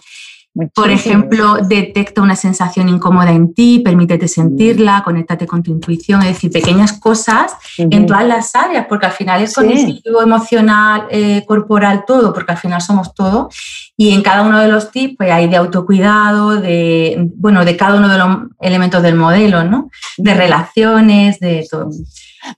por 0.76 0.92
ejemplo, 0.92 1.58
detecta 1.68 2.22
una 2.22 2.36
sensación 2.36 2.88
incómoda 2.88 3.32
en 3.32 3.56
ti, 3.56 3.80
permítete 3.80 4.28
sentirla, 4.28 5.02
conéctate 5.04 5.48
con 5.48 5.64
tu 5.64 5.72
intuición, 5.72 6.22
es 6.22 6.28
decir, 6.28 6.52
pequeñas 6.52 6.94
cosas 6.94 7.54
en 7.78 8.06
todas 8.06 8.28
las 8.28 8.54
áreas, 8.54 8.86
porque 8.88 9.08
al 9.08 9.14
final 9.14 9.42
es 9.42 9.56
cognitivo, 9.56 10.22
emocional, 10.22 11.08
eh, 11.10 11.44
corporal, 11.48 12.04
todo, 12.06 12.34
porque 12.34 12.52
al 12.52 12.60
final 12.60 12.82
somos 12.82 13.16
todo. 13.16 13.50
Y 13.98 14.14
en 14.14 14.22
cada 14.22 14.44
uno 14.44 14.60
de 14.60 14.68
los 14.68 14.92
tips 14.92 15.16
pues, 15.18 15.32
hay 15.32 15.48
de 15.48 15.56
autocuidado, 15.56 16.62
de, 16.62 17.32
bueno, 17.36 17.66
de 17.66 17.76
cada 17.76 17.98
uno 17.98 18.08
de 18.08 18.18
los 18.20 18.38
elementos 18.62 19.02
del 19.02 19.16
modelo, 19.16 19.64
¿no? 19.64 19.90
De 20.18 20.36
relaciones, 20.36 21.40
de 21.40 21.66
todo. 21.70 21.90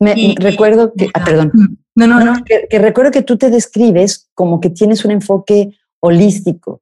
Me 0.01 0.35
recuerdo 0.37 0.91
que, 0.97 1.09
ah, 1.13 1.23
perdón. 1.23 1.77
No, 1.95 2.07
no, 2.07 2.19
no. 2.19 2.43
que 2.43 2.77
recuerdo 2.77 3.11
que 3.11 3.21
tú 3.21 3.37
te 3.37 3.49
describes 3.49 4.27
como 4.33 4.59
que 4.59 4.69
tienes 4.69 5.05
un 5.05 5.11
enfoque 5.11 5.69
holístico 6.01 6.81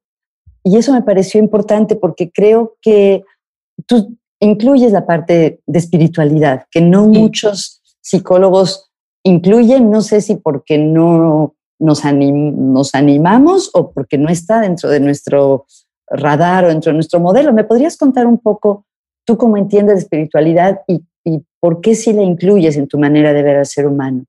y 0.64 0.78
eso 0.78 0.92
me 0.92 1.02
pareció 1.02 1.38
importante 1.38 1.94
porque 1.94 2.30
creo 2.32 2.76
que 2.80 3.22
tú 3.86 4.16
incluyes 4.40 4.92
la 4.92 5.06
parte 5.06 5.60
de 5.66 5.78
espiritualidad, 5.78 6.64
que 6.70 6.80
no 6.80 7.06
muchos 7.06 7.82
psicólogos 8.00 8.90
incluyen, 9.24 9.90
no 9.90 10.00
sé 10.00 10.20
si 10.20 10.36
porque 10.36 10.78
no 10.78 11.54
nos, 11.78 12.02
nos 12.04 12.94
animamos 12.94 13.70
o 13.74 13.90
porque 13.92 14.18
no 14.18 14.30
está 14.30 14.60
dentro 14.60 14.88
de 14.88 15.00
nuestro 15.00 15.66
radar 16.06 16.64
o 16.64 16.68
dentro 16.68 16.90
de 16.90 16.94
nuestro 16.94 17.20
modelo. 17.20 17.52
¿Me 17.52 17.64
podrías 17.64 17.96
contar 17.96 18.26
un 18.26 18.38
poco 18.38 18.86
tú 19.26 19.36
cómo 19.36 19.56
entiendes 19.56 19.98
espiritualidad 19.98 20.80
y, 20.86 21.04
y 21.24 21.44
por 21.60 21.80
qué 21.80 21.94
si 21.94 22.12
la 22.12 22.22
incluyes 22.22 22.76
en 22.76 22.88
tu 22.88 22.98
manera 22.98 23.32
de 23.32 23.42
ver 23.42 23.56
al 23.56 23.66
ser 23.66 23.86
humano? 23.86 24.24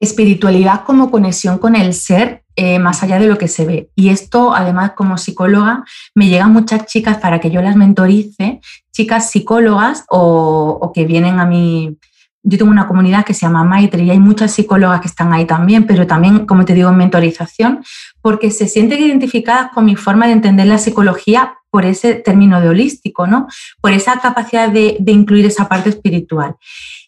Espiritualidad 0.00 0.84
como 0.84 1.10
conexión 1.10 1.58
con 1.58 1.76
el 1.76 1.94
ser 1.94 2.44
eh, 2.56 2.78
más 2.78 3.02
allá 3.02 3.18
de 3.18 3.26
lo 3.26 3.36
que 3.36 3.48
se 3.48 3.66
ve. 3.66 3.90
Y 3.96 4.10
esto, 4.10 4.54
además, 4.54 4.92
como 4.92 5.18
psicóloga, 5.18 5.84
me 6.14 6.28
llegan 6.28 6.52
muchas 6.52 6.86
chicas 6.86 7.16
para 7.18 7.40
que 7.40 7.50
yo 7.50 7.60
las 7.60 7.74
mentorice, 7.74 8.60
chicas 8.92 9.28
psicólogas 9.28 10.04
o, 10.08 10.92
que 10.94 11.04
vienen 11.04 11.40
a 11.40 11.46
mí. 11.46 11.96
Yo 12.44 12.58
tengo 12.58 12.70
una 12.70 12.86
comunidad 12.86 13.24
que 13.24 13.34
se 13.34 13.40
llama 13.40 13.64
Maitre 13.64 14.04
y 14.04 14.10
hay 14.10 14.20
muchas 14.20 14.52
psicólogas 14.52 15.00
que 15.00 15.08
están 15.08 15.32
ahí 15.32 15.46
también, 15.46 15.84
pero 15.84 16.06
también, 16.06 16.46
como 16.46 16.64
te 16.64 16.74
digo, 16.74 16.90
en 16.90 16.96
mentorización, 16.96 17.82
porque 18.20 18.52
se 18.52 18.68
sienten 18.68 19.02
identificadas 19.02 19.72
con 19.72 19.84
mi 19.84 19.96
forma 19.96 20.26
de 20.26 20.34
entender 20.34 20.68
la 20.68 20.78
psicología 20.78 21.54
por 21.70 21.84
ese 21.84 22.14
término 22.14 22.60
de 22.60 22.68
holístico, 22.68 23.26
¿no? 23.26 23.48
Por 23.80 23.90
esa 23.90 24.20
capacidad 24.20 24.68
de 24.68 25.02
incluir 25.06 25.46
esa 25.46 25.68
parte 25.68 25.88
espiritual. 25.88 26.54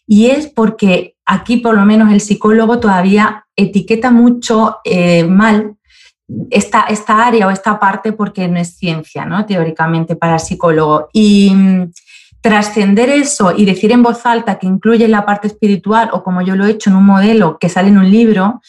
Y 0.05 0.27
es 0.27 0.47
porque 0.47 1.16
aquí, 1.27 1.57
por 1.57 1.75
lo 1.75 1.85
menos, 1.85 2.11
el 2.11 2.21
psicólogo 2.21 2.79
todavía 2.79 3.45
etiqueta 3.55 4.09
mucho 4.09 4.77
eh, 4.83 5.25
mal 5.25 5.75
esta, 6.49 6.83
esta 6.83 7.25
área 7.25 7.47
o 7.47 7.51
esta 7.51 7.79
parte 7.79 8.13
porque 8.13 8.47
no 8.47 8.59
es 8.59 8.75
ciencia, 8.77 9.25
¿no? 9.25 9.45
Teóricamente 9.45 10.15
para 10.15 10.35
el 10.35 10.39
psicólogo. 10.39 11.09
Y 11.13 11.51
mm, 11.53 11.91
trascender 12.41 13.09
eso 13.09 13.53
y 13.55 13.65
decir 13.65 13.91
en 13.91 14.03
voz 14.03 14.25
alta 14.25 14.57
que 14.57 14.67
incluye 14.67 15.07
la 15.07 15.25
parte 15.25 15.47
espiritual 15.47 16.09
o 16.13 16.23
como 16.23 16.41
yo 16.41 16.55
lo 16.55 16.65
he 16.65 16.71
hecho 16.71 16.89
en 16.89 16.95
un 16.95 17.05
modelo 17.05 17.57
que 17.59 17.69
sale 17.69 17.89
en 17.89 17.97
un 17.97 18.09
libro, 18.09 18.61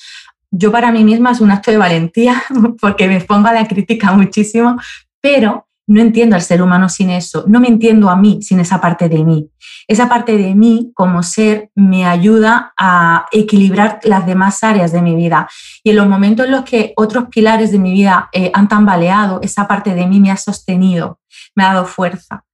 yo 0.51 0.73
para 0.73 0.91
mí 0.91 1.05
misma 1.05 1.31
es 1.31 1.41
un 1.41 1.53
acto 1.53 1.71
de 1.71 1.77
valentía 1.77 2.43
porque 2.81 3.07
me 3.07 3.21
pongo 3.21 3.49
a 3.49 3.53
la 3.53 3.69
crítica 3.69 4.13
muchísimo, 4.13 4.77
pero 5.21 5.68
no 5.89 6.01
entiendo 6.01 6.37
al 6.37 6.43
ser 6.43 6.63
humano 6.63 6.89
sin 6.89 7.11
eso, 7.11 7.45
no 7.49 7.61
me 7.61 7.69
entiendo 7.69 8.09
a 8.11 8.17
mí 8.17 8.41
sin 8.43 8.61
esa 8.61 8.81
parte 8.81 9.09
de 9.09 9.25
mí. 9.25 9.51
Esa 9.89 10.09
parte 10.09 10.37
de 10.37 10.55
mí 10.55 10.93
como 10.95 11.23
ser 11.23 11.71
me 11.75 12.07
ayuda 12.07 12.75
a 12.79 13.27
equilibrar 13.33 13.99
las 14.05 14.27
demás 14.27 14.63
áreas 14.63 14.93
de 14.93 15.03
mi 15.03 15.17
vida. 15.17 15.49
Y 15.83 15.91
en 15.91 15.97
los 15.97 16.09
momentos 16.09 16.47
en 16.47 16.53
los 16.53 16.65
que 16.65 16.93
otros 16.97 17.25
pilares 17.31 17.73
de 17.73 17.79
mi 17.79 17.93
vida 17.93 18.29
eh, 18.33 18.51
han 18.55 18.69
tambaleado, 18.69 19.41
esa 19.43 19.67
parte 19.67 19.95
de 19.95 20.07
mí 20.07 20.21
me 20.21 20.31
ha 20.31 20.37
sostenido, 20.37 21.21
me 21.55 21.65
ha 21.65 21.73
dado 21.73 21.87
fuerza 21.87 22.45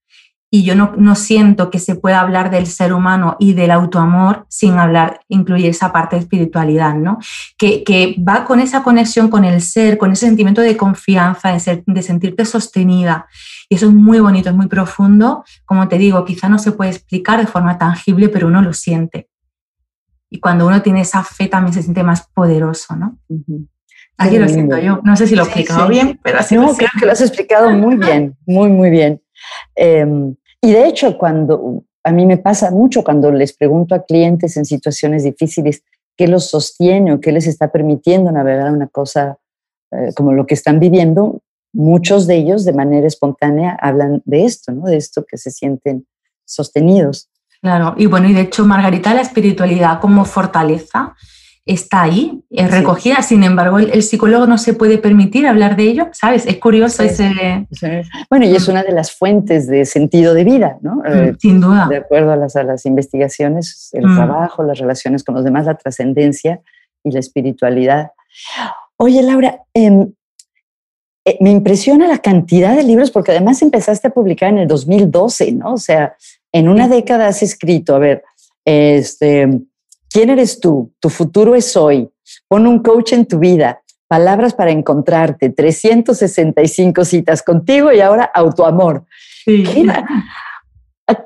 y 0.54 0.62
yo 0.62 0.76
no, 0.76 0.92
no, 0.96 1.16
siento 1.16 1.68
que 1.68 1.80
se 1.80 1.96
pueda 1.96 2.20
hablar 2.20 2.48
del 2.48 2.68
ser 2.68 2.92
humano 2.92 3.36
y 3.40 3.54
del 3.54 3.72
autoamor 3.72 4.46
sin 4.48 4.78
hablar, 4.78 5.18
incluir 5.26 5.66
esa 5.66 5.92
parte 5.92 6.14
de 6.14 6.22
espiritualidad, 6.22 6.94
¿no? 6.94 7.18
Que, 7.58 7.82
que, 7.82 8.14
va 8.20 8.44
con 8.44 8.60
esa 8.60 8.84
conexión 8.84 9.30
con 9.30 9.44
el 9.44 9.60
ser, 9.60 9.98
con 9.98 10.12
ese 10.12 10.26
sentimiento 10.26 10.60
de 10.60 10.76
confianza, 10.76 11.50
de, 11.50 11.58
ser, 11.58 11.82
de 11.84 12.02
sentirte 12.02 12.44
sostenida. 12.44 13.26
Y 13.68 13.74
eso 13.74 13.86
es 13.86 13.92
muy 13.92 14.20
bonito, 14.20 14.48
es 14.48 14.54
muy 14.54 14.68
profundo. 14.68 15.42
Como 15.64 15.88
te 15.88 15.98
digo, 15.98 16.24
quizá 16.24 16.48
no 16.48 16.60
se 16.60 16.70
puede 16.70 16.92
explicar 16.92 17.40
de 17.40 17.48
forma 17.48 17.76
tangible, 17.76 18.28
pero 18.28 18.46
uno 18.46 18.62
lo 18.62 18.72
siente. 18.72 19.28
Y 20.30 20.38
cuando 20.38 20.68
uno 20.68 20.82
tiene 20.82 21.00
esa 21.00 21.24
fe 21.24 21.48
también 21.48 21.74
se 21.74 21.82
siente 21.82 22.04
más 22.04 22.28
poderoso, 22.32 22.94
¿no? 22.94 23.18
Aquí 24.18 24.38
lo 24.38 24.48
siento 24.48 24.78
yo. 24.78 25.00
No 25.02 25.16
sé 25.16 25.26
si 25.26 25.34
lo 25.34 25.42
he 25.42 25.46
explicado 25.46 25.88
bien, 25.88 26.20
pero 26.22 26.38
así 26.38 26.54
No, 26.54 26.76
creo 26.76 26.90
que 26.96 27.06
lo 27.06 27.10
has 27.10 27.22
explicado 27.22 27.72
muy 27.72 27.96
bien, 27.96 28.36
muy, 28.46 28.68
muy 28.68 28.90
bien. 28.90 29.20
Eh, 29.74 30.06
y 30.64 30.72
de 30.72 30.86
hecho, 30.86 31.18
cuando 31.18 31.84
a 32.02 32.12
mí 32.12 32.26
me 32.26 32.36
pasa 32.36 32.70
mucho 32.70 33.02
cuando 33.02 33.30
les 33.30 33.54
pregunto 33.54 33.94
a 33.94 34.04
clientes 34.04 34.56
en 34.56 34.64
situaciones 34.64 35.24
difíciles 35.24 35.82
qué 36.16 36.28
los 36.28 36.48
sostiene 36.48 37.12
o 37.12 37.20
qué 37.20 37.32
les 37.32 37.46
está 37.46 37.72
permitiendo 37.72 38.30
navegar 38.30 38.70
una 38.72 38.86
cosa 38.86 39.38
eh, 39.90 40.12
como 40.14 40.32
lo 40.32 40.46
que 40.46 40.54
están 40.54 40.80
viviendo, 40.80 41.42
muchos 41.72 42.26
de 42.26 42.36
ellos 42.36 42.64
de 42.64 42.72
manera 42.72 43.06
espontánea 43.06 43.76
hablan 43.80 44.22
de 44.24 44.44
esto, 44.44 44.72
¿no? 44.72 44.86
De 44.86 44.96
esto 44.96 45.24
que 45.28 45.38
se 45.38 45.50
sienten 45.50 46.06
sostenidos. 46.44 47.30
Claro, 47.60 47.94
y 47.96 48.06
bueno, 48.06 48.28
y 48.28 48.34
de 48.34 48.42
hecho, 48.42 48.64
Margarita, 48.64 49.14
la 49.14 49.22
espiritualidad 49.22 50.00
como 50.00 50.24
fortaleza 50.24 51.14
está 51.66 52.02
ahí, 52.02 52.42
es 52.50 52.70
recogida. 52.70 53.22
Sin 53.22 53.42
embargo, 53.42 53.78
el, 53.78 54.02
psicólogo 54.02 54.46
no 54.46 54.58
se 54.58 54.74
puede 54.74 54.98
permitir 54.98 55.46
hablar 55.46 55.76
de 55.76 55.84
ello, 55.84 56.08
¿sabes? 56.12 56.46
Es 56.46 56.58
curioso 56.58 57.02
ese... 57.02 57.66
Bueno, 58.28 58.44
y 58.46 58.54
es 58.54 58.68
mm. 58.68 58.70
una 58.70 58.82
de 58.82 58.92
las 58.92 59.12
fuentes 59.12 59.66
de 59.66 59.86
sentido 59.86 60.34
de 60.34 60.44
vida, 60.44 60.76
¿no? 60.82 60.96
Mm, 60.96 61.06
eh, 61.06 61.36
sin 61.38 61.60
duda. 61.60 61.86
De 61.88 61.96
acuerdo 61.96 62.32
a 62.32 62.36
las, 62.36 62.56
a 62.56 62.64
las 62.64 62.84
investigaciones, 62.84 63.88
el 63.92 64.06
mm. 64.06 64.14
trabajo, 64.14 64.62
las 64.62 64.78
relaciones 64.78 65.24
con 65.24 65.34
los 65.34 65.44
demás, 65.44 65.64
la 65.64 65.76
trascendencia 65.76 66.60
y 67.02 67.10
la 67.10 67.20
espiritualidad. 67.20 68.12
Oye, 68.98 69.22
Laura, 69.22 69.62
em, 69.72 70.12
eh, 71.24 71.38
me 71.40 71.50
impresiona 71.50 72.06
la 72.06 72.18
cantidad 72.18 72.76
de 72.76 72.82
libros, 72.82 73.10
porque 73.10 73.30
además 73.30 73.62
empezaste 73.62 74.08
a 74.08 74.12
publicar 74.12 74.50
en 74.50 74.58
el 74.58 74.68
2012, 74.68 75.52
¿no? 75.52 75.72
O 75.72 75.78
sea, 75.78 76.14
en 76.52 76.68
una 76.68 76.88
década 76.88 77.26
has 77.26 77.42
escrito, 77.42 77.96
a 77.96 77.98
ver, 77.98 78.22
este 78.66 79.62
¿Quién 80.14 80.30
eres 80.30 80.60
tú? 80.60 80.92
Tu 81.00 81.10
futuro 81.10 81.56
es 81.56 81.76
hoy. 81.76 82.08
Pon 82.46 82.68
un 82.68 82.78
coach 82.84 83.14
en 83.14 83.26
tu 83.26 83.40
vida. 83.40 83.82
Palabras 84.06 84.54
para 84.54 84.70
encontrarte. 84.70 85.50
365 85.50 87.04
citas 87.04 87.42
contigo 87.42 87.92
y 87.92 87.98
ahora 87.98 88.30
autoamor. 88.32 89.06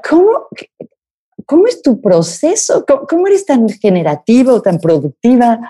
¿Cómo, 0.08 0.48
¿Cómo 1.44 1.66
es 1.66 1.82
tu 1.82 2.00
proceso? 2.00 2.86
¿Cómo, 2.86 3.26
eres 3.26 3.44
tan 3.44 3.68
generativa 3.68 4.54
tan 4.62 4.78
productiva? 4.78 5.60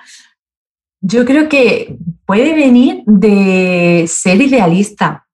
Yo 1.00 1.24
creo 1.24 1.48
que 1.48 1.98
puede 2.24 2.54
venir 2.54 3.02
de 3.04 4.04
ser 4.07 4.40
idealista. 4.40 5.28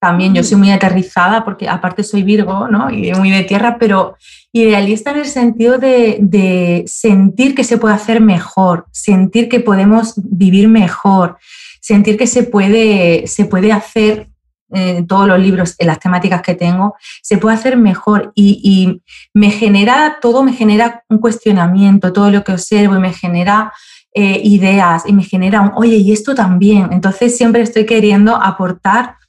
También 0.00 0.34
yo 0.34 0.42
soy 0.42 0.56
muy 0.56 0.70
aterrizada 0.70 1.44
porque 1.44 1.68
aparte 1.68 2.02
soy 2.02 2.22
Virgo, 2.22 2.68
¿no? 2.68 2.90
Y 2.90 3.12
muy 3.12 3.30
de 3.30 3.42
tierra, 3.42 3.76
pero 3.78 4.16
idealista 4.50 5.10
en 5.10 5.18
el 5.18 5.26
sentido 5.26 5.76
de, 5.76 6.84
sentir 6.86 7.54
que 7.54 7.64
se 7.64 7.76
puede 7.76 7.94
hacer 7.94 8.22
mejor, 8.22 8.86
sentir 8.90 9.50
que 9.50 9.60
podemos 9.60 10.14
vivir 10.16 10.68
mejor, 10.68 11.36
sentir 11.82 12.16
que 12.16 12.26
se 12.26 12.44
puede, 12.44 13.26
se 13.26 13.44
puede 13.44 13.72
hacer 13.72 14.30
en 14.72 14.96
eh, 14.98 15.04
todos 15.06 15.26
los 15.28 15.38
libros, 15.38 15.74
en 15.78 15.88
las 15.88 15.98
temáticas 15.98 16.40
que 16.40 16.54
tengo, 16.54 16.94
se 17.22 17.36
puede 17.36 17.56
hacer 17.56 17.76
mejor 17.76 18.32
y, 18.34 19.02
me 19.34 19.50
genera, 19.50 20.18
todo 20.22 20.42
me 20.42 20.54
genera 20.54 21.04
un 21.10 21.18
cuestionamiento, 21.18 22.12
todo 22.12 22.30
lo 22.30 22.42
que 22.42 22.52
observo 22.52 22.96
y 22.96 23.00
me 23.00 23.12
genera 23.12 23.72
eh, 24.14 24.40
ideas 24.42 25.04
y 25.06 25.12
me 25.12 25.24
genera 25.24 25.60
un, 25.60 25.72
oye, 25.74 25.96
y 25.96 26.12
esto 26.12 26.34
también. 26.34 26.88
Entonces 26.92 27.36
siempre 27.36 27.62
estoy 27.62 27.84
queriendo 27.84 28.36
aportar 28.36 29.19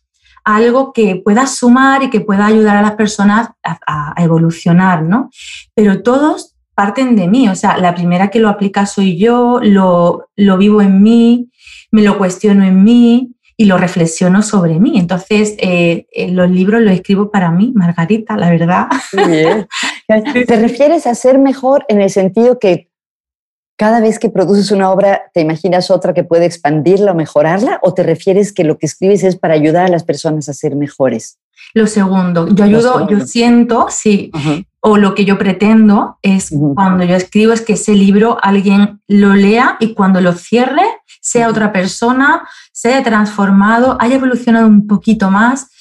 algo 0.43 0.93
que 0.93 1.15
pueda 1.15 1.47
sumar 1.47 2.04
y 2.04 2.10
que 2.10 2.21
pueda 2.21 2.45
ayudar 2.45 2.77
a 2.77 2.82
las 2.82 2.93
personas 2.93 3.49
a, 3.63 4.13
evolucionar, 4.17 5.04
¿no? 5.04 5.30
Pero 5.73 6.01
todos 6.04 6.56
parten 6.75 7.15
de 7.15 7.27
mí, 7.27 7.49
o 7.49 7.56
sea, 7.56 7.77
la 7.77 7.93
primera 7.93 8.30
que 8.30 8.39
lo 8.39 8.49
aplica 8.49 8.86
soy 8.86 9.17
yo, 9.17 9.60
lo, 9.62 10.30
lo 10.36 10.58
vivo 10.58 10.82
en 10.82 11.01
mí, 11.04 11.49
me 11.91 12.01
lo 12.01 12.17
cuestiono 12.17 12.63
en 12.63 12.84
mí 12.84 13.36
y 13.58 13.65
lo 13.65 13.77
reflexiono 13.77 14.41
sobre 14.41 14.80
mí. 14.80 14.97
Entonces, 14.97 15.56
eh, 15.60 16.08
eh, 16.12 16.32
los 16.32 16.49
libros 16.49 16.82
los 16.82 16.93
escribo 16.93 17.30
para 17.30 17.51
mí, 17.51 17.71
Margarita, 17.75 18.36
la 18.36 18.49
verdad. 18.49 18.88
¿Te 20.08 20.56
refieres 20.56 21.06
a 21.06 21.15
ser 21.15 21.38
mejor 21.38 21.86
en 21.88 22.01
el 22.01 22.10
sentido 22.10 22.58
que 22.58 22.90
cada 23.82 24.00
vez 24.00 24.20
que 24.20 24.30
produces 24.30 24.70
una 24.70 24.91
obra, 24.91 25.24
¿te 25.34 25.41
imaginas 25.41 25.89
otra 25.89 26.13
que 26.13 26.24
puede 26.24 26.46
expandirla 26.46 27.13
o 27.13 27.15
mejorarla? 27.15 27.80
¿O 27.82 27.96
te 27.96 28.04
refieres 28.04 28.54
que 28.54 28.63
lo 28.63 28.78
que 28.78 28.86
escribes 28.86 29.24
es 29.24 29.36
para 29.36 29.56
ayudar 29.56 29.88
a 29.88 29.89
las 29.89 30.04
personas 30.04 30.48
a 30.50 30.54
ser 30.54 30.76
mejores? 30.76 31.39
Lo 31.74 31.88
segundo, 31.88 32.48
yo 32.50 32.63
ayudo, 32.63 33.10
yo 33.10 33.22
siento, 33.22 33.88
sí, 33.89 34.30
o 34.82 34.98
lo 34.98 35.15
que 35.15 35.26
yo 35.26 35.39
pretendo 35.39 36.20
es 36.22 36.54
cuando 36.76 37.06
yo 37.06 37.15
escribo 37.15 37.54
es 37.54 37.62
que 37.62 37.74
ese 37.74 37.96
libro 37.96 38.38
alguien 38.44 39.02
lo 39.08 39.34
lea 39.34 39.78
y 39.80 39.96
cuando 39.96 40.22
lo 40.22 40.34
cierre 40.34 40.84
sea 41.20 41.50
otra 41.50 41.72
persona, 41.72 42.48
se 42.72 42.94
haya 42.94 43.04
transformado, 43.04 43.98
haya 44.00 44.17
evolucionado 44.17 44.67
un 44.67 44.86
poquito 44.86 45.32
más 45.32 45.72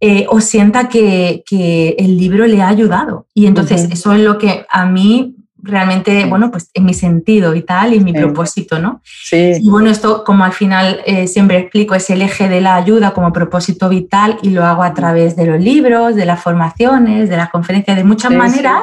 eh, 0.00 0.24
o 0.30 0.40
sienta 0.40 0.88
que, 0.88 1.42
que, 1.44 1.96
el 1.98 2.16
libro 2.16 2.46
le 2.46 2.62
ha 2.62 2.68
ayudado. 2.68 3.26
Y 3.34 3.44
entonces 3.44 3.90
eso 3.90 4.14
es 4.14 4.22
lo 4.22 4.38
que 4.38 4.64
a 4.70 4.86
mí 4.86 5.36
realmente, 5.62 6.24
bueno, 6.26 6.50
pues 6.50 6.68
en 6.74 6.84
mi 6.84 6.92
sentido 6.92 7.54
y 7.54 7.62
tal, 7.62 7.94
y 7.94 8.00
mi 8.00 8.12
propósito, 8.12 8.78
¿no? 8.78 9.00
Sí. 9.04 9.52
Y 9.60 9.70
bueno, 9.70 9.90
esto 9.90 10.24
como 10.24 10.44
al 10.44 10.52
final 10.52 11.00
eh, 11.06 11.28
siempre 11.28 11.58
explico, 11.58 11.94
es 11.94 12.10
el 12.10 12.20
eje 12.20 12.48
de 12.48 12.60
la 12.60 12.74
ayuda 12.74 13.14
como 13.14 13.32
propósito 13.32 13.88
vital 13.88 14.38
y 14.42 14.50
lo 14.50 14.64
hago 14.64 14.82
a 14.82 14.92
través 14.92 15.36
de 15.36 15.46
los 15.46 15.60
libros, 15.60 16.16
de 16.16 16.26
las 16.26 16.42
formaciones, 16.42 17.28
de 17.28 17.36
las 17.36 17.50
conferencias, 17.50 17.96
de 17.96 18.04
muchas 18.04 18.32
maneras, 18.32 18.82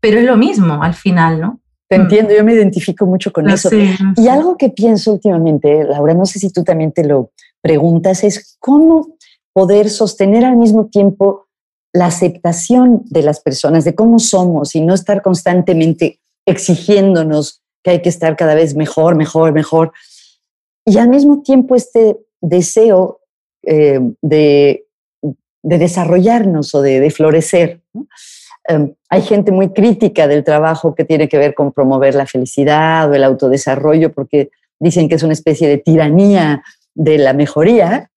pero 0.00 0.18
es 0.18 0.24
lo 0.24 0.36
mismo 0.36 0.82
al 0.82 0.94
final, 0.94 1.40
¿no? 1.40 1.60
Te 1.88 1.98
mm. 1.98 2.02
entiendo, 2.02 2.34
yo 2.34 2.44
me 2.44 2.52
identifico 2.52 3.06
mucho 3.06 3.32
con 3.32 3.48
eso. 3.48 3.70
y 4.16 4.28
algo 4.28 4.56
que 4.56 4.68
pienso 4.68 5.12
últimamente, 5.12 5.84
Laura, 5.84 6.14
no 6.14 6.26
sé 6.26 6.38
si 6.38 6.50
tú 6.50 6.62
también 6.62 6.92
te 6.92 7.04
lo 7.04 7.30
preguntas, 7.62 8.22
es 8.24 8.56
cómo 8.60 9.08
poder 9.52 9.88
sostener 9.88 10.44
al 10.44 10.56
mismo 10.56 10.86
tiempo 10.86 11.46
la 11.92 12.06
aceptación 12.06 13.02
de 13.06 13.22
las 13.22 13.40
personas, 13.40 13.84
de 13.84 13.94
cómo 13.94 14.18
somos 14.18 14.74
y 14.74 14.80
no 14.80 14.94
estar 14.94 15.22
constantemente 15.22 16.20
exigiéndonos 16.46 17.62
que 17.82 17.90
hay 17.90 18.02
que 18.02 18.08
estar 18.08 18.36
cada 18.36 18.54
vez 18.54 18.74
mejor, 18.74 19.16
mejor, 19.16 19.52
mejor. 19.52 19.92
Y 20.84 20.98
al 20.98 21.08
mismo 21.08 21.42
tiempo 21.42 21.76
este 21.76 22.16
deseo 22.40 23.20
eh, 23.62 24.00
de, 24.20 24.84
desarrollarnos 25.62 26.74
o 26.74 26.82
de, 26.82 27.08
florecer. 27.10 27.80
Em, 28.66 28.94
hay 29.08 29.22
gente 29.22 29.52
muy 29.52 29.72
crítica 29.72 30.26
del 30.26 30.44
trabajo 30.44 30.94
que 30.94 31.04
tiene 31.04 31.28
que 31.28 31.38
ver 31.38 31.54
con 31.54 31.72
promover 31.72 32.14
la 32.14 32.26
felicidad 32.26 33.10
o 33.10 33.14
el 33.14 33.22
autodesarrollo 33.22 34.12
porque 34.12 34.50
dicen 34.80 35.08
que 35.08 35.14
es 35.14 35.22
una 35.22 35.32
especie 35.32 35.68
de 35.68 35.78
tiranía 35.78 36.64
de 36.94 37.18
la 37.18 37.32
mejoría. 37.32 38.10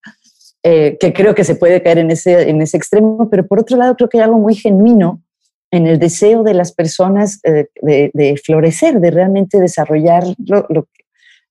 Eh, 0.68 0.98
que 1.00 1.14
creo 1.14 1.36
que 1.36 1.44
se 1.44 1.54
puede 1.54 1.84
caer 1.84 2.00
en 2.00 2.10
ese, 2.10 2.50
en 2.50 2.60
ese 2.60 2.76
extremo, 2.76 3.30
pero 3.30 3.46
por 3.46 3.60
otro 3.60 3.78
lado 3.78 3.96
creo 3.96 4.10
que 4.10 4.18
hay 4.18 4.24
algo 4.24 4.40
muy 4.40 4.56
genuino 4.56 5.22
en 5.70 5.86
el 5.86 6.00
deseo 6.00 6.42
de 6.42 6.56
las 6.56 6.72
personas 6.72 7.40
eh, 7.44 7.68
de, 7.84 8.42
florecer, 8.44 9.00
de 9.00 9.12
realmente 9.12 9.60
desarrollar, 9.60 10.24
lo, 10.40 10.88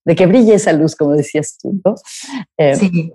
de 0.04 0.16
que 0.16 0.26
brille 0.26 0.54
esa 0.54 0.72
luz, 0.72 0.96
como 0.96 1.12
decías 1.12 1.56
tú. 1.62 1.80
Eh, 2.58 2.74
sí, 2.74 3.12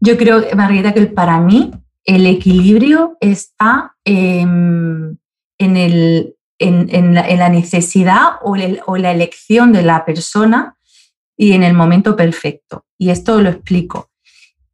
yo 0.00 0.16
creo, 0.16 0.44
Margarita, 0.56 0.94
que 0.94 1.04
para 1.08 1.38
mí 1.40 1.72
el 2.06 2.24
equilibrio 2.24 3.18
está 3.20 3.96
en, 4.06 5.18
el, 5.58 6.36
en, 6.58 7.14
la, 7.14 7.48
necesidad 7.50 8.36
o, 8.42 8.56
o 8.86 8.96
la 8.96 9.12
elección 9.12 9.74
de 9.74 9.82
la 9.82 10.06
persona 10.06 10.78
y 11.36 11.52
en 11.52 11.64
el 11.64 11.74
momento 11.74 12.16
perfecto. 12.16 12.86
Y 12.96 13.10
esto 13.10 13.42
lo 13.42 13.50
explico. 13.50 14.07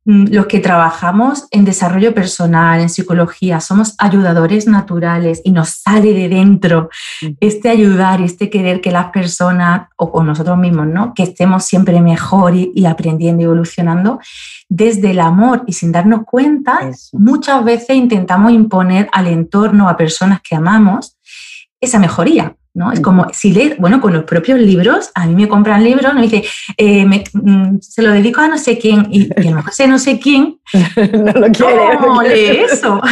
Mm, 0.06 0.26
los 0.32 0.46
que 0.46 0.60
trabajamos 0.60 1.46
en 1.50 1.64
desarrollo 1.64 2.12
personal, 2.12 2.80
en 2.80 2.90
psicología, 2.90 3.60
somos 3.60 3.94
ayudadores 3.96 4.66
naturales 4.66 5.40
y 5.44 5.50
nos 5.50 5.70
sale 5.70 6.12
de 6.12 6.28
dentro 6.28 6.90
mm. 7.22 7.26
este 7.40 7.70
ayudar 7.70 8.20
y 8.20 8.24
este 8.24 8.50
querer 8.50 8.82
que 8.82 8.90
las 8.90 9.06
personas 9.10 9.88
o, 9.96 10.22
nosotros 10.22 10.58
mismos, 10.58 10.88
¿no? 10.88 11.14
Que 11.14 11.22
estemos 11.22 11.64
siempre 11.64 12.02
mejor 12.02 12.54
y, 12.54 12.84
aprendiendo 12.84 13.42
y 13.42 13.44
evolucionando 13.46 14.20
desde 14.68 15.12
el 15.12 15.20
amor 15.20 15.64
y 15.66 15.72
sin 15.72 15.90
darnos 15.90 16.24
cuenta, 16.26 16.80
muchas 17.12 17.64
veces 17.64 17.96
intentamos 17.96 18.52
imponer 18.52 19.08
al 19.12 19.26
entorno, 19.26 19.88
a 19.88 19.96
personas 19.96 20.40
que 20.42 20.54
amamos, 20.54 21.16
esa 21.80 21.98
mejoría. 21.98 22.56
¿No? 22.74 22.92
Es 22.92 23.00
como 23.00 23.28
si 23.32 23.52
lees, 23.52 23.78
bueno, 23.78 24.00
con 24.00 24.12
los 24.12 24.24
propios 24.24 24.58
libros, 24.58 25.10
a 25.14 25.26
mí 25.26 25.34
me 25.34 25.48
compran 25.48 25.82
libros, 25.82 26.12
me 26.14 26.22
dice, 26.22 26.44
eh, 26.76 27.06
mm, 27.06 27.78
se 27.80 28.02
lo 28.02 28.10
dedico 28.10 28.40
a 28.40 28.48
no 28.48 28.58
sé 28.58 28.78
quién, 28.78 29.06
y, 29.10 29.28
y 29.40 29.46
a 29.46 29.50
lo 29.50 29.56
mejor 29.56 29.72
sé 29.72 29.86
no 29.86 29.98
sé 29.98 30.18
quién, 30.18 30.58
no 30.96 31.32
lo 31.32 31.46
quiere. 31.48 31.98
¿Cómo 32.00 32.22
lee 32.22 32.64
eso? 32.70 33.00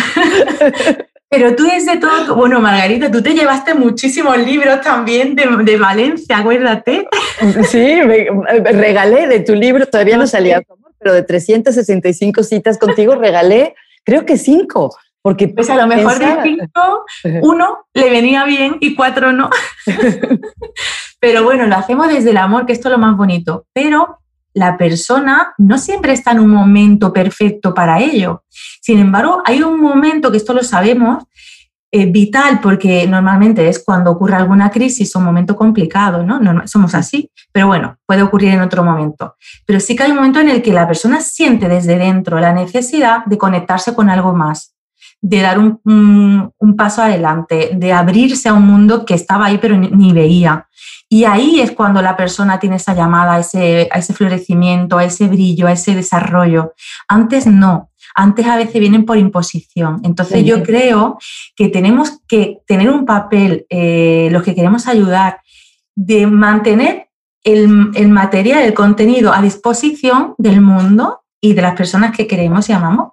Pero 1.33 1.57
tú 1.57 1.64
desde 1.64 1.96
todo, 1.96 2.37
bueno, 2.37 2.61
Margarita, 2.61 3.11
tú 3.11 3.22
te 3.22 3.33
llevaste 3.33 3.72
muchísimos 3.72 4.37
libros 4.37 4.83
también 4.83 5.35
de, 5.35 5.46
de 5.64 5.79
Valencia, 5.79 6.37
acuérdate. 6.38 7.09
Sí, 7.70 8.01
me, 8.07 8.29
regalé 8.70 9.27
de 9.27 9.40
tu 9.40 9.55
libro, 9.55 9.87
todavía 9.87 10.18
no 10.18 10.27
salía, 10.27 10.62
pero 10.98 11.14
de 11.14 11.22
365 11.22 12.42
citas 12.42 12.79
contigo 12.79 13.14
regalé, 13.14 13.75
creo 14.05 14.27
que 14.27 14.37
cinco. 14.37 14.94
Porque 15.22 15.48
pues 15.48 15.70
a 15.70 15.76
lo 15.76 15.87
mejor 15.87 16.18
de 16.18 16.42
cinco, 16.42 17.04
uno 17.42 17.87
le 17.94 18.11
venía 18.11 18.44
bien 18.44 18.76
y 18.80 18.94
cuatro 18.94 19.32
no. 19.32 19.48
Pero 21.20 21.44
bueno, 21.44 21.66
lo 21.66 21.76
hacemos 21.76 22.08
desde 22.08 22.30
el 22.30 22.37
amor, 22.37 22.66
que 22.66 22.72
esto 22.72 22.88
es 22.88 22.92
lo 22.92 22.98
más 22.98 23.16
bonito. 23.16 23.66
Pero 23.72 24.18
la 24.54 24.76
persona 24.76 25.54
no 25.58 25.78
siempre 25.78 26.12
está 26.12 26.32
en 26.32 26.40
un 26.40 26.50
momento 26.50 27.12
perfecto 27.12 27.72
para 27.72 28.00
ello. 28.00 28.44
Sin 28.80 28.98
embargo, 28.98 29.42
hay 29.44 29.62
un 29.62 29.80
momento, 29.80 30.30
que 30.30 30.37
esto 30.37 30.52
lo 30.52 30.62
sabemos, 30.62 31.24
eh, 31.94 32.06
vital, 32.06 32.61
porque 32.61 33.06
normalmente 33.06 33.68
es 33.68 33.82
cuando 33.85 34.11
ocurre 34.11 34.37
alguna 34.37 34.70
crisis 34.70 35.14
o 35.14 35.18
un 35.18 35.26
momento 35.26 35.54
complicado, 35.54 36.24
¿no? 36.24 36.40
¿no? 36.40 36.66
Somos 36.66 36.94
así, 36.94 37.30
pero 37.52 37.66
bueno, 37.66 37.98
puede 38.06 38.22
ocurrir 38.22 38.54
en 38.54 38.62
otro 38.62 38.82
momento. 38.82 39.37
Pero 39.66 39.78
sí 39.78 39.94
que 39.94 40.02
hay 40.02 40.11
un 40.11 40.16
momento 40.16 40.40
en 40.40 40.48
el 40.48 40.62
que 40.62 40.72
la 40.72 40.87
persona 40.87 41.20
siente 41.20 41.68
desde 41.68 41.98
dentro 41.98 42.40
la 42.40 42.52
necesidad 42.52 43.24
de 43.26 43.38
conectarse 43.38 43.94
con 43.94 44.08
algo 44.08 44.32
más 44.32 44.74
de 45.22 45.40
dar 45.40 45.58
un, 45.58 46.52
paso 46.76 47.00
adelante, 47.00 47.70
de 47.74 47.92
abrirse 47.92 48.48
a 48.48 48.54
un 48.54 48.66
mundo 48.66 49.04
que 49.06 49.14
estaba 49.14 49.46
ahí 49.46 49.58
pero 49.58 49.78
ni, 49.78 50.12
veía. 50.12 50.68
Y 51.08 51.24
ahí 51.24 51.61
es 51.61 51.70
cuando 51.70 52.02
la 52.02 52.16
persona 52.16 52.58
tiene 52.58 52.76
esa 52.76 52.94
llamada 52.94 53.35
a 53.35 53.38
ese, 53.38 53.88
a 53.92 53.98
ese 53.98 54.14
florecimiento, 54.14 54.98
a 54.98 55.04
ese 55.04 55.28
brillo, 55.28 55.68
a 55.68 55.72
ese 55.72 55.94
desarrollo. 55.94 56.72
Antes 57.06 57.46
no, 57.46 57.90
antes 58.16 58.46
a 58.46 58.56
veces 58.56 58.80
vienen 58.80 59.04
por 59.04 59.16
imposición. 59.16 60.00
Entonces 60.02 60.44
yo 60.44 60.62
creo 60.64 61.18
que 61.54 61.68
tenemos 61.68 62.20
que 62.26 62.58
tener 62.66 62.90
un 62.90 63.04
papel, 63.06 63.64
eh, 63.70 64.28
los 64.32 64.42
que 64.42 64.56
queremos 64.56 64.88
ayudar, 64.88 65.40
de 65.94 66.26
mantener 66.26 67.11
el, 67.44 67.90
el, 67.94 68.08
material, 68.08 68.62
el 68.62 68.74
contenido 68.74 69.32
a 69.32 69.42
disposición 69.42 70.35
del 70.38 70.61
mundo 70.61 71.22
y 71.40 71.54
de 71.54 71.62
las 71.62 71.74
personas 71.74 72.16
que 72.16 72.26
queremos 72.26 72.68
y 72.68 72.72
amamos, 72.72 73.12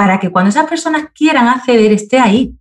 para 0.00 0.18
que 0.18 0.30
cuando 0.30 0.48
esas 0.48 0.66
personas 0.66 1.08
quieran 1.14 1.46
acceder 1.46 1.92
esté 1.92 2.18
ahí. 2.18 2.54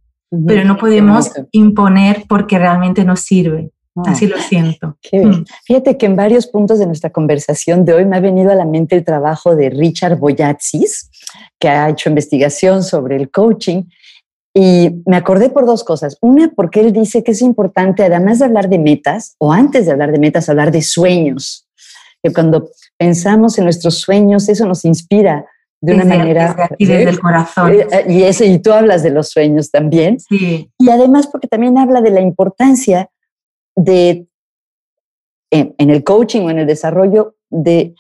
Pero 0.46 0.66
no 0.66 0.76
podemos 0.76 1.32
imponer 1.54 2.26
porque 2.28 2.60
realmente 2.60 3.06
no 3.06 3.16
sirve. 3.16 3.72
Ah, 3.96 4.12
Así 4.12 4.28
lo 4.28 4.38
siento. 4.38 4.98
Mm. 5.10 5.46
Fíjate 5.64 5.98
que 5.98 6.06
en 6.06 6.18
varios 6.18 6.48
puntos 6.48 6.80
de 6.80 6.86
nuestra 6.86 7.12
conversación 7.12 7.86
de 7.86 7.94
hoy 7.94 8.04
me 8.04 8.18
ha 8.18 8.20
venido 8.20 8.52
a 8.52 8.56
la 8.56 8.66
mente 8.66 8.98
el 8.98 9.06
trabajo 9.06 9.56
de 9.56 9.70
Richard 9.70 10.18
Boyatzis, 10.18 11.10
que 11.58 11.70
ha 11.70 11.88
hecho 11.88 12.10
investigación 12.10 12.84
sobre 12.84 13.16
el 13.16 13.32
coaching. 13.32 13.84
Y 14.54 15.02
me 15.06 15.16
acordé 15.16 15.50
por 15.50 15.66
dos 15.66 15.86
cosas. 15.86 16.18
Una, 16.20 16.50
porque 16.50 16.82
él 16.82 16.92
dice 16.92 17.24
que 17.24 17.32
es 17.32 17.42
importante, 17.42 18.04
además 18.04 18.40
de 18.40 18.46
hablar 18.46 18.68
de 18.68 18.80
metas, 18.80 19.36
o 19.38 19.54
antes 19.54 19.86
de 19.86 19.94
hablar 19.94 20.12
de 20.12 20.20
metas, 20.20 20.50
hablar 20.50 20.74
de 20.74 20.82
sueños. 20.82 21.66
Que 22.22 22.34
cuando 22.34 22.70
pensamos 22.98 23.58
en 23.58 23.64
nuestros 23.64 24.00
sueños, 24.00 24.50
eso 24.50 24.66
nos 24.66 24.84
inspira 24.84 25.46
de 25.82 25.94
una 25.94 26.06
manera. 26.06 26.70
y 26.78 26.86
desde 26.86 27.10
el 27.10 27.20
corazón. 27.20 27.74
Eh, 27.74 27.88
eh, 27.92 28.06
y, 28.10 28.24
eso, 28.24 28.44
y 28.44 28.60
tú 28.60 28.72
hablas 28.72 29.04
de 29.04 29.12
los 29.12 29.30
sueños 29.30 29.72
también. 29.72 30.20
Sí. 30.20 30.70
Y 30.78 30.90
además, 30.90 31.28
porque 31.28 31.48
también 31.48 31.78
habla 31.78 32.02
de 32.02 32.12
la 32.12 32.22
importancia 32.22 33.10
de, 33.76 34.28
en, 35.52 35.76
en 35.78 35.90
el 35.90 36.04
coaching 36.04 36.42
o 36.42 36.50
en 36.50 36.60
el 36.60 36.68
desarrollo, 36.68 37.36
de 37.50 37.94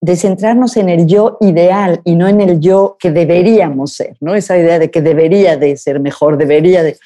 de 0.00 0.16
centrarnos 0.16 0.76
en 0.76 0.88
el 0.88 1.06
yo 1.06 1.38
ideal 1.40 2.00
y 2.04 2.14
no 2.14 2.28
en 2.28 2.40
el 2.40 2.60
yo 2.60 2.96
que 3.00 3.10
deberíamos 3.10 3.94
ser, 3.94 4.16
¿no? 4.20 4.34
Esa 4.34 4.56
idea 4.56 4.78
de 4.78 4.90
que 4.90 5.02
debería 5.02 5.56
de 5.56 5.76
ser 5.76 6.00
mejor, 6.00 6.36
debería 6.36 6.82
de... 6.82 6.96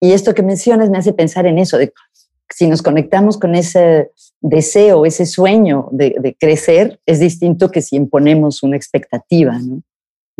Y 0.00 0.12
esto 0.12 0.34
que 0.34 0.42
mencionas 0.42 0.90
me 0.90 0.98
hace 0.98 1.12
pensar 1.12 1.46
en 1.46 1.58
eso, 1.58 1.78
de 1.78 1.92
si 2.50 2.68
nos 2.68 2.82
conectamos 2.82 3.38
con 3.38 3.54
ese 3.54 4.12
deseo, 4.40 5.06
ese 5.06 5.26
sueño 5.26 5.88
de, 5.92 6.36
crecer, 6.38 7.00
es 7.06 7.20
distinto 7.20 7.70
que 7.70 7.82
si 7.82 7.96
imponemos 7.96 8.62
una 8.62 8.76
expectativa, 8.76 9.58
¿no? 9.58 9.82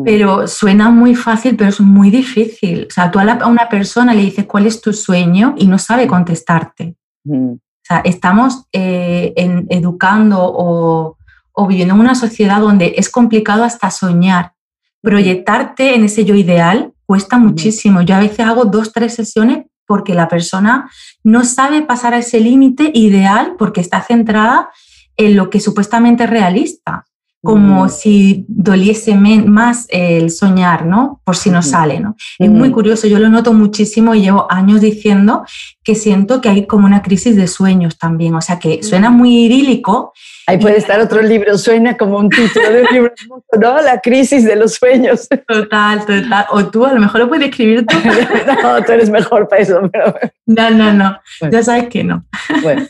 Pero 0.05 0.47
suena 0.47 0.91
muy 0.91 1.15
fácil, 1.15 1.57
pero 1.57 1.71
es 1.71 1.81
muy 1.81 2.11
difícil. 2.11 2.87
O 2.87 2.93
sea, 2.93 3.11
tú 3.11 3.19
a, 3.19 3.47
una 3.47 3.67
persona 3.71 4.13
le 4.13 4.21
dices 4.21 4.45
cuál 4.45 4.67
es 4.67 4.83
tu 4.83 4.93
sueño 4.93 5.55
y 5.57 5.67
no 5.67 5.79
sabe 5.79 6.07
contestarte. 6.07 6.97
O 7.27 7.59
sea, 7.83 8.01
estamos 8.05 8.67
eh, 8.73 9.33
educando 9.71 10.39
o 10.41 11.17
o 11.59 11.67
viviendo 11.67 11.95
en 11.95 12.01
una 12.01 12.15
sociedad 12.15 12.61
donde 12.61 12.95
es 12.99 13.09
complicado 13.09 13.65
hasta 13.65 13.91
soñar. 13.91 14.53
Proyectarte 15.01 15.95
en 15.95 16.05
ese 16.05 16.25
yo 16.25 16.35
ideal 16.35 16.93
cuesta 17.07 17.39
muchísimo. 17.39 18.03
Yo 18.03 18.15
a 18.15 18.21
veces 18.21 18.41
hago 18.41 18.67
dos, 18.67 18.93
tres 18.93 19.15
sesiones 19.15 19.65
porque 19.87 20.15
la 20.15 20.29
persona 20.29 20.91
no 21.25 21.45
sabe 21.45 21.83
pasar 21.83 22.15
a 22.15 22.19
ese 22.19 22.41
límite 22.41 22.91
ideal 22.95 23.55
porque 23.59 23.81
está 23.81 24.03
centrada 24.03 24.71
en 25.17 25.37
lo 25.37 25.49
que 25.49 25.61
supuestamente 25.61 26.25
es 26.25 26.31
realista 26.31 27.06
como 27.47 27.89
si 27.89 28.45
doliese 28.49 29.15
más 29.15 29.87
el 29.91 30.31
soñar, 30.31 30.85
¿no? 30.85 31.21
Por 31.23 31.37
si 31.37 31.49
no 31.49 31.63
sale, 31.63 32.01
¿no? 32.01 32.17
Es 32.41 32.51
muy 32.51 32.73
curioso, 32.73 33.07
yo 33.07 33.21
lo 33.21 33.29
noto 33.29 33.53
muchísimo 33.53 34.17
y 34.17 34.23
llevo 34.23 34.49
años 34.51 34.81
diciendo 34.81 35.45
que 35.85 35.95
siento 35.95 36.41
que 36.41 36.49
hay 36.49 36.67
como 36.67 36.87
una 36.87 37.03
crisis 37.03 37.37
de 37.37 37.47
sueños 37.47 37.99
también, 37.99 38.35
o 38.35 38.41
sea 38.41 38.59
que 38.59 38.83
suena 38.83 39.11
muy 39.11 39.45
idílico. 39.45 40.13
Ahí 40.49 40.59
puede 40.59 40.79
estar 40.79 40.99
otro 40.99 41.23
libro, 41.23 41.57
suena 41.57 41.97
como 41.97 42.19
un 42.19 42.31
título 42.31 42.69
de 42.69 42.83
un 42.83 42.89
libro, 42.93 43.13
¿no? 43.61 43.81
La 43.81 44.01
crisis 44.01 44.45
de 44.45 44.57
los 44.57 44.75
sueños. 44.75 45.29
Total, 45.47 46.01
total. 46.05 46.47
O 46.51 46.67
tú 46.67 46.85
a 46.85 46.93
lo 46.93 47.01
mejor 47.01 47.21
lo 47.21 47.29
puedes 47.29 47.49
escribir 47.49 47.87
tú. 47.87 47.97
no, 48.63 48.83
tú 48.83 48.91
eres 48.93 49.09
mejor 49.09 49.47
para 49.49 49.63
eso, 49.63 49.81
pero... 49.93 50.15
No, 50.47 50.71
no, 50.71 50.93
no, 50.93 51.21
ya 51.53 51.63
sabes 51.63 51.89
que 51.89 52.03
no. 52.03 52.25
Bueno. 52.63 52.87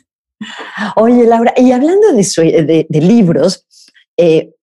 Oye, 0.96 1.26
Laura, 1.26 1.52
y 1.56 1.72
hablando 1.72 2.12
de, 2.12 2.86
de 2.88 3.00
libros, 3.00 3.66
eh, 4.16 4.54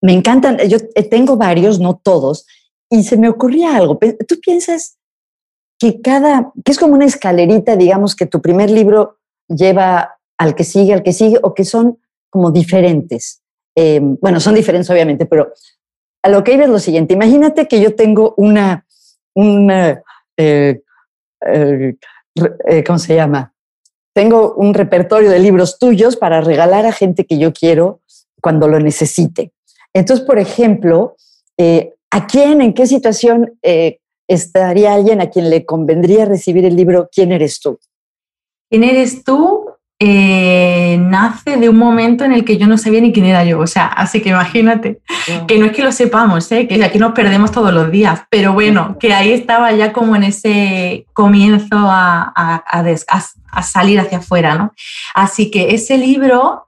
me 0.00 0.12
encantan, 0.12 0.58
yo 0.68 0.78
eh, 0.94 1.04
tengo 1.04 1.36
varios, 1.36 1.80
no 1.80 2.00
todos, 2.02 2.46
y 2.90 3.04
se 3.04 3.16
me 3.16 3.28
ocurría 3.28 3.76
algo. 3.76 3.98
¿Tú 3.98 4.40
piensas 4.40 4.98
que 5.78 6.00
cada, 6.00 6.52
que 6.64 6.72
es 6.72 6.78
como 6.78 6.94
una 6.94 7.06
escalerita, 7.06 7.76
digamos, 7.76 8.14
que 8.14 8.26
tu 8.26 8.40
primer 8.40 8.70
libro 8.70 9.18
lleva 9.48 10.18
al 10.38 10.54
que 10.54 10.64
sigue, 10.64 10.92
al 10.92 11.02
que 11.02 11.12
sigue, 11.12 11.38
o 11.42 11.54
que 11.54 11.64
son 11.64 11.98
como 12.30 12.50
diferentes? 12.50 13.42
Eh, 13.74 14.00
bueno, 14.02 14.40
son 14.40 14.54
diferentes 14.54 14.88
obviamente, 14.90 15.26
pero 15.26 15.52
a 16.22 16.28
lo 16.28 16.42
que 16.44 16.54
iba 16.54 16.64
es 16.64 16.70
lo 16.70 16.78
siguiente. 16.78 17.14
Imagínate 17.14 17.68
que 17.68 17.80
yo 17.80 17.94
tengo 17.94 18.34
una, 18.36 18.86
una 19.34 20.02
¿cómo 22.86 22.98
se 22.98 23.14
llama? 23.14 23.54
Tengo 24.14 24.54
un 24.54 24.72
repertorio 24.72 25.30
de 25.30 25.38
libros 25.38 25.78
tuyos 25.78 26.16
para 26.16 26.40
regalar 26.40 26.86
a 26.86 26.92
gente 26.92 27.26
que 27.26 27.38
yo 27.38 27.52
quiero 27.52 28.00
cuando 28.40 28.68
lo 28.68 28.78
necesite. 28.80 29.52
Entonces, 29.92 30.26
por 30.26 30.38
ejemplo, 30.38 31.16
eh, 31.56 31.94
¿a 32.10 32.26
quién, 32.26 32.60
en 32.60 32.74
qué 32.74 32.86
situación 32.86 33.58
eh, 33.62 33.98
estaría 34.28 34.94
alguien 34.94 35.20
a 35.20 35.30
quien 35.30 35.50
le 35.50 35.64
convendría 35.64 36.24
recibir 36.24 36.64
el 36.64 36.76
libro 36.76 37.08
¿Quién 37.12 37.32
eres 37.32 37.60
tú? 37.60 37.78
¿Quién 38.68 38.84
eres 38.84 39.24
tú? 39.24 39.70
Eh, 39.98 40.98
nace 41.00 41.56
de 41.56 41.70
un 41.70 41.78
momento 41.78 42.24
en 42.24 42.32
el 42.32 42.44
que 42.44 42.58
yo 42.58 42.66
no 42.66 42.76
sabía 42.76 43.00
ni 43.00 43.12
quién 43.12 43.24
era 43.24 43.44
yo. 43.44 43.58
O 43.58 43.66
sea, 43.66 43.86
así 43.86 44.20
que 44.20 44.28
imagínate, 44.28 45.00
que 45.48 45.58
no 45.58 45.66
es 45.66 45.72
que 45.72 45.82
lo 45.82 45.92
sepamos, 45.92 46.46
que 46.48 46.84
aquí 46.84 46.98
nos 46.98 47.12
perdemos 47.12 47.50
todos 47.50 47.72
los 47.72 47.90
días, 47.90 48.24
pero 48.28 48.52
bueno, 48.52 48.98
que 49.00 49.14
ahí 49.14 49.32
estaba 49.32 49.72
ya 49.72 49.94
como 49.94 50.14
en 50.14 50.24
ese 50.24 51.06
comienzo 51.14 51.76
a, 51.78 52.32
a 52.36 53.62
salir 53.62 53.98
hacia 53.98 54.18
afuera. 54.18 54.56
¿no? 54.56 54.74
Así 55.14 55.50
que 55.50 55.74
ese 55.74 55.96
libro 55.96 56.65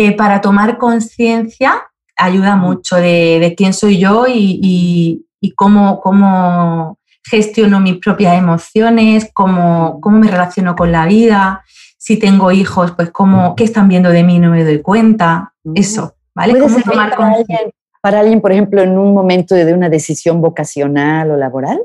eh, 0.00 0.12
para 0.12 0.40
tomar 0.40 0.78
conciencia 0.78 1.90
ayuda 2.16 2.56
mucho 2.56 2.96
de, 2.96 3.54
quién 3.54 3.74
soy 3.74 3.98
yo 3.98 4.24
y, 4.26 5.26
cómo, 5.56 6.00
cómo, 6.00 6.98
gestiono 7.22 7.80
mis 7.80 7.98
propias 7.98 8.38
emociones, 8.38 9.30
cómo, 9.34 10.00
cómo, 10.00 10.18
me 10.18 10.30
relaciono 10.30 10.74
con 10.74 10.90
la 10.90 11.04
vida, 11.04 11.62
si 11.98 12.18
tengo 12.18 12.50
hijos, 12.50 12.92
pues 12.92 13.10
cómo, 13.10 13.54
qué 13.54 13.64
están 13.64 13.88
viendo 13.88 14.08
de 14.08 14.24
mí 14.24 14.38
no 14.38 14.50
me 14.50 14.64
doy 14.64 14.80
cuenta, 14.80 15.52
eso, 15.74 16.14
¿vale? 16.34 16.58
¿Cómo 16.58 16.80
tomar 16.80 17.14
para, 17.14 17.34
alguien, 17.34 17.70
para 18.00 18.20
alguien, 18.20 18.40
por 18.40 18.52
ejemplo, 18.52 18.80
en 18.80 18.96
un 18.96 19.12
momento 19.12 19.54
de 19.54 19.74
una 19.74 19.90
decisión 19.90 20.40
vocacional 20.40 21.30
o 21.30 21.36
laboral? 21.36 21.78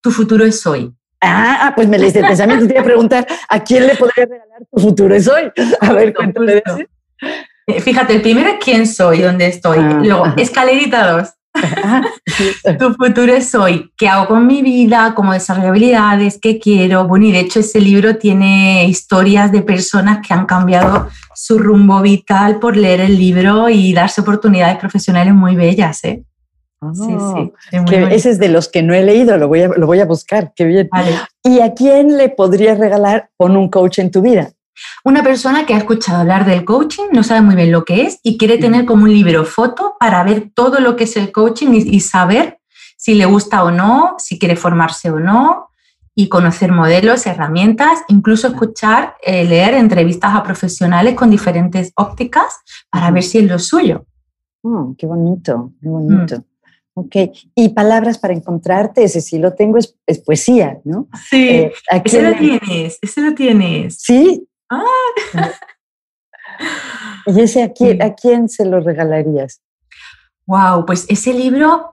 Tu 0.00 0.12
futuro 0.12 0.44
es 0.44 0.64
hoy. 0.64 0.94
Ah, 1.20 1.58
ah 1.62 1.72
pues 1.74 1.88
me 1.88 1.98
leíste 1.98 2.20
el 2.20 2.26
pensamiento, 2.26 2.68
te 2.68 2.74
iba 2.74 2.82
a 2.82 2.84
preguntar, 2.84 3.26
¿a 3.48 3.64
quién 3.64 3.84
le 3.84 3.96
podría 3.96 4.26
regalar 4.26 4.62
tu 4.72 4.80
futuro 4.80 5.12
es 5.12 5.26
hoy? 5.26 5.50
A 5.80 5.92
ver, 5.92 6.14
cuéntame 6.14 6.62
eso. 6.64 6.78
Eh, 6.78 6.88
fíjate, 7.80 8.14
el 8.14 8.22
primero 8.22 8.50
es 8.50 8.56
quién 8.64 8.86
soy, 8.86 9.20
dónde 9.20 9.46
estoy. 9.46 9.78
Ah, 9.78 10.00
Luego, 10.02 10.26
escalerita 10.36 11.12
dos. 11.12 11.28
tu 12.78 12.94
futuro 12.94 13.32
es 13.32 13.54
hoy. 13.54 13.90
¿Qué 13.96 14.08
hago 14.08 14.28
con 14.28 14.46
mi 14.46 14.62
vida? 14.62 15.12
¿Cómo 15.14 15.32
desarrollo 15.32 15.68
habilidades? 15.68 16.38
¿Qué 16.40 16.58
quiero? 16.58 17.06
Bueno, 17.06 17.26
y 17.26 17.32
de 17.32 17.40
hecho 17.40 17.60
ese 17.60 17.80
libro 17.80 18.16
tiene 18.16 18.86
historias 18.86 19.50
de 19.52 19.62
personas 19.62 20.26
que 20.26 20.34
han 20.34 20.46
cambiado 20.46 21.08
su 21.34 21.58
rumbo 21.58 22.00
vital 22.00 22.58
por 22.58 22.76
leer 22.76 23.00
el 23.00 23.18
libro 23.18 23.68
y 23.68 23.92
darse 23.92 24.20
oportunidades 24.20 24.78
profesionales 24.78 25.34
muy 25.34 25.56
bellas. 25.56 26.04
¿eh? 26.04 26.22
sí, 26.94 27.16
sí. 27.34 27.52
Ah, 27.76 28.08
ese 28.10 28.30
es 28.30 28.38
de 28.38 28.48
los 28.48 28.68
que 28.68 28.82
no 28.82 28.94
he 28.94 29.02
leído, 29.02 29.36
lo 29.36 29.48
voy 29.48 29.62
a, 29.62 29.68
lo 29.68 29.86
voy 29.86 30.00
a 30.00 30.06
buscar. 30.06 30.52
Qué 30.54 30.64
bien. 30.64 30.88
¿Y 31.42 31.60
a 31.60 31.74
quién 31.74 32.16
le 32.16 32.28
podrías 32.28 32.78
regalar 32.78 33.30
pon 33.36 33.56
un 33.56 33.68
coach 33.68 33.98
en 33.98 34.10
tu 34.10 34.22
vida? 34.22 34.50
Una 35.04 35.22
persona 35.22 35.66
que 35.66 35.74
ha 35.74 35.78
escuchado 35.78 36.20
hablar 36.20 36.44
del 36.44 36.64
coaching, 36.64 37.04
no 37.12 37.22
sabe 37.22 37.42
muy 37.42 37.54
bien 37.54 37.72
lo 37.72 37.84
que 37.84 38.02
es 38.02 38.20
y 38.22 38.36
quiere 38.38 38.58
tener 38.58 38.84
como 38.84 39.04
un 39.04 39.12
libro 39.12 39.44
foto 39.44 39.96
para 39.98 40.22
ver 40.24 40.50
todo 40.54 40.80
lo 40.80 40.96
que 40.96 41.04
es 41.04 41.16
el 41.16 41.32
coaching 41.32 41.68
y, 41.72 42.00
saber 42.00 42.60
si 42.96 43.14
le 43.14 43.26
gusta 43.26 43.64
o 43.64 43.70
no, 43.70 44.16
si 44.18 44.38
quiere 44.38 44.56
formarse 44.56 45.10
o 45.10 45.20
no 45.20 45.68
y 46.14 46.28
conocer 46.28 46.72
modelos, 46.72 47.26
herramientas, 47.26 48.00
incluso 48.08 48.48
escuchar, 48.48 49.14
eh, 49.22 49.44
leer 49.44 49.74
entrevistas 49.74 50.34
a 50.34 50.42
profesionales 50.42 51.14
con 51.14 51.30
diferentes 51.30 51.92
ópticas 51.94 52.58
para 52.90 53.10
ver 53.12 53.22
si 53.22 53.38
es 53.38 53.44
lo 53.44 53.58
suyo. 53.58 54.04
Oh, 54.62 54.94
qué 54.98 55.06
bonito, 55.06 55.72
qué 55.80 55.88
bonito. 55.88 56.38
Mm. 56.38 56.44
Ok, 56.94 57.14
y 57.54 57.68
palabras 57.68 58.18
para 58.18 58.34
encontrarte, 58.34 59.04
ese 59.04 59.20
sí 59.20 59.38
lo 59.38 59.54
tengo, 59.54 59.78
es, 59.78 60.18
poesía, 60.18 60.80
¿no? 60.84 61.06
Sí, 61.30 61.48
eh, 61.48 61.72
ese 62.04 62.22
lo 62.22 62.36
tienes, 62.36 62.98
ese 63.00 63.20
lo 63.20 63.34
tienes. 63.34 63.98
Sí, 64.00 64.48
Ah. 64.70 64.84
¿Y 67.26 67.40
ese 67.40 67.62
a 67.62 67.72
quién, 67.72 68.02
a 68.02 68.14
quién 68.14 68.48
se 68.48 68.64
lo 68.64 68.80
regalarías? 68.80 69.60
Wow, 70.46 70.86
pues 70.86 71.06
ese 71.08 71.34
libro 71.34 71.92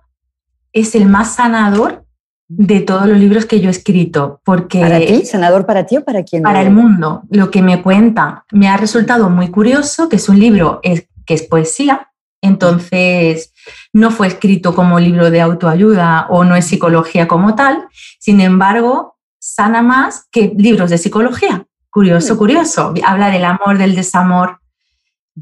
es 0.72 0.96
el 0.96 1.06
más 1.06 1.36
sanador 1.36 2.06
de 2.48 2.80
todos 2.82 3.08
los 3.08 3.18
libros 3.18 3.46
que 3.46 3.60
yo 3.60 3.68
he 3.68 3.72
escrito. 3.72 4.42
Porque 4.44 4.80
¿Para 4.80 5.00
ti? 5.00 5.26
¿Senador 5.26 5.66
para 5.66 5.86
ti 5.86 5.98
o 5.98 6.06
para 6.06 6.24
quién? 6.24 6.44
Para 6.44 6.62
el 6.62 6.72
mundo. 6.72 7.24
Lo 7.30 7.52
que 7.52 7.62
me 7.62 7.82
cuenta 7.82 8.46
me 8.52 8.68
ha 8.68 8.78
resultado 8.78 9.30
muy 9.30 9.50
curioso, 9.50 10.10
que 10.10 10.18
es 10.18 10.30
un 10.30 10.40
libro 10.40 10.80
que 10.82 11.34
es 11.34 11.44
poesía, 11.44 12.12
entonces 12.42 13.54
no 13.92 14.12
fue 14.12 14.28
escrito 14.28 14.76
como 14.76 15.00
libro 15.00 15.32
de 15.32 15.42
autoayuda 15.42 16.28
o 16.30 16.44
no 16.44 16.56
es 16.56 16.66
psicología 16.66 17.28
como 17.28 17.56
tal, 17.56 17.88
sin 18.20 18.40
embargo, 18.40 19.18
sana 19.40 19.82
más 19.82 20.28
que 20.32 20.54
libros 20.56 20.92
de 20.92 20.98
psicología. 20.98 21.66
Curioso, 21.96 22.36
mm. 22.36 22.38
curioso. 22.38 22.94
Habla 23.06 23.32
del 23.32 23.46
amor, 23.46 23.78
del 23.78 23.96
desamor 23.96 24.60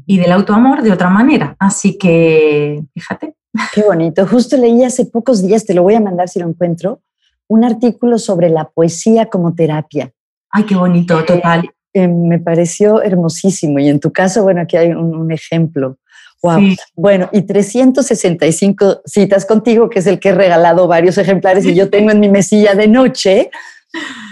y 0.06 0.18
del 0.18 0.30
autoamor 0.30 0.82
de 0.82 0.92
otra 0.92 1.10
manera. 1.10 1.56
Así 1.58 1.98
que, 1.98 2.80
fíjate. 2.94 3.34
Qué 3.74 3.82
bonito. 3.82 4.24
Justo 4.24 4.56
leí 4.56 4.84
hace 4.84 5.04
pocos 5.06 5.42
días, 5.42 5.64
te 5.64 5.74
lo 5.74 5.82
voy 5.82 5.94
a 5.94 6.00
mandar 6.00 6.28
si 6.28 6.38
lo 6.38 6.46
encuentro, 6.46 7.00
un 7.48 7.64
artículo 7.64 8.18
sobre 8.18 8.50
la 8.50 8.68
poesía 8.68 9.26
como 9.26 9.52
terapia. 9.56 10.12
Ay, 10.48 10.62
qué 10.62 10.76
bonito, 10.76 11.24
total. 11.24 11.70
Eh, 11.92 12.06
me 12.06 12.38
pareció 12.38 13.02
hermosísimo. 13.02 13.80
Y 13.80 13.88
en 13.88 13.98
tu 13.98 14.12
caso, 14.12 14.44
bueno, 14.44 14.60
aquí 14.60 14.76
hay 14.76 14.92
un, 14.92 15.32
ejemplo. 15.32 15.98
Wow. 16.40 16.60
Bueno, 16.94 17.28
y 17.32 17.42
365 17.42 19.00
citas 19.04 19.44
contigo, 19.44 19.90
que 19.90 19.98
es 19.98 20.06
el 20.06 20.20
que 20.20 20.28
he 20.28 20.34
regalado 20.34 20.86
varios 20.86 21.18
ejemplares 21.18 21.64
y 21.64 21.74
yo 21.74 21.90
tengo 21.90 22.12
en 22.12 22.20
mi 22.20 22.28
mesilla 22.28 22.76
de 22.76 22.86
noche. 22.86 23.50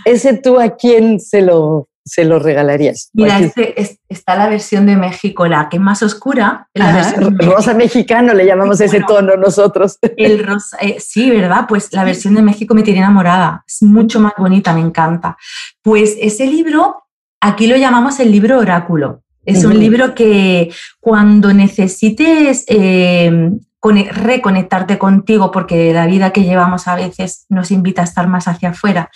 Ese 0.04 0.34
tú 0.34 0.60
a 0.60 0.76
quién 0.76 1.18
se 1.18 1.42
lo 1.42 1.88
se 2.04 2.24
lo 2.24 2.38
regalarías? 2.38 3.10
Mira, 3.12 3.38
este, 3.38 3.98
está 4.08 4.36
la 4.36 4.48
versión 4.48 4.86
de 4.86 4.96
México, 4.96 5.46
la 5.46 5.68
que 5.68 5.76
es 5.76 5.82
más 5.82 6.02
oscura. 6.02 6.68
La 6.74 7.14
rosa 7.38 7.74
mexicano 7.74 8.34
le 8.34 8.46
llamamos 8.46 8.80
ese 8.80 9.00
tono 9.00 9.36
nosotros. 9.36 9.98
El 10.16 10.44
rosa, 10.44 10.78
eh, 10.80 10.96
sí, 11.00 11.30
¿verdad? 11.30 11.66
Pues 11.68 11.92
la 11.92 12.04
versión 12.04 12.34
de 12.34 12.42
México 12.42 12.74
me 12.74 12.82
tiene 12.82 13.00
enamorada. 13.00 13.64
Es 13.66 13.82
mucho 13.82 14.20
más 14.20 14.32
bonita, 14.36 14.72
me 14.72 14.80
encanta. 14.80 15.36
Pues 15.82 16.16
ese 16.20 16.46
libro, 16.46 17.04
aquí 17.40 17.66
lo 17.66 17.76
llamamos 17.76 18.20
el 18.20 18.30
libro 18.32 18.58
oráculo. 18.58 19.22
Es 19.44 19.64
un 19.64 19.76
libro 19.76 20.14
que 20.14 20.70
cuando 21.00 21.52
necesites 21.52 22.64
eh, 22.68 23.50
reconectarte 23.82 24.96
contigo, 24.98 25.50
porque 25.50 25.92
la 25.92 26.06
vida 26.06 26.30
que 26.30 26.44
llevamos 26.44 26.86
a 26.86 26.94
veces 26.94 27.46
nos 27.48 27.70
invita 27.70 28.02
a 28.02 28.04
estar 28.04 28.28
más 28.28 28.46
hacia 28.46 28.70
afuera, 28.70 29.10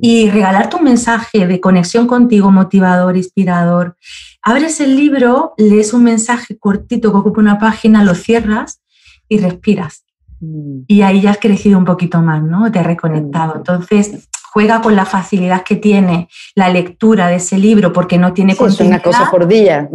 y 0.00 0.30
regalarte 0.30 0.76
un 0.76 0.84
mensaje 0.84 1.46
de 1.46 1.60
conexión 1.60 2.06
contigo, 2.06 2.50
motivador, 2.50 3.16
inspirador. 3.16 3.96
Abres 4.42 4.80
el 4.80 4.96
libro, 4.96 5.54
lees 5.56 5.92
un 5.92 6.04
mensaje 6.04 6.56
cortito 6.58 7.10
que 7.10 7.18
ocupa 7.18 7.40
una 7.40 7.58
página, 7.58 8.04
lo 8.04 8.14
cierras 8.14 8.80
y 9.28 9.38
respiras. 9.38 10.04
Mm. 10.40 10.82
Y 10.86 11.02
ahí 11.02 11.20
ya 11.22 11.30
has 11.30 11.38
crecido 11.38 11.78
un 11.78 11.84
poquito 11.84 12.20
más, 12.20 12.42
¿no? 12.42 12.70
Te 12.70 12.78
has 12.78 12.86
reconectado. 12.86 13.54
Mm. 13.54 13.58
Entonces, 13.58 14.28
juega 14.52 14.80
con 14.82 14.94
la 14.94 15.04
facilidad 15.04 15.62
que 15.62 15.76
tiene 15.76 16.28
la 16.54 16.68
lectura 16.68 17.28
de 17.28 17.36
ese 17.36 17.58
libro 17.58 17.92
porque 17.92 18.18
no 18.18 18.32
tiene 18.32 18.54
sí, 18.54 18.64
Es 18.64 18.80
una 18.80 19.00
cosa 19.00 19.30
por 19.30 19.48
día. 19.48 19.88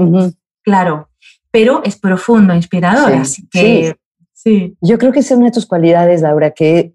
Claro, 0.63 1.09
pero 1.51 1.81
es 1.83 1.95
profundo, 1.95 2.53
inspirador. 2.53 3.13
así 3.13 3.47
que 3.49 3.95
yo 4.81 4.97
creo 4.97 5.11
que 5.11 5.19
esa 5.19 5.33
es 5.33 5.37
una 5.37 5.47
de 5.47 5.53
tus 5.53 5.65
cualidades, 5.65 6.21
Laura, 6.21 6.51
que, 6.51 6.93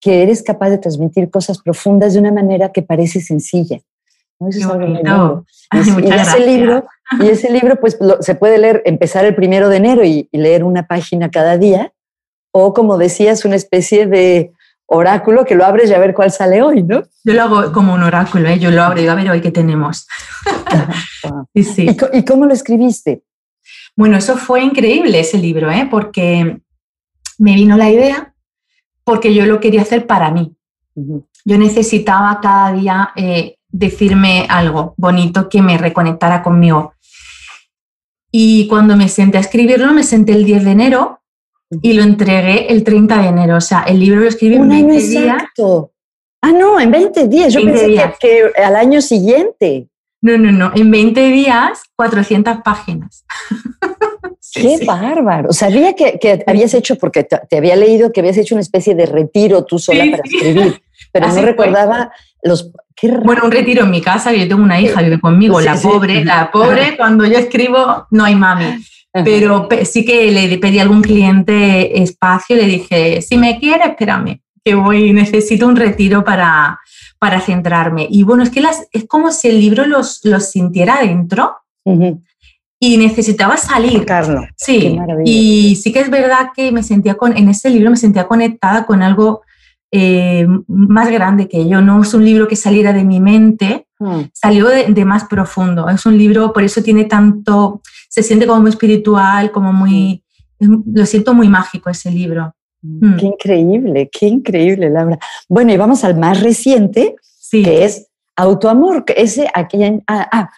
que 0.00 0.22
eres 0.22 0.42
capaz 0.42 0.70
de 0.70 0.78
transmitir 0.78 1.30
cosas 1.30 1.60
profundas 1.60 2.14
de 2.14 2.20
una 2.20 2.32
manera 2.32 2.70
que 2.70 2.82
parece 2.82 3.20
sencilla. 3.20 3.80
¿no? 4.40 4.48
Eso 4.48 4.58
es 4.58 4.66
algo 4.66 4.86
muy 4.86 5.02
y, 6.04 6.12
ese 6.12 6.46
libro, 6.46 6.86
y 7.20 7.28
ese 7.28 7.50
libro, 7.50 7.76
pues 7.80 7.98
se 8.20 8.34
puede 8.34 8.58
leer, 8.58 8.82
empezar 8.84 9.24
el 9.24 9.34
primero 9.34 9.68
de 9.68 9.76
enero 9.76 10.04
y, 10.04 10.28
leer 10.32 10.64
una 10.64 10.86
página 10.86 11.30
cada 11.30 11.56
día, 11.56 11.92
o 12.52 12.74
como 12.74 12.98
decías, 12.98 13.44
una 13.44 13.56
especie 13.56 14.06
de 14.06 14.52
oráculo 14.86 15.44
que 15.44 15.54
lo 15.54 15.64
abres 15.64 15.88
y 15.88 15.94
a 15.94 15.98
ver 15.98 16.12
cuál 16.12 16.30
sale 16.30 16.60
hoy, 16.60 16.82
¿no? 16.82 17.04
Yo 17.24 17.32
lo 17.32 17.42
hago 17.42 17.72
como 17.72 17.94
un 17.94 18.02
oráculo, 18.02 18.48
¿eh? 18.48 18.58
yo 18.58 18.70
lo 18.70 18.82
abro 18.82 18.98
y 18.98 19.02
digo, 19.02 19.12
a 19.12 19.16
ver 19.16 19.30
hoy 19.30 19.40
qué 19.40 19.50
tenemos. 19.50 20.06
sí. 21.54 21.86
¿Y, 22.12 22.24
cómo 22.24 22.44
lo 22.44 22.52
escribiste? 22.52 23.22
Bueno, 23.96 24.16
eso 24.16 24.36
fue 24.36 24.62
increíble 24.62 25.20
ese 25.20 25.38
libro, 25.38 25.70
¿eh? 25.70 25.88
porque 25.90 26.58
me 27.42 27.56
vino 27.56 27.76
la 27.76 27.90
idea 27.90 28.34
porque 29.02 29.34
yo 29.34 29.46
lo 29.46 29.58
quería 29.58 29.82
hacer 29.82 30.06
para 30.06 30.30
mí. 30.30 30.54
Yo 31.44 31.58
necesitaba 31.58 32.38
cada 32.40 32.72
día 32.72 33.10
eh, 33.16 33.56
decirme 33.68 34.46
algo 34.48 34.94
bonito 34.96 35.48
que 35.48 35.60
me 35.60 35.76
reconectara 35.76 36.40
conmigo. 36.40 36.94
Y 38.30 38.68
cuando 38.68 38.96
me 38.96 39.08
senté 39.08 39.38
a 39.38 39.40
escribirlo, 39.40 39.92
me 39.92 40.04
senté 40.04 40.32
el 40.32 40.44
10 40.44 40.64
de 40.64 40.70
enero 40.70 41.20
y 41.82 41.94
lo 41.94 42.04
entregué 42.04 42.72
el 42.72 42.84
30 42.84 43.22
de 43.22 43.28
enero. 43.28 43.56
O 43.56 43.60
sea, 43.60 43.82
el 43.82 43.98
libro 43.98 44.20
lo 44.20 44.28
escribí 44.28 44.54
en 44.54 44.68
20 44.68 44.98
días. 44.98 45.42
Ah, 46.42 46.52
no, 46.52 46.78
en 46.78 46.92
20 46.92 47.26
días. 47.26 47.52
Yo 47.52 47.64
pensé 47.64 47.88
Que, 47.88 48.52
que, 48.54 48.62
al 48.62 48.76
año 48.76 49.00
siguiente. 49.00 49.88
No, 50.20 50.38
no, 50.38 50.52
no. 50.52 50.70
En 50.76 50.92
20 50.92 51.28
días, 51.28 51.82
400 51.96 52.58
páginas. 52.62 53.24
¡Qué 54.52 54.84
bárbaro! 54.84 55.52
Sabía 55.52 55.94
que, 55.94 56.44
habías 56.46 56.74
hecho, 56.74 56.96
porque 56.96 57.24
te, 57.24 57.56
había 57.56 57.76
leído 57.76 58.12
que 58.12 58.20
habías 58.20 58.36
hecho 58.36 58.54
una 58.54 58.62
especie 58.62 58.94
de 58.94 59.06
retiro 59.06 59.64
tú 59.64 59.78
sola 59.78 60.04
para 60.10 60.22
escribir, 60.24 60.82
pero 61.10 61.28
no 61.28 61.42
recordaba 61.42 62.12
los... 62.42 62.70
bueno, 63.24 63.42
un 63.44 63.50
retiro 63.50 63.84
en 63.84 63.90
mi 63.90 64.02
casa, 64.02 64.30
que 64.30 64.40
yo 64.40 64.48
tengo 64.48 64.62
una 64.62 64.80
hija, 64.80 65.00
vive 65.00 65.20
conmigo, 65.20 65.60
la 65.60 65.76
pobre, 65.76 66.24
la 66.24 66.50
pobre, 66.50 66.96
cuando 66.96 67.24
yo 67.24 67.38
escribo 67.38 68.06
no 68.10 68.24
hay 68.24 68.34
mami. 68.34 68.84
Pero 69.24 69.68
sí 69.84 70.04
que 70.04 70.30
le 70.30 70.58
pedí 70.58 70.78
a 70.78 70.82
algún 70.82 71.02
cliente 71.02 72.02
espacio 72.02 72.56
y 72.56 72.60
le 72.60 72.66
dije, 72.66 73.20
si 73.20 73.36
me 73.36 73.58
quiere, 73.58 73.84
espérame, 73.84 74.40
que 74.64 74.74
voy, 74.74 75.12
necesito 75.12 75.66
un 75.66 75.76
retiro 75.76 76.24
para, 76.24 76.78
para 77.18 77.40
centrarme. 77.40 78.06
Y 78.10 78.22
bueno, 78.22 78.42
es 78.42 78.50
que 78.50 78.60
las, 78.60 78.86
es 78.92 79.06
como 79.06 79.30
si 79.30 79.48
el 79.48 79.60
libro 79.60 79.86
los, 79.86 80.20
los 80.24 80.50
sintiera 80.50 81.00
dentro 81.02 81.56
y 82.82 82.96
necesitaba 82.96 83.56
salir. 83.56 84.04
Carlos. 84.04 84.44
Sí, 84.56 84.98
y 85.24 85.76
sí 85.76 85.92
que 85.92 86.00
es 86.00 86.10
verdad 86.10 86.48
que 86.52 86.72
me 86.72 86.82
sentía 86.82 87.14
con, 87.14 87.36
en 87.36 87.48
ese 87.48 87.70
libro 87.70 87.90
me 87.90 87.96
sentía 87.96 88.26
conectada 88.26 88.86
con 88.86 89.04
algo 89.04 89.42
eh, 89.92 90.48
más 90.66 91.08
grande 91.12 91.46
que 91.46 91.68
yo. 91.68 91.80
No 91.80 92.02
es 92.02 92.12
un 92.12 92.24
libro 92.24 92.48
que 92.48 92.56
saliera 92.56 92.92
de 92.92 93.04
mi 93.04 93.20
mente, 93.20 93.86
hmm. 94.00 94.22
salió 94.32 94.66
de, 94.66 95.04
más 95.04 95.26
profundo. 95.26 95.88
Es 95.88 96.06
un 96.06 96.18
libro, 96.18 96.52
por 96.52 96.64
eso 96.64 96.82
tiene 96.82 97.04
tanto, 97.04 97.82
se 98.08 98.24
siente 98.24 98.48
como 98.48 98.62
muy 98.62 98.70
espiritual, 98.70 99.52
como 99.52 99.72
muy, 99.72 100.24
hmm. 100.58 100.82
lo 100.92 101.06
siento 101.06 101.34
muy 101.34 101.46
mágico 101.46 101.88
ese 101.88 102.10
libro. 102.10 102.52
Hmm. 102.82 103.16
Qué 103.16 103.26
increíble, 103.26 104.10
qué 104.10 104.26
increíble, 104.26 104.90
Laura. 104.90 105.20
Bueno, 105.48 105.72
y 105.72 105.76
vamos 105.76 106.02
al 106.02 106.18
más 106.18 106.40
reciente, 106.40 107.14
que 107.48 107.84
es 107.84 108.08
Autoamor, 108.34 109.04
que 109.04 109.14
ese 109.18 109.46
aquí 109.54 109.84
ah, 110.08 110.28
ah, 110.32 110.50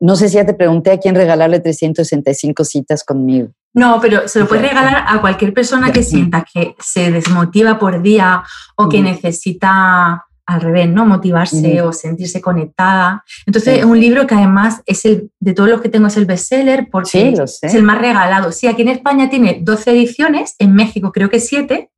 no 0.00 0.16
sé 0.16 0.28
si 0.28 0.36
ya 0.36 0.46
te 0.46 0.54
pregunté 0.54 0.92
a 0.92 0.98
quién 0.98 1.14
regalarle 1.14 1.60
365 1.60 2.64
citas 2.64 3.04
conmigo. 3.04 3.48
No, 3.74 4.00
pero 4.00 4.26
se 4.26 4.40
lo 4.40 4.48
puedes 4.48 4.68
regalar 4.68 5.04
a 5.06 5.20
cualquier 5.20 5.52
persona 5.52 5.92
que 5.92 6.02
sienta 6.02 6.44
que 6.52 6.74
se 6.80 7.10
desmotiva 7.10 7.78
por 7.78 8.02
día 8.02 8.42
o 8.76 8.88
que 8.88 9.00
necesita 9.00 10.24
al 10.48 10.62
revés, 10.62 10.88
¿no? 10.88 11.04
Motivarse 11.04 11.82
o 11.82 11.92
sentirse 11.92 12.40
conectada. 12.40 13.22
Entonces, 13.44 13.80
es 13.80 13.84
un 13.84 14.00
libro 14.00 14.26
que 14.26 14.34
además 14.34 14.80
es 14.86 15.04
el, 15.04 15.30
de 15.38 15.52
todos 15.52 15.68
los 15.68 15.82
que 15.82 15.90
tengo, 15.90 16.06
es 16.06 16.16
el 16.16 16.24
bestseller 16.24 16.88
porque 16.90 17.34
es 17.34 17.74
el 17.74 17.82
más 17.82 17.98
regalado. 17.98 18.50
Sí, 18.50 18.66
aquí 18.66 18.80
en 18.80 18.88
España 18.88 19.28
tiene 19.28 19.58
12 19.62 19.90
ediciones, 19.90 20.54
en 20.58 20.74
México 20.74 21.12
creo 21.12 21.28
que 21.28 21.38
7. 21.38 21.90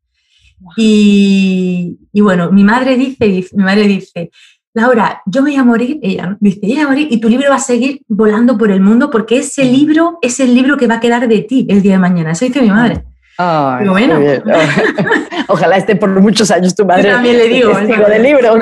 Y, 0.77 2.01
y, 2.13 2.21
bueno, 2.21 2.51
mi 2.51 2.65
madre 2.65 2.97
dice, 2.97 3.47
mi 3.53 3.63
madre 3.63 3.87
dice, 3.87 4.31
Laura, 4.73 5.23
yo 5.27 5.43
me 5.43 5.51
voy 5.51 5.59
a 5.59 5.65
morir, 5.65 5.99
ella 6.01 6.37
dice, 6.39 6.61
yo 6.63 6.75
voy 6.75 6.83
a 6.85 6.89
morir 6.89 7.09
y 7.11 7.19
tu 7.19 7.29
libro 7.29 7.51
va 7.51 7.57
a 7.57 7.61
seguir 7.61 8.03
volando 8.07 8.57
por 8.57 8.71
el 8.71 8.81
mundo 8.81 9.11
porque 9.11 9.39
ese 9.39 9.65
libro 9.65 10.19
es 10.23 10.39
el 10.39 10.55
libro 10.55 10.77
que 10.77 10.87
va 10.87 10.97
a 10.97 11.01
quedar 11.01 11.27
de 11.27 11.41
ti 11.41 11.67
el 11.69 11.83
día 11.83 11.93
de 11.93 11.99
mañana. 11.99 12.33
Eso 12.33 12.45
dice 12.45 12.63
mi 12.63 12.71
madre. 12.71 13.05
Pero 13.79 13.93
bueno. 13.93 14.19
Ojalá 15.49 15.77
esté 15.77 15.97
por 15.97 16.09
muchos 16.21 16.51
años 16.51 16.75
tu 16.75 16.85
madre. 16.85 17.05
Yo 17.05 17.15
también 17.15 17.39
le 17.39 17.49
digo. 17.49 17.75
del 17.75 18.23
libro. 18.23 18.59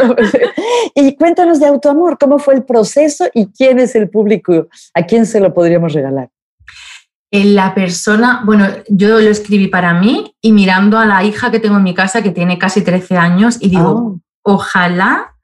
y 0.94 1.14
cuéntanos 1.16 1.60
de 1.60 1.66
Autoamor, 1.66 2.16
¿cómo 2.18 2.38
fue 2.38 2.54
el 2.54 2.64
proceso 2.64 3.26
y 3.34 3.46
quién 3.46 3.78
es 3.78 3.94
el 3.94 4.08
público? 4.08 4.68
¿A 4.94 5.02
quién 5.02 5.26
se 5.26 5.40
lo 5.40 5.52
podríamos 5.52 5.92
regalar? 5.92 6.30
Eh, 7.30 7.44
la 7.44 7.74
persona, 7.74 8.42
bueno, 8.46 8.66
yo 8.88 9.20
lo 9.20 9.28
escribí 9.28 9.68
para 9.68 9.92
mí 9.92 10.34
y 10.40 10.52
mirando 10.52 10.98
a 10.98 11.04
la 11.04 11.22
hija 11.24 11.50
que 11.50 11.60
tengo 11.60 11.76
en 11.76 11.82
mi 11.82 11.94
casa 11.94 12.22
que 12.22 12.30
tiene 12.30 12.58
casi 12.58 12.82
13 12.82 13.18
años 13.18 13.58
y 13.60 13.68
digo, 13.68 14.16
ah. 14.16 14.20
ojalá 14.42 15.34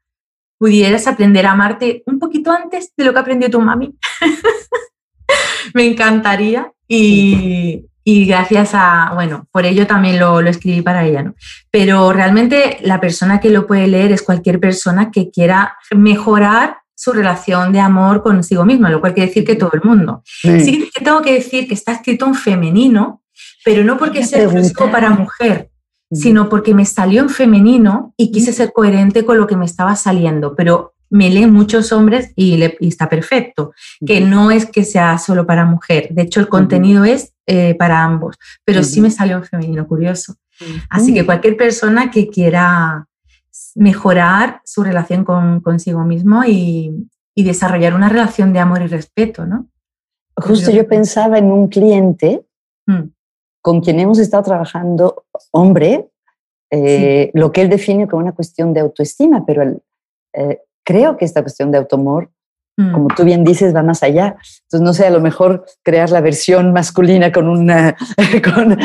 pudieras 0.58 1.06
aprender 1.06 1.46
a 1.46 1.52
amarte 1.52 2.02
un 2.06 2.18
poquito 2.18 2.50
antes 2.50 2.92
de 2.96 3.04
lo 3.04 3.12
que 3.12 3.18
aprendió 3.18 3.50
tu 3.50 3.60
mami. 3.60 3.94
Me 5.74 5.86
encantaría 5.86 6.72
y, 6.86 7.86
gracias 8.04 8.70
a, 8.74 9.12
bueno, 9.14 9.48
por 9.50 9.64
ello 9.64 9.86
también 9.86 10.20
lo, 10.20 10.40
escribí 10.40 10.82
para 10.82 11.04
ella, 11.04 11.22
¿no? 11.22 11.34
Pero 11.70 12.12
realmente 12.12 12.78
la 12.82 13.00
persona 13.00 13.40
que 13.40 13.50
lo 13.50 13.66
puede 13.66 13.86
leer 13.88 14.12
es 14.12 14.22
cualquier 14.22 14.60
persona 14.60 15.10
que 15.10 15.30
quiera 15.30 15.76
mejorar 15.94 16.78
su 16.94 17.12
relación 17.12 17.72
de 17.72 17.80
amor 17.80 18.22
consigo 18.22 18.64
misma, 18.64 18.90
lo 18.90 19.00
cual 19.00 19.14
quiere 19.14 19.28
decir 19.28 19.44
que 19.44 19.56
todo 19.56 19.72
el 19.74 19.82
mundo. 19.82 20.22
Sí, 20.24 20.88
que 20.94 21.04
tengo 21.04 21.22
que 21.22 21.34
decir 21.34 21.66
que 21.66 21.74
está 21.74 21.92
escrito 21.92 22.26
en 22.26 22.34
femenino, 22.34 23.22
pero 23.64 23.82
no 23.82 23.98
porque 23.98 24.24
sea 24.24 24.44
exclusivo 24.44 24.90
para 24.90 25.10
mujer, 25.10 25.70
sino 26.10 26.48
porque 26.48 26.74
me 26.74 26.84
salió 26.84 27.22
en 27.22 27.28
femenino 27.28 28.14
y 28.16 28.30
quise 28.30 28.52
ser 28.52 28.72
coherente 28.72 29.24
con 29.24 29.38
lo 29.38 29.46
que 29.46 29.56
me 29.56 29.64
estaba 29.64 29.96
saliendo, 29.96 30.54
pero 30.54 30.94
me 31.10 31.30
leen 31.30 31.52
muchos 31.52 31.92
hombres 31.92 32.32
y, 32.34 32.60
está 32.80 33.08
perfecto, 33.08 33.72
que 34.04 34.20
no 34.20 34.50
es 34.50 34.66
que 34.66 34.84
sea 34.84 35.18
solo 35.18 35.46
para 35.46 35.64
mujer, 35.64 36.08
de 36.10 36.22
hecho 36.22 36.40
el 36.40 36.48
contenido 36.48 37.04
es 37.04 37.32
eh, 37.46 37.74
para 37.74 38.02
ambos, 38.02 38.36
pero 38.64 38.82
sí 38.82 39.00
me 39.00 39.10
salió 39.10 39.36
en 39.36 39.44
femenino, 39.44 39.86
curioso. 39.86 40.34
Así 40.88 41.12
que 41.12 41.26
cualquier 41.26 41.56
persona 41.56 42.10
que 42.10 42.28
quiera 42.28 43.06
mejorar 43.74 44.60
su 44.64 44.82
relación 44.84 45.24
con, 45.24 45.60
consigo 45.60 46.04
mismo 46.04 46.42
y, 46.44 47.08
desarrollar 47.36 47.94
una 47.94 48.08
relación 48.08 48.52
de 48.52 48.60
amor 48.60 48.82
y 48.82 48.86
respeto, 48.86 49.44
¿no? 49.44 49.66
Justo 50.36 50.70
yo 50.70 50.86
pensaba 50.86 51.38
en 51.38 51.46
un 51.46 51.68
cliente 51.68 52.44
mm. 52.86 53.02
Con 53.64 53.80
quien 53.80 53.98
hemos 53.98 54.18
estado 54.18 54.42
trabajando, 54.42 55.24
hombre, 55.50 56.10
eh, 56.70 57.30
lo 57.32 57.50
que 57.50 57.62
él 57.62 57.70
define 57.70 58.06
como 58.06 58.22
una 58.22 58.32
cuestión 58.32 58.74
de 58.74 58.80
autoestima, 58.80 59.46
pero 59.46 59.62
el, 59.62 59.80
eh, 60.34 60.58
creo 60.84 61.16
que 61.16 61.24
esta 61.24 61.40
cuestión 61.40 61.72
de 61.72 61.78
automor, 61.78 62.28
mm. 62.76 62.92
como 62.92 63.08
tú 63.08 63.24
bien 63.24 63.42
dices, 63.42 63.74
va 63.74 63.82
más 63.82 64.02
allá. 64.02 64.36
Entonces, 64.64 64.82
no 64.82 64.92
sé, 64.92 65.06
a 65.06 65.10
lo 65.10 65.22
mejor 65.22 65.64
crear 65.82 66.10
la 66.10 66.20
versión 66.20 66.74
masculina 66.74 67.32
con, 67.32 67.48
una, 67.48 67.96
con 68.54 68.76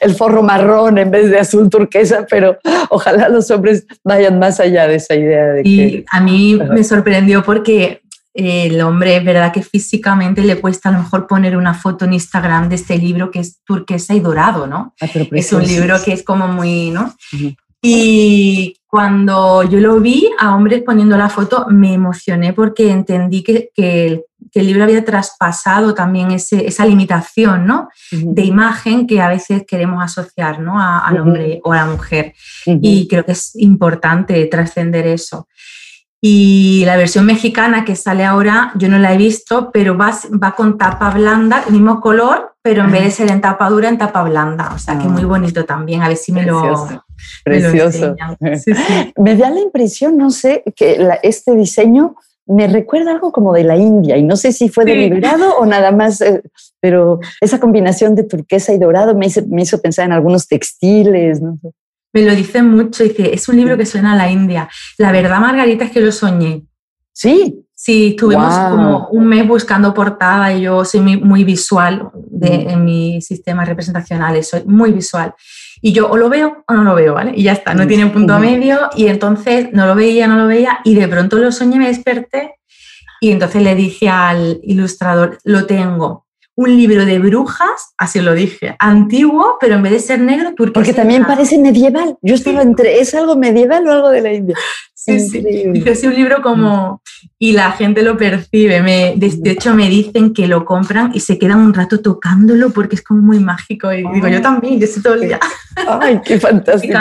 el 0.00 0.14
forro 0.16 0.42
marrón 0.42 0.98
en 0.98 1.12
vez 1.12 1.30
de 1.30 1.38
azul 1.38 1.70
turquesa, 1.70 2.26
pero 2.28 2.58
ojalá 2.90 3.28
los 3.28 3.48
hombres 3.52 3.86
vayan 4.02 4.40
más 4.40 4.58
allá 4.58 4.88
de 4.88 4.96
esa 4.96 5.14
idea. 5.14 5.44
De 5.52 5.62
y 5.64 6.04
a 6.10 6.20
mí 6.20 6.58
me 6.68 6.82
sorprendió 6.82 7.44
porque 7.44 8.02
el 8.40 8.80
hombre, 8.80 9.16
es 9.16 9.24
verdad 9.24 9.52
que 9.52 9.62
físicamente 9.62 10.42
le 10.42 10.60
cuesta 10.60 10.88
a 10.88 10.92
lo 10.92 10.98
mejor 10.98 11.26
poner 11.26 11.56
una 11.56 11.74
foto 11.74 12.04
en 12.04 12.14
Instagram 12.14 12.68
de 12.68 12.76
este 12.76 12.98
libro 12.98 13.30
que 13.30 13.40
es 13.40 13.60
turquesa 13.64 14.14
y 14.14 14.20
dorado, 14.20 14.66
¿no? 14.66 14.94
Ah, 15.00 15.08
es 15.32 15.52
un 15.52 15.62
libro 15.62 15.96
que 16.04 16.12
es 16.12 16.22
como 16.22 16.48
muy, 16.48 16.90
¿no? 16.90 17.14
Y 17.82 18.76
cuando 18.86 19.62
yo 19.62 19.78
lo 19.80 20.00
vi 20.00 20.28
a 20.38 20.54
hombres 20.54 20.82
poniendo 20.82 21.16
la 21.16 21.30
foto, 21.30 21.66
me 21.70 21.94
emocioné 21.94 22.52
porque 22.52 22.90
entendí 22.90 23.42
que, 23.42 23.70
que, 23.74 24.24
el 24.52 24.66
libro 24.66 24.82
había 24.82 25.04
traspasado 25.04 25.94
también 25.94 26.32
ese, 26.32 26.66
esa 26.66 26.84
limitación 26.84 27.66
¿no? 27.66 27.88
de 28.10 28.42
imagen 28.42 29.06
que 29.06 29.20
a 29.20 29.28
veces 29.28 29.62
queremos 29.66 30.02
asociar 30.02 30.58
¿no? 30.58 30.80
al 30.80 31.20
hombre 31.20 31.60
o 31.62 31.72
a 31.72 31.76
la 31.76 31.86
mujer. 31.86 32.34
Y 32.66 33.06
creo 33.06 33.24
que 33.24 33.32
es 33.32 33.52
importante 33.54 34.44
trascender 34.46 35.06
eso. 35.06 35.46
Y 36.22 36.84
la 36.84 36.98
versión 36.98 37.24
mexicana 37.24 37.84
que 37.84 37.96
sale 37.96 38.24
ahora, 38.24 38.72
yo 38.76 38.88
no 38.88 38.98
la 38.98 39.14
he 39.14 39.16
visto, 39.16 39.70
pero 39.72 39.96
va, 39.96 40.14
va 40.42 40.54
con 40.54 40.76
tapa 40.76 41.10
blanda, 41.10 41.64
el 41.66 41.72
mismo 41.72 42.00
color, 42.00 42.52
pero 42.62 42.84
en 42.84 42.92
vez 42.92 43.04
de 43.04 43.10
ser 43.10 43.30
en 43.30 43.40
tapa 43.40 43.70
dura, 43.70 43.88
en 43.88 43.96
tapa 43.96 44.22
blanda. 44.22 44.72
O 44.74 44.78
sea, 44.78 44.98
que 44.98 45.08
muy 45.08 45.22
ah. 45.22 45.26
bonito 45.26 45.64
también. 45.64 46.02
A 46.02 46.08
ver 46.08 46.18
si 46.18 46.32
me 46.32 46.42
lo. 46.42 46.86
Precioso. 47.42 48.16
Me, 49.16 49.36
da 49.36 49.50
la 49.50 49.60
impresión, 49.60 50.18
no 50.18 50.30
sé, 50.30 50.62
que 50.76 51.08
este 51.22 51.56
diseño 51.56 52.16
me 52.46 52.66
recuerda 52.66 53.12
algo 53.12 53.32
como 53.32 53.52
de 53.54 53.64
la 53.64 53.76
India 53.76 54.16
y 54.16 54.24
no 54.24 54.36
sé 54.36 54.52
si 54.52 54.68
fue 54.68 54.84
deliberado 54.84 55.56
o 55.56 55.66
nada 55.66 55.92
más, 55.92 56.20
eh, 56.20 56.42
pero 56.80 57.20
esa 57.40 57.60
combinación 57.60 58.16
de 58.16 58.24
turquesa 58.24 58.72
y 58.72 58.78
dorado 58.78 59.14
me 59.14 59.26
hizo, 59.26 59.40
me 59.46 59.62
hizo 59.62 59.80
pensar 59.80 60.06
en 60.06 60.12
algunos 60.12 60.48
textiles, 60.48 61.40
no 61.40 61.56
sé. 61.62 61.70
Me 62.12 62.22
lo 62.22 62.34
dicen 62.34 62.68
mucho, 62.68 63.04
dice, 63.04 63.32
es 63.34 63.48
un 63.48 63.56
libro 63.56 63.76
que 63.76 63.86
suena 63.86 64.12
a 64.12 64.16
la 64.16 64.30
India. 64.30 64.68
La 64.98 65.12
verdad, 65.12 65.40
Margarita, 65.40 65.84
es 65.84 65.90
que 65.90 66.00
lo 66.00 66.12
soñé. 66.12 66.64
Sí. 67.12 67.66
Sí, 67.82 68.08
estuvimos 68.08 68.54
como 68.54 69.08
un 69.08 69.26
mes 69.26 69.48
buscando 69.48 69.94
portada 69.94 70.52
y 70.52 70.60
yo 70.60 70.84
soy 70.84 71.00
muy, 71.00 71.44
visual 71.44 72.10
de, 72.12 72.50
mm. 72.50 72.68
en 72.68 72.84
mis 72.84 73.26
sistemas 73.26 73.66
representacionales, 73.66 74.50
soy 74.50 74.64
muy 74.66 74.92
visual. 74.92 75.34
Y 75.80 75.92
yo 75.94 76.10
o 76.10 76.18
lo 76.18 76.28
veo 76.28 76.62
o 76.68 76.74
no 76.74 76.84
lo 76.84 76.94
veo, 76.94 77.14
¿vale? 77.14 77.32
Y 77.34 77.44
ya 77.44 77.52
está, 77.52 77.72
no 77.72 77.86
tiene 77.86 78.04
un 78.04 78.10
punto 78.10 78.38
medio 78.38 78.90
y 78.94 79.06
entonces 79.06 79.70
no 79.72 79.86
lo 79.86 79.94
veía, 79.94 80.26
no 80.26 80.36
lo 80.36 80.46
veía 80.46 80.80
y 80.84 80.94
de 80.94 81.08
pronto 81.08 81.38
lo 81.38 81.50
soñé, 81.52 81.78
me 81.78 81.86
desperté 81.86 82.56
y 83.18 83.30
entonces 83.30 83.62
le 83.62 83.74
dije 83.74 84.10
al 84.10 84.60
ilustrador, 84.62 85.38
lo 85.44 85.64
tengo, 85.64 86.26
un 86.60 86.76
libro 86.76 87.06
de 87.06 87.18
brujas, 87.18 87.94
así 87.96 88.20
lo 88.20 88.34
dije, 88.34 88.76
antiguo, 88.78 89.56
pero 89.58 89.76
en 89.76 89.82
vez 89.82 89.92
de 89.92 89.98
ser 90.00 90.20
negro, 90.20 90.54
turquesa. 90.54 90.74
Porque 90.74 90.92
también 90.92 91.24
parece 91.24 91.56
medieval. 91.56 92.18
Yo 92.20 92.34
estaba 92.34 92.60
entre, 92.60 93.00
¿es 93.00 93.14
algo 93.14 93.34
medieval 93.34 93.88
o 93.88 93.92
algo 93.92 94.10
de 94.10 94.20
la 94.20 94.34
India? 94.34 94.56
Sí, 94.92 95.18
sí. 95.20 95.40
Dice, 95.40 96.06
un 96.06 96.14
libro 96.14 96.42
como... 96.42 97.00
Y 97.38 97.52
la 97.52 97.72
gente 97.72 98.02
lo 98.02 98.18
percibe. 98.18 98.82
Me, 98.82 99.14
de, 99.16 99.50
hecho, 99.50 99.74
me 99.74 99.88
dicen 99.88 100.34
que 100.34 100.46
lo 100.46 100.66
compran 100.66 101.12
y 101.14 101.20
se 101.20 101.38
quedan 101.38 101.60
un 101.60 101.72
rato 101.72 102.02
tocándolo 102.02 102.68
porque 102.68 102.96
es 102.96 103.02
como 103.02 103.22
muy 103.22 103.40
mágico. 103.40 103.90
Y 103.94 104.04
digo, 104.12 104.28
yo 104.28 104.42
también, 104.42 104.78
yo 104.78 104.84
estoy 104.84 105.02
todo 105.02 105.14
el 105.14 105.22
día. 105.22 105.40
Ay, 105.88 106.20
qué 106.22 106.38
fantástico. 106.38 106.98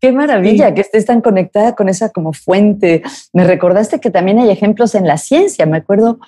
Qué, 0.00 0.12
maravilla 0.12 0.72
que 0.72 0.80
estés 0.80 1.04
tan 1.04 1.20
conectada 1.20 1.74
con 1.74 1.90
esa 1.90 2.08
como 2.08 2.32
fuente. 2.32 3.02
Me 3.34 3.44
recordaste 3.44 4.00
que 4.00 4.10
también 4.10 4.38
hay 4.38 4.48
ejemplos 4.48 4.94
en 4.94 5.06
la 5.06 5.18
ciencia. 5.18 5.66
Me 5.66 5.76
acuerdo 5.76 6.18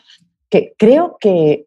que 0.50 0.74
creo 0.76 1.16
que 1.18 1.64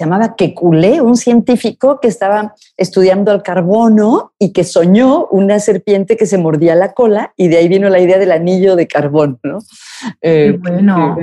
se 0.00 0.06
llamaba 0.06 0.34
Kekulé, 0.34 1.02
un 1.02 1.14
científico 1.14 2.00
que 2.00 2.08
estaba 2.08 2.54
estudiando 2.78 3.32
el 3.32 3.42
carbono 3.42 4.32
y 4.38 4.54
que 4.54 4.64
soñó 4.64 5.26
una 5.26 5.60
serpiente 5.60 6.16
que 6.16 6.24
se 6.24 6.38
mordía 6.38 6.74
la 6.74 6.94
cola 6.94 7.34
y 7.36 7.48
de 7.48 7.58
ahí 7.58 7.68
vino 7.68 7.90
la 7.90 8.00
idea 8.00 8.16
del 8.16 8.32
anillo 8.32 8.76
de 8.76 8.88
carbón. 8.88 9.38
¿no? 9.42 9.58
Eh, 10.22 10.58
bueno. 10.58 11.18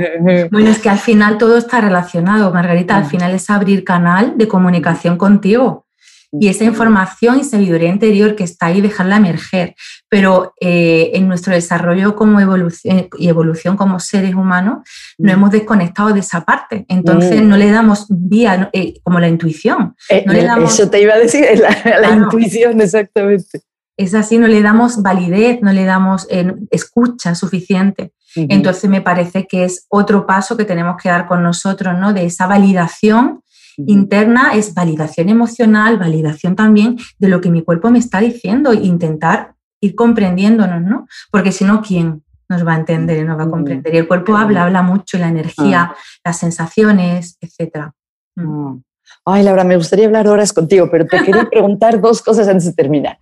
bueno, 0.52 0.70
es 0.70 0.78
que 0.78 0.90
al 0.90 1.00
final 1.00 1.40
todo 1.40 1.58
está 1.58 1.82
relacionado, 1.82 2.54
Margarita, 2.54 2.96
al 2.96 3.06
final 3.06 3.34
es 3.34 3.50
abrir 3.50 3.84
canal 3.84 4.38
de 4.38 4.48
comunicación 4.48 5.18
contigo 5.18 5.87
y 6.32 6.50
esa 6.50 6.66
información 6.66 7.40
y 7.40 7.44
sabiduría 7.44 7.90
interior 7.90 8.36
que 8.36 8.44
está 8.44 8.68
ahí, 8.68 8.82
dejarla 8.82 9.18
emerger. 9.18 9.76
Pero 10.10 10.54
eh, 10.60 11.12
en 11.14 11.28
nuestro 11.28 11.54
desarrollo 11.54 12.16
como 12.16 12.40
evolución 12.40 13.08
y 13.18 13.30
evolución 13.30 13.78
como 13.78 14.00
seres 14.00 14.36
humanos, 14.36 14.80
no 15.18 15.32
hemos 15.32 15.52
desconectado 15.52 16.10
de 16.14 16.20
esa 16.20 16.44
parte. 16.44 16.86
Entonces 16.90 17.42
mm. 17.42 17.48
no 17.48 17.58
le 17.58 17.72
damos 17.72 18.08
vía 18.10 18.70
eh, 18.74 18.96
como 19.04 19.20
la 19.20 19.30
intuición. 19.30 19.96
Eh, 20.10 20.26
eso 20.64 20.90
te 20.90 21.02
iba 21.02 21.14
a 21.14 21.18
decir, 21.18 21.46
la, 22.02 22.10
intuición, 22.12 22.82
exactamente. 22.82 23.62
Es 23.96 24.14
así, 24.14 24.38
no 24.38 24.48
le 24.48 24.62
damos 24.62 25.02
validez, 25.02 25.60
no 25.62 25.72
le 25.72 25.86
damos 25.86 26.28
escucha 26.70 27.34
suficiente. 27.36 28.12
Entonces 28.36 28.88
me 28.88 29.02
parece 29.02 29.48
que 29.48 29.64
es 29.64 29.88
otro 29.90 30.28
paso 30.28 30.56
que 30.56 30.66
tenemos 30.66 31.02
que 31.02 31.10
dar 31.10 31.26
con 31.26 31.42
nosotros, 31.42 31.98
¿no? 31.98 32.14
De 32.14 32.26
esa 32.26 32.46
validación 32.46 33.42
interna 33.78 34.54
es 34.56 34.74
validación 34.74 35.30
emocional, 35.30 35.98
validación 35.98 36.56
también 36.56 36.98
de 37.20 37.28
lo 37.28 37.42
que 37.42 37.52
mi 37.52 37.62
cuerpo 37.62 37.90
me 37.92 38.00
está 38.00 38.20
diciendo, 38.20 38.74
intentar 38.74 39.54
ir 39.82 39.96
comprendiéndonos, 39.96 40.82
¿no? 40.82 41.08
Porque 41.32 41.52
si 41.52 41.64
no, 41.64 41.82
¿quién 41.82 42.24
nos 42.50 42.66
va 42.66 42.74
a 42.74 42.80
entender 42.80 43.20
y 43.20 43.24
nos 43.24 43.38
va 43.38 43.44
a 43.44 43.50
comprender? 43.50 43.94
Y 43.94 43.98
el 43.98 44.08
cuerpo 44.08 44.36
habla, 44.36 44.64
habla 44.64 44.82
mucho, 44.82 45.18
la 45.18 45.28
energía, 45.28 45.92
ah. 45.92 45.96
las 46.26 46.40
sensaciones, 46.40 47.38
etc. 47.42 47.92
Mm. 48.36 48.68
Ah. 48.68 48.78
Ay, 49.26 49.44
Laura, 49.44 49.64
me 49.64 49.78
gustaría 49.78 50.06
hablar 50.06 50.28
horas 50.28 50.54
contigo, 50.54 50.90
pero 50.92 51.06
te 51.06 51.24
quería 51.24 51.46
preguntar 51.52 52.02
dos 52.02 52.22
cosas 52.22 52.48
antes 52.48 52.66
de 52.66 52.74
terminar. 52.74 53.20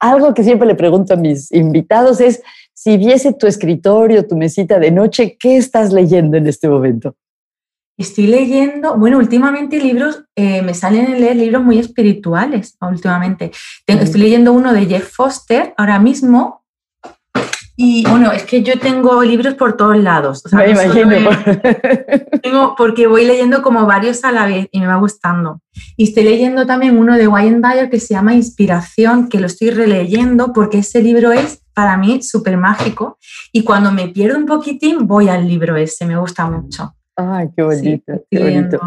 Algo 0.00 0.34
que 0.34 0.42
siempre 0.42 0.66
le 0.66 0.74
pregunto 0.74 1.14
a 1.14 1.16
mis 1.16 1.52
invitados 1.52 2.20
es, 2.20 2.42
si 2.72 2.96
viese 2.96 3.32
tu 3.32 3.46
escritorio, 3.46 4.26
tu 4.26 4.36
mesita 4.36 4.78
de 4.78 4.90
noche, 4.90 5.36
¿qué 5.38 5.56
estás 5.56 5.92
leyendo 5.92 6.36
en 6.36 6.46
este 6.46 6.68
momento? 6.68 7.16
Estoy 7.98 8.28
leyendo, 8.28 8.96
bueno, 8.96 9.18
últimamente 9.18 9.80
libros, 9.80 10.22
eh, 10.36 10.62
me 10.62 10.72
salen 10.72 11.12
a 11.12 11.18
leer 11.18 11.34
libros 11.34 11.64
muy 11.64 11.80
espirituales, 11.80 12.76
últimamente. 12.80 13.50
Estoy 13.88 14.20
leyendo 14.20 14.52
uno 14.52 14.72
de 14.72 14.86
Jeff 14.86 15.12
Foster 15.12 15.74
ahora 15.76 15.98
mismo. 15.98 16.64
Y 17.76 18.08
bueno, 18.08 18.30
es 18.30 18.44
que 18.44 18.62
yo 18.62 18.78
tengo 18.78 19.20
libros 19.24 19.54
por 19.54 19.76
todos 19.76 19.96
lados. 19.96 20.44
me 20.52 20.70
imagino. 20.70 21.30
tengo, 22.42 22.74
porque 22.76 23.08
voy 23.08 23.24
leyendo 23.24 23.62
como 23.62 23.84
varios 23.84 24.22
a 24.24 24.30
la 24.30 24.46
vez 24.46 24.68
y 24.70 24.78
me 24.78 24.86
va 24.86 24.96
gustando. 24.96 25.60
Y 25.96 26.04
estoy 26.04 26.22
leyendo 26.22 26.66
también 26.66 26.98
uno 26.98 27.16
de 27.16 27.26
Wayne 27.26 27.60
Dyer 27.60 27.90
que 27.90 27.98
se 27.98 28.14
llama 28.14 28.34
Inspiración, 28.34 29.28
que 29.28 29.40
lo 29.40 29.46
estoy 29.46 29.70
releyendo 29.70 30.52
porque 30.52 30.78
ese 30.78 31.02
libro 31.02 31.32
es 31.32 31.62
para 31.74 31.96
mí 31.96 32.22
súper 32.22 32.58
mágico. 32.58 33.18
Y 33.52 33.64
cuando 33.64 33.90
me 33.90 34.06
pierdo 34.06 34.38
un 34.38 34.46
poquitín, 34.46 35.08
voy 35.08 35.28
al 35.28 35.48
libro 35.48 35.76
ese, 35.76 36.06
me 36.06 36.16
gusta 36.16 36.48
mucho. 36.48 36.94
Ay, 37.20 37.48
qué 37.56 37.64
bonito, 37.64 38.12
qué 38.30 38.38
bonito. 38.38 38.78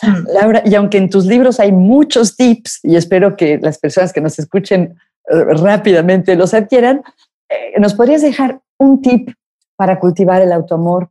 Laura, 0.32 0.62
y 0.64 0.76
aunque 0.76 0.96
en 0.96 1.10
tus 1.10 1.26
libros 1.26 1.58
hay 1.58 1.72
muchos 1.72 2.36
tips, 2.36 2.78
y 2.84 2.94
espero 2.94 3.36
que 3.36 3.58
las 3.58 3.78
personas 3.78 4.12
que 4.12 4.20
nos 4.20 4.38
escuchen 4.38 4.96
eh, 5.28 5.44
rápidamente 5.56 6.36
los 6.36 6.54
adquieran, 6.54 7.02
eh, 7.48 7.80
¿nos 7.80 7.94
podrías 7.94 8.22
dejar 8.22 8.60
un 8.78 9.02
tip 9.02 9.30
para 9.74 9.98
cultivar 9.98 10.40
el 10.40 10.52
autoamor 10.52 11.10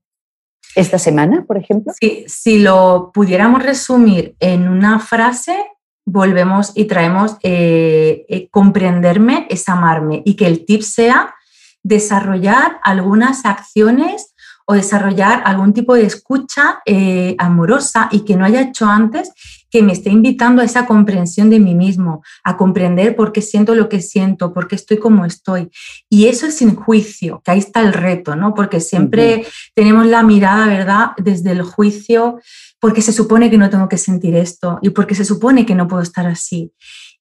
esta 0.74 0.98
semana, 0.98 1.44
por 1.46 1.58
ejemplo? 1.58 1.92
Sí, 2.00 2.24
si 2.28 2.60
lo 2.60 3.12
pudiéramos 3.14 3.62
resumir 3.62 4.38
en 4.40 4.70
una 4.70 5.00
frase, 5.00 5.58
volvemos 6.06 6.72
y 6.76 6.86
traemos 6.86 7.36
eh, 7.44 8.48
comprenderme 8.52 9.48
es 9.50 9.68
amarme 9.68 10.22
y 10.24 10.38
que 10.38 10.48
el 10.48 10.66
tip 10.66 10.82
sea 10.82 11.36
desarrollar 11.84 12.80
algunas 12.84 13.46
acciones 13.46 14.34
o 14.70 14.76
desarrollar 14.76 15.42
algún 15.46 15.74
tipo 15.74 15.96
de 15.96 16.04
escucha 16.04 16.80
eh, 16.86 17.36
amorosa 17.40 18.08
y 18.12 18.20
que 18.20 18.36
no 18.36 18.46
haya 18.46 18.62
hecho 18.62 18.86
antes 18.86 19.32
que 19.72 19.82
me 19.82 19.94
esté 19.94 20.12
invitando 20.12 20.62
a 20.62 20.66
esa 20.66 20.86
comprensión 20.86 21.50
de 21.50 21.60
mí 21.60 21.74
mismo, 21.74 22.22
a 22.44 22.56
comprender 22.56 23.16
por 23.16 23.32
qué 23.32 23.42
siento 23.42 23.74
lo 23.74 23.90
que 23.90 24.00
siento, 24.00 24.54
por 24.54 24.68
qué 24.68 24.76
estoy 24.76 24.98
como 24.98 25.26
estoy. 25.26 25.72
Y 26.08 26.28
eso 26.28 26.46
es 26.46 26.58
sin 26.58 26.76
juicio, 26.76 27.42
que 27.44 27.50
ahí 27.50 27.58
está 27.58 27.82
el 27.82 27.94
reto, 27.94 28.36
¿no? 28.36 28.54
Porque 28.54 28.80
siempre 28.80 29.44
tenemos 29.74 30.06
la 30.06 30.22
mirada, 30.22 30.68
¿verdad?, 30.68 31.08
desde 31.18 31.50
el 31.50 31.64
juicio, 31.64 32.40
porque 32.80 33.02
se 33.02 33.12
supone 33.12 33.50
que 33.50 33.58
no 33.58 33.72
tengo 33.72 33.90
que 33.90 33.98
sentir 33.98 34.36
esto 34.36 34.78
y 34.84 34.92
porque 34.92 35.16
se 35.16 35.26
supone 35.26 35.66
que 35.66 35.74
no 35.74 35.88
puedo 35.88 36.04
estar 36.04 36.28
así. 36.28 36.72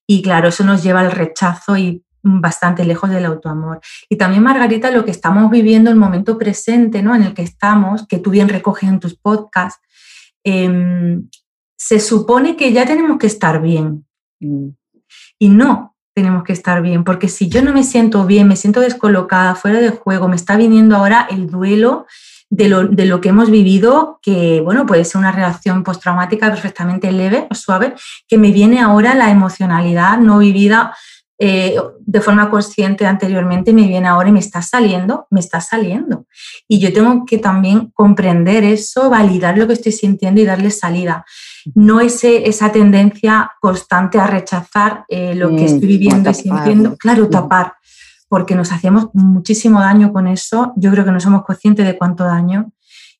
Y 0.05 0.21
claro, 0.21 0.49
eso 0.49 0.63
nos 0.63 0.83
lleva 0.83 0.99
al 0.99 1.11
rechazo 1.11 1.77
y 1.77 2.03
bastante 2.23 2.85
lejos 2.85 3.09
del 3.09 3.25
autoamor. 3.25 3.79
Y 4.09 4.17
también, 4.17 4.43
Margarita, 4.43 4.91
lo 4.91 5.05
que 5.05 5.11
estamos 5.11 5.49
viviendo, 5.49 5.89
el 5.89 5.95
momento 5.95 6.37
presente 6.37 7.01
¿no? 7.01 7.15
en 7.15 7.23
el 7.23 7.33
que 7.33 7.43
estamos, 7.43 8.07
que 8.07 8.19
tú 8.19 8.31
bien 8.31 8.49
recoges 8.49 8.89
en 8.89 8.99
tus 8.99 9.15
podcasts, 9.15 9.81
em, 10.43 11.27
se 11.77 11.99
supone 11.99 12.55
que 12.55 12.73
ya 12.73 12.85
tenemos 12.85 13.17
que 13.17 13.27
estar 13.27 13.61
bien. 13.61 14.05
Mm. 14.39 14.69
Y 15.39 15.49
no 15.49 15.95
tenemos 16.13 16.43
que 16.43 16.53
estar 16.53 16.81
bien, 16.81 17.05
porque 17.05 17.29
si 17.29 17.47
yo 17.47 17.61
no 17.61 17.71
me 17.71 17.83
siento 17.83 18.25
bien, 18.25 18.47
me 18.47 18.57
siento 18.57 18.81
descolocada, 18.81 19.55
fuera 19.55 19.79
de 19.79 19.89
juego, 19.89 20.27
me 20.27 20.35
está 20.35 20.57
viniendo 20.57 20.97
ahora 20.97 21.27
el 21.29 21.49
duelo 21.49 22.07
de 22.49 22.67
lo, 22.67 22.87
de 22.87 23.05
lo, 23.05 23.21
que 23.21 23.29
hemos 23.29 23.49
vivido, 23.49 24.19
que 24.21 24.59
bueno, 24.61 24.85
puede 24.85 25.05
ser 25.05 25.19
una 25.19 25.31
reacción 25.31 25.83
postraumática 25.83 26.49
perfectamente 26.49 27.11
leve 27.11 27.47
o 27.49 27.55
suave, 27.55 27.93
que 28.27 28.37
me 28.37 28.51
viene 28.51 28.81
ahora 28.81 29.13
la 29.13 29.29
emocionalidad 29.29 30.17
no 30.17 30.39
vivida 30.39 30.93
eh, 31.41 31.77
de 32.01 32.19
forma 32.19 32.49
consciente 32.49 33.05
anteriormente 33.05 33.71
me 33.71 33.87
viene 33.87 34.09
ahora 34.09 34.27
y 34.27 34.33
me 34.33 34.41
está 34.41 34.61
saliendo, 34.61 35.25
me 35.29 35.39
está 35.39 35.61
saliendo. 35.61 36.25
Y 36.67 36.79
yo 36.79 36.91
tengo 36.91 37.25
que 37.25 37.37
también 37.37 37.91
comprender 37.93 38.65
eso, 38.65 39.09
validar 39.09 39.57
lo 39.57 39.65
que 39.65 39.73
estoy 39.73 39.93
sintiendo 39.93 40.41
y 40.41 40.45
darle 40.45 40.69
salida. 40.69 41.25
No 41.75 42.01
ese, 42.01 42.49
esa 42.49 42.73
tendencia 42.73 43.51
constante 43.61 44.19
a 44.19 44.27
rechazar 44.27 45.05
eh, 45.07 45.33
lo 45.33 45.49
que 45.55 45.63
estoy 45.63 45.85
mm, 45.85 45.87
viviendo 45.87 46.29
y 46.29 46.33
sintiendo, 46.33 46.97
claro, 46.97 47.25
mm. 47.25 47.29
tapar, 47.29 47.73
porque 48.27 48.55
nos 48.55 48.73
hacemos 48.73 49.07
muchísimo 49.13 49.79
daño 49.79 50.11
con 50.11 50.27
eso. 50.27 50.73
Yo 50.75 50.91
creo 50.91 51.05
que 51.05 51.11
no 51.11 51.21
somos 51.21 51.45
conscientes 51.45 51.85
de 51.85 51.97
cuánto 51.97 52.25
daño. 52.25 52.73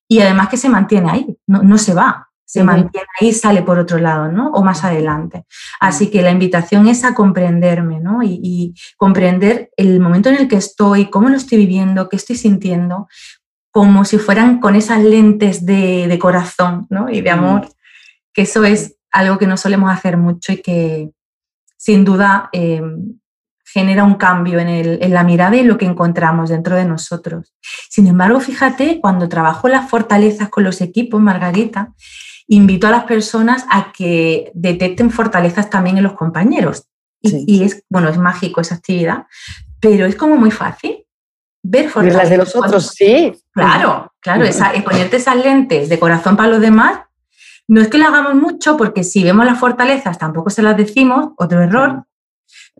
Y 0.10 0.20
además 0.20 0.50
que 0.50 0.58
se 0.58 0.68
mantiene 0.68 1.10
ahí, 1.10 1.38
no, 1.48 1.64
no 1.64 1.78
se 1.78 1.94
va 1.94 2.29
se 2.50 2.64
mantiene 2.64 3.06
ahí, 3.22 3.32
sale 3.32 3.62
por 3.62 3.78
otro 3.78 4.00
lado, 4.00 4.32
¿no? 4.32 4.50
O 4.54 4.64
más 4.64 4.84
adelante. 4.84 5.46
Así 5.80 6.10
que 6.10 6.24
la 6.24 6.32
invitación 6.32 6.88
es 6.88 7.06
a 7.06 7.14
comprenderme, 7.14 8.00
¿no? 8.00 8.24
Y, 8.24 8.74
comprender 8.98 9.70
el 9.78 10.00
momento 10.00 10.30
en 10.30 10.36
el 10.36 10.48
que 10.48 10.56
estoy, 10.56 11.12
cómo 11.12 11.30
lo 11.30 11.38
estoy 11.38 11.60
viviendo, 11.60 12.10
qué 12.10 12.16
estoy 12.16 12.38
sintiendo, 12.38 13.08
como 13.70 14.04
si 14.04 14.18
fueran 14.18 14.60
con 14.60 14.76
esas 14.76 15.04
lentes 15.04 15.64
de, 15.64 16.18
corazón, 16.20 16.88
¿no? 16.90 17.08
Y 17.12 17.22
de 17.22 17.30
amor, 17.30 17.70
que 18.34 18.42
eso 18.42 18.64
es 18.64 18.96
algo 19.12 19.38
que 19.38 19.46
no 19.46 19.56
solemos 19.56 19.92
hacer 19.92 20.18
mucho 20.18 20.52
y 20.52 20.64
que 20.64 21.12
sin 21.78 22.04
duda 22.04 22.50
em, 22.52 23.20
genera 23.64 24.04
un 24.04 24.16
cambio 24.16 24.58
en, 24.58 24.70
en, 24.70 25.14
la 25.14 25.24
mirada 25.24 25.56
y 25.56 25.64
lo 25.64 25.78
que 25.78 25.86
encontramos 25.86 26.50
dentro 26.50 26.76
de 26.76 26.86
nosotros. 26.86 27.54
Sin 27.92 28.08
embargo, 28.08 28.40
fíjate, 28.40 29.00
cuando 29.00 29.30
trabajo 29.30 29.68
las 29.68 29.88
fortalezas 29.88 30.50
con 30.50 30.64
los 30.64 30.82
equipos, 30.82 31.22
Margarita, 31.22 31.94
invito 32.50 32.88
a 32.88 32.92
las 32.92 33.06
personas 33.06 33.66
a 33.70 33.92
que 33.92 34.52
detecten 34.54 35.12
fortalezas 35.12 35.70
también 35.70 35.98
en 35.98 36.04
los 36.04 36.14
compañeros. 36.14 36.88
Y, 37.22 37.64
es, 37.64 37.84
bueno, 37.90 38.10
es 38.10 38.18
mágico 38.18 38.62
esa 38.62 38.76
actividad, 38.76 39.26
pero 39.80 40.06
es 40.06 40.16
como 40.16 40.38
muy 40.38 40.52
fácil 40.52 41.06
ver 41.62 41.90
fortalezas. 41.90 42.24
las 42.24 42.30
de 42.30 42.38
los 42.38 42.56
otros, 42.56 42.88
sí. 42.88 43.34
Claro, 43.52 44.14
claro, 44.20 44.46
esa, 44.46 44.72
ponerte 44.84 45.18
esas 45.18 45.36
lentes 45.36 45.90
de 45.90 46.00
corazón 46.00 46.38
para 46.38 46.50
los 46.50 46.62
demás. 46.62 47.02
No 47.68 47.82
es 47.82 47.88
que 47.88 47.98
lo 47.98 48.08
hagamos 48.08 48.36
mucho, 48.36 48.78
porque 48.78 49.04
si 49.04 49.24
vemos 49.24 49.46
las 49.46 49.60
fortalezas 49.60 50.18
tampoco 50.18 50.50
se 50.50 50.64
las 50.64 50.76
decimos, 50.76 51.34
otro 51.38 51.62
error, 51.62 52.06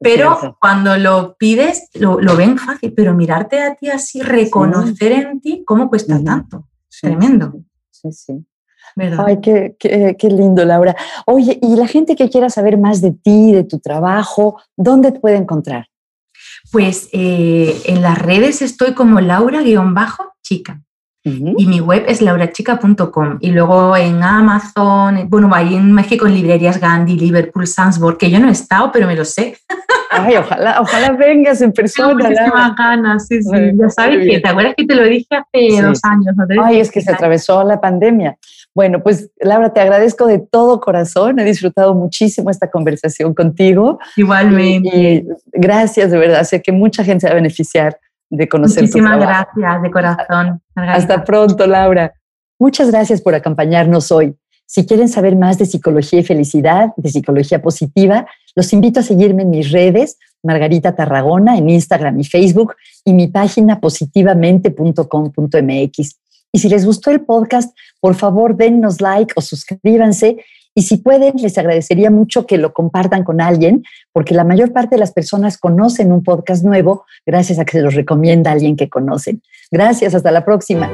pero 0.02 0.58
cuando 0.60 0.98
lo 0.98 1.36
pides, 1.38 1.90
lo, 1.94 2.18
ven 2.36 2.58
fácil, 2.58 2.94
pero 2.94 3.14
mirarte 3.14 3.62
a 3.62 3.76
ti 3.76 3.90
así, 3.90 4.22
reconocer 4.22 5.12
en 5.12 5.42
ti, 5.42 5.64
¿cómo 5.66 5.90
cuesta 5.90 6.24
tanto? 6.24 6.70
Tremendo. 7.02 7.54
Sí, 7.92 8.12
sí. 8.12 8.46
Ay, 8.96 9.40
qué, 9.42 9.76
qué, 9.80 10.30
lindo, 10.30 10.66
Laura. 10.66 10.96
Oye, 11.26 11.58
y 11.62 11.76
la 11.76 11.88
gente 11.88 12.16
que 12.16 12.30
quiera 12.30 12.50
saber 12.50 12.78
más 12.78 13.02
de 13.02 13.12
ti, 13.12 13.52
de 13.52 13.64
tu 13.64 13.80
trabajo, 13.80 14.62
¿dónde 14.76 15.12
te 15.12 15.20
puede 15.20 15.38
encontrar? 15.38 15.88
Pues 16.72 17.10
eh, 17.14 17.82
en 17.86 18.02
las 18.02 18.18
redes 18.18 18.62
estoy 18.62 18.94
como 18.94 19.22
Laura-chica. 19.22 20.82
Y 21.24 21.68
mi 21.68 21.80
web 21.80 22.06
es 22.08 22.22
laurachica.com. 22.22 23.38
Y 23.42 23.52
luego 23.52 23.96
en 23.96 24.24
Amazon, 24.24 25.28
bueno, 25.30 25.54
ahí 25.54 25.76
en 25.76 25.92
México 25.92 26.26
en 26.26 26.34
librerías 26.34 26.80
Gandhi, 26.80 27.20
Liverpool, 27.20 27.68
Sandsburg, 27.68 28.18
que 28.18 28.32
yo 28.32 28.40
no 28.40 28.48
he 28.48 28.52
estado, 28.52 28.92
pero 28.92 29.06
me 29.06 29.16
lo 29.16 29.26
sé. 29.26 29.58
Ay, 30.12 30.38
ojalá, 30.38 30.82
ojalá 30.82 31.12
vengas 31.12 31.62
en 31.62 31.72
persona. 31.74 32.30
Tengo 32.30 32.76
ganas, 32.76 33.28
sí, 33.28 33.44
sí. 33.44 33.72
ya 33.76 33.90
sabes 33.90 34.28
que, 34.28 34.40
¿te 34.40 34.48
acuerdas 34.48 34.74
que 34.76 34.86
te 34.86 34.96
lo 34.96 35.04
dije 35.04 35.28
hace 35.32 35.82
dos 35.82 36.00
años? 36.04 36.36
Ay, 36.64 36.80
es 36.80 36.90
que 36.90 37.02
se 37.02 37.12
atravesó 37.12 37.64
la 37.64 37.80
pandemia. 37.80 38.38
Bueno, 38.80 39.04
pues 39.04 39.30
Laura, 39.42 39.74
te 39.74 39.82
agradezco 39.82 40.26
de 40.26 40.40
todo 40.40 40.80
corazón. 40.80 41.38
He 41.38 41.44
disfrutado 41.44 41.94
muchísimo 41.94 42.50
esta 42.50 42.72
conversación 42.72 43.34
contigo. 43.34 44.00
Igualmente. 44.16 44.98
Y, 44.98 45.28
gracias, 45.52 46.12
de 46.12 46.18
verdad. 46.18 46.46
Sé 46.46 46.62
que 46.62 46.72
mucha 46.72 47.04
gente 47.04 47.20
se 47.20 47.28
va 47.28 47.34
a 47.34 47.36
beneficiar 47.36 48.00
de 48.30 48.48
conocer 48.48 48.84
Muchísimas 48.84 49.20
gracias, 49.20 49.82
de 49.82 49.92
corazón. 49.92 50.62
Hasta 50.76 51.26
pronto, 51.26 51.68
Laura. 51.68 52.14
Muchas 52.58 52.90
gracias 52.90 53.22
por 53.22 53.36
acompañarnos 53.36 54.14
hoy. 54.14 54.34
Si 54.66 54.86
quieren 54.86 55.10
saber 55.10 55.36
más 55.36 55.58
de 55.58 55.66
psicología 55.66 56.22
y 56.22 56.24
felicidad, 56.24 56.94
de 56.96 57.10
psicología 57.10 57.62
positiva, 57.62 58.28
los 58.56 58.72
invito 58.72 59.02
a 59.02 59.04
seguirme 59.04 59.44
en 59.44 59.50
mis 59.50 59.74
redes, 59.74 60.18
Margarita 60.42 60.96
Tarragona, 60.96 61.58
en 61.58 61.70
Instagram 61.70 62.18
y 62.18 62.24
Facebook, 62.24 62.78
y 63.04 63.12
mi 63.12 63.28
página 63.28 63.82
positivamente.com.mx. 63.82 66.16
Y 66.52 66.60
si 66.60 66.70
les 66.70 66.86
gustó 66.86 67.12
el 67.12 67.22
podcast, 67.22 67.76
por 68.00 68.16
favor 68.16 68.56
dennos 68.56 69.02
like 69.02 69.34
o 69.36 69.42
suscríbanse. 69.42 70.44
Y 70.76 70.84
si 70.84 70.98
pueden, 70.98 71.36
les 71.38 71.58
agradecería 71.58 72.10
mucho 72.10 72.46
que 72.46 72.58
lo 72.58 72.74
compartan 72.74 73.24
con 73.24 73.42
alguien, 73.42 73.84
porque 74.14 74.34
la 74.34 74.44
mayor 74.44 74.72
parte 74.72 74.96
de 74.96 75.00
las 75.00 75.12
personas 75.12 75.58
conocen 75.58 76.12
un 76.12 76.24
podcast 76.24 76.64
nuevo 76.64 77.06
gracias 77.26 77.60
a 77.60 77.66
que 77.66 77.74
se 77.74 77.82
los 77.82 77.96
recomienda 77.96 78.52
alguien 78.52 78.76
que 78.76 78.90
conocen. 78.90 79.42
Gracias, 79.72 80.16
hasta 80.16 80.32
la 80.32 80.46
próxima. 80.46 80.90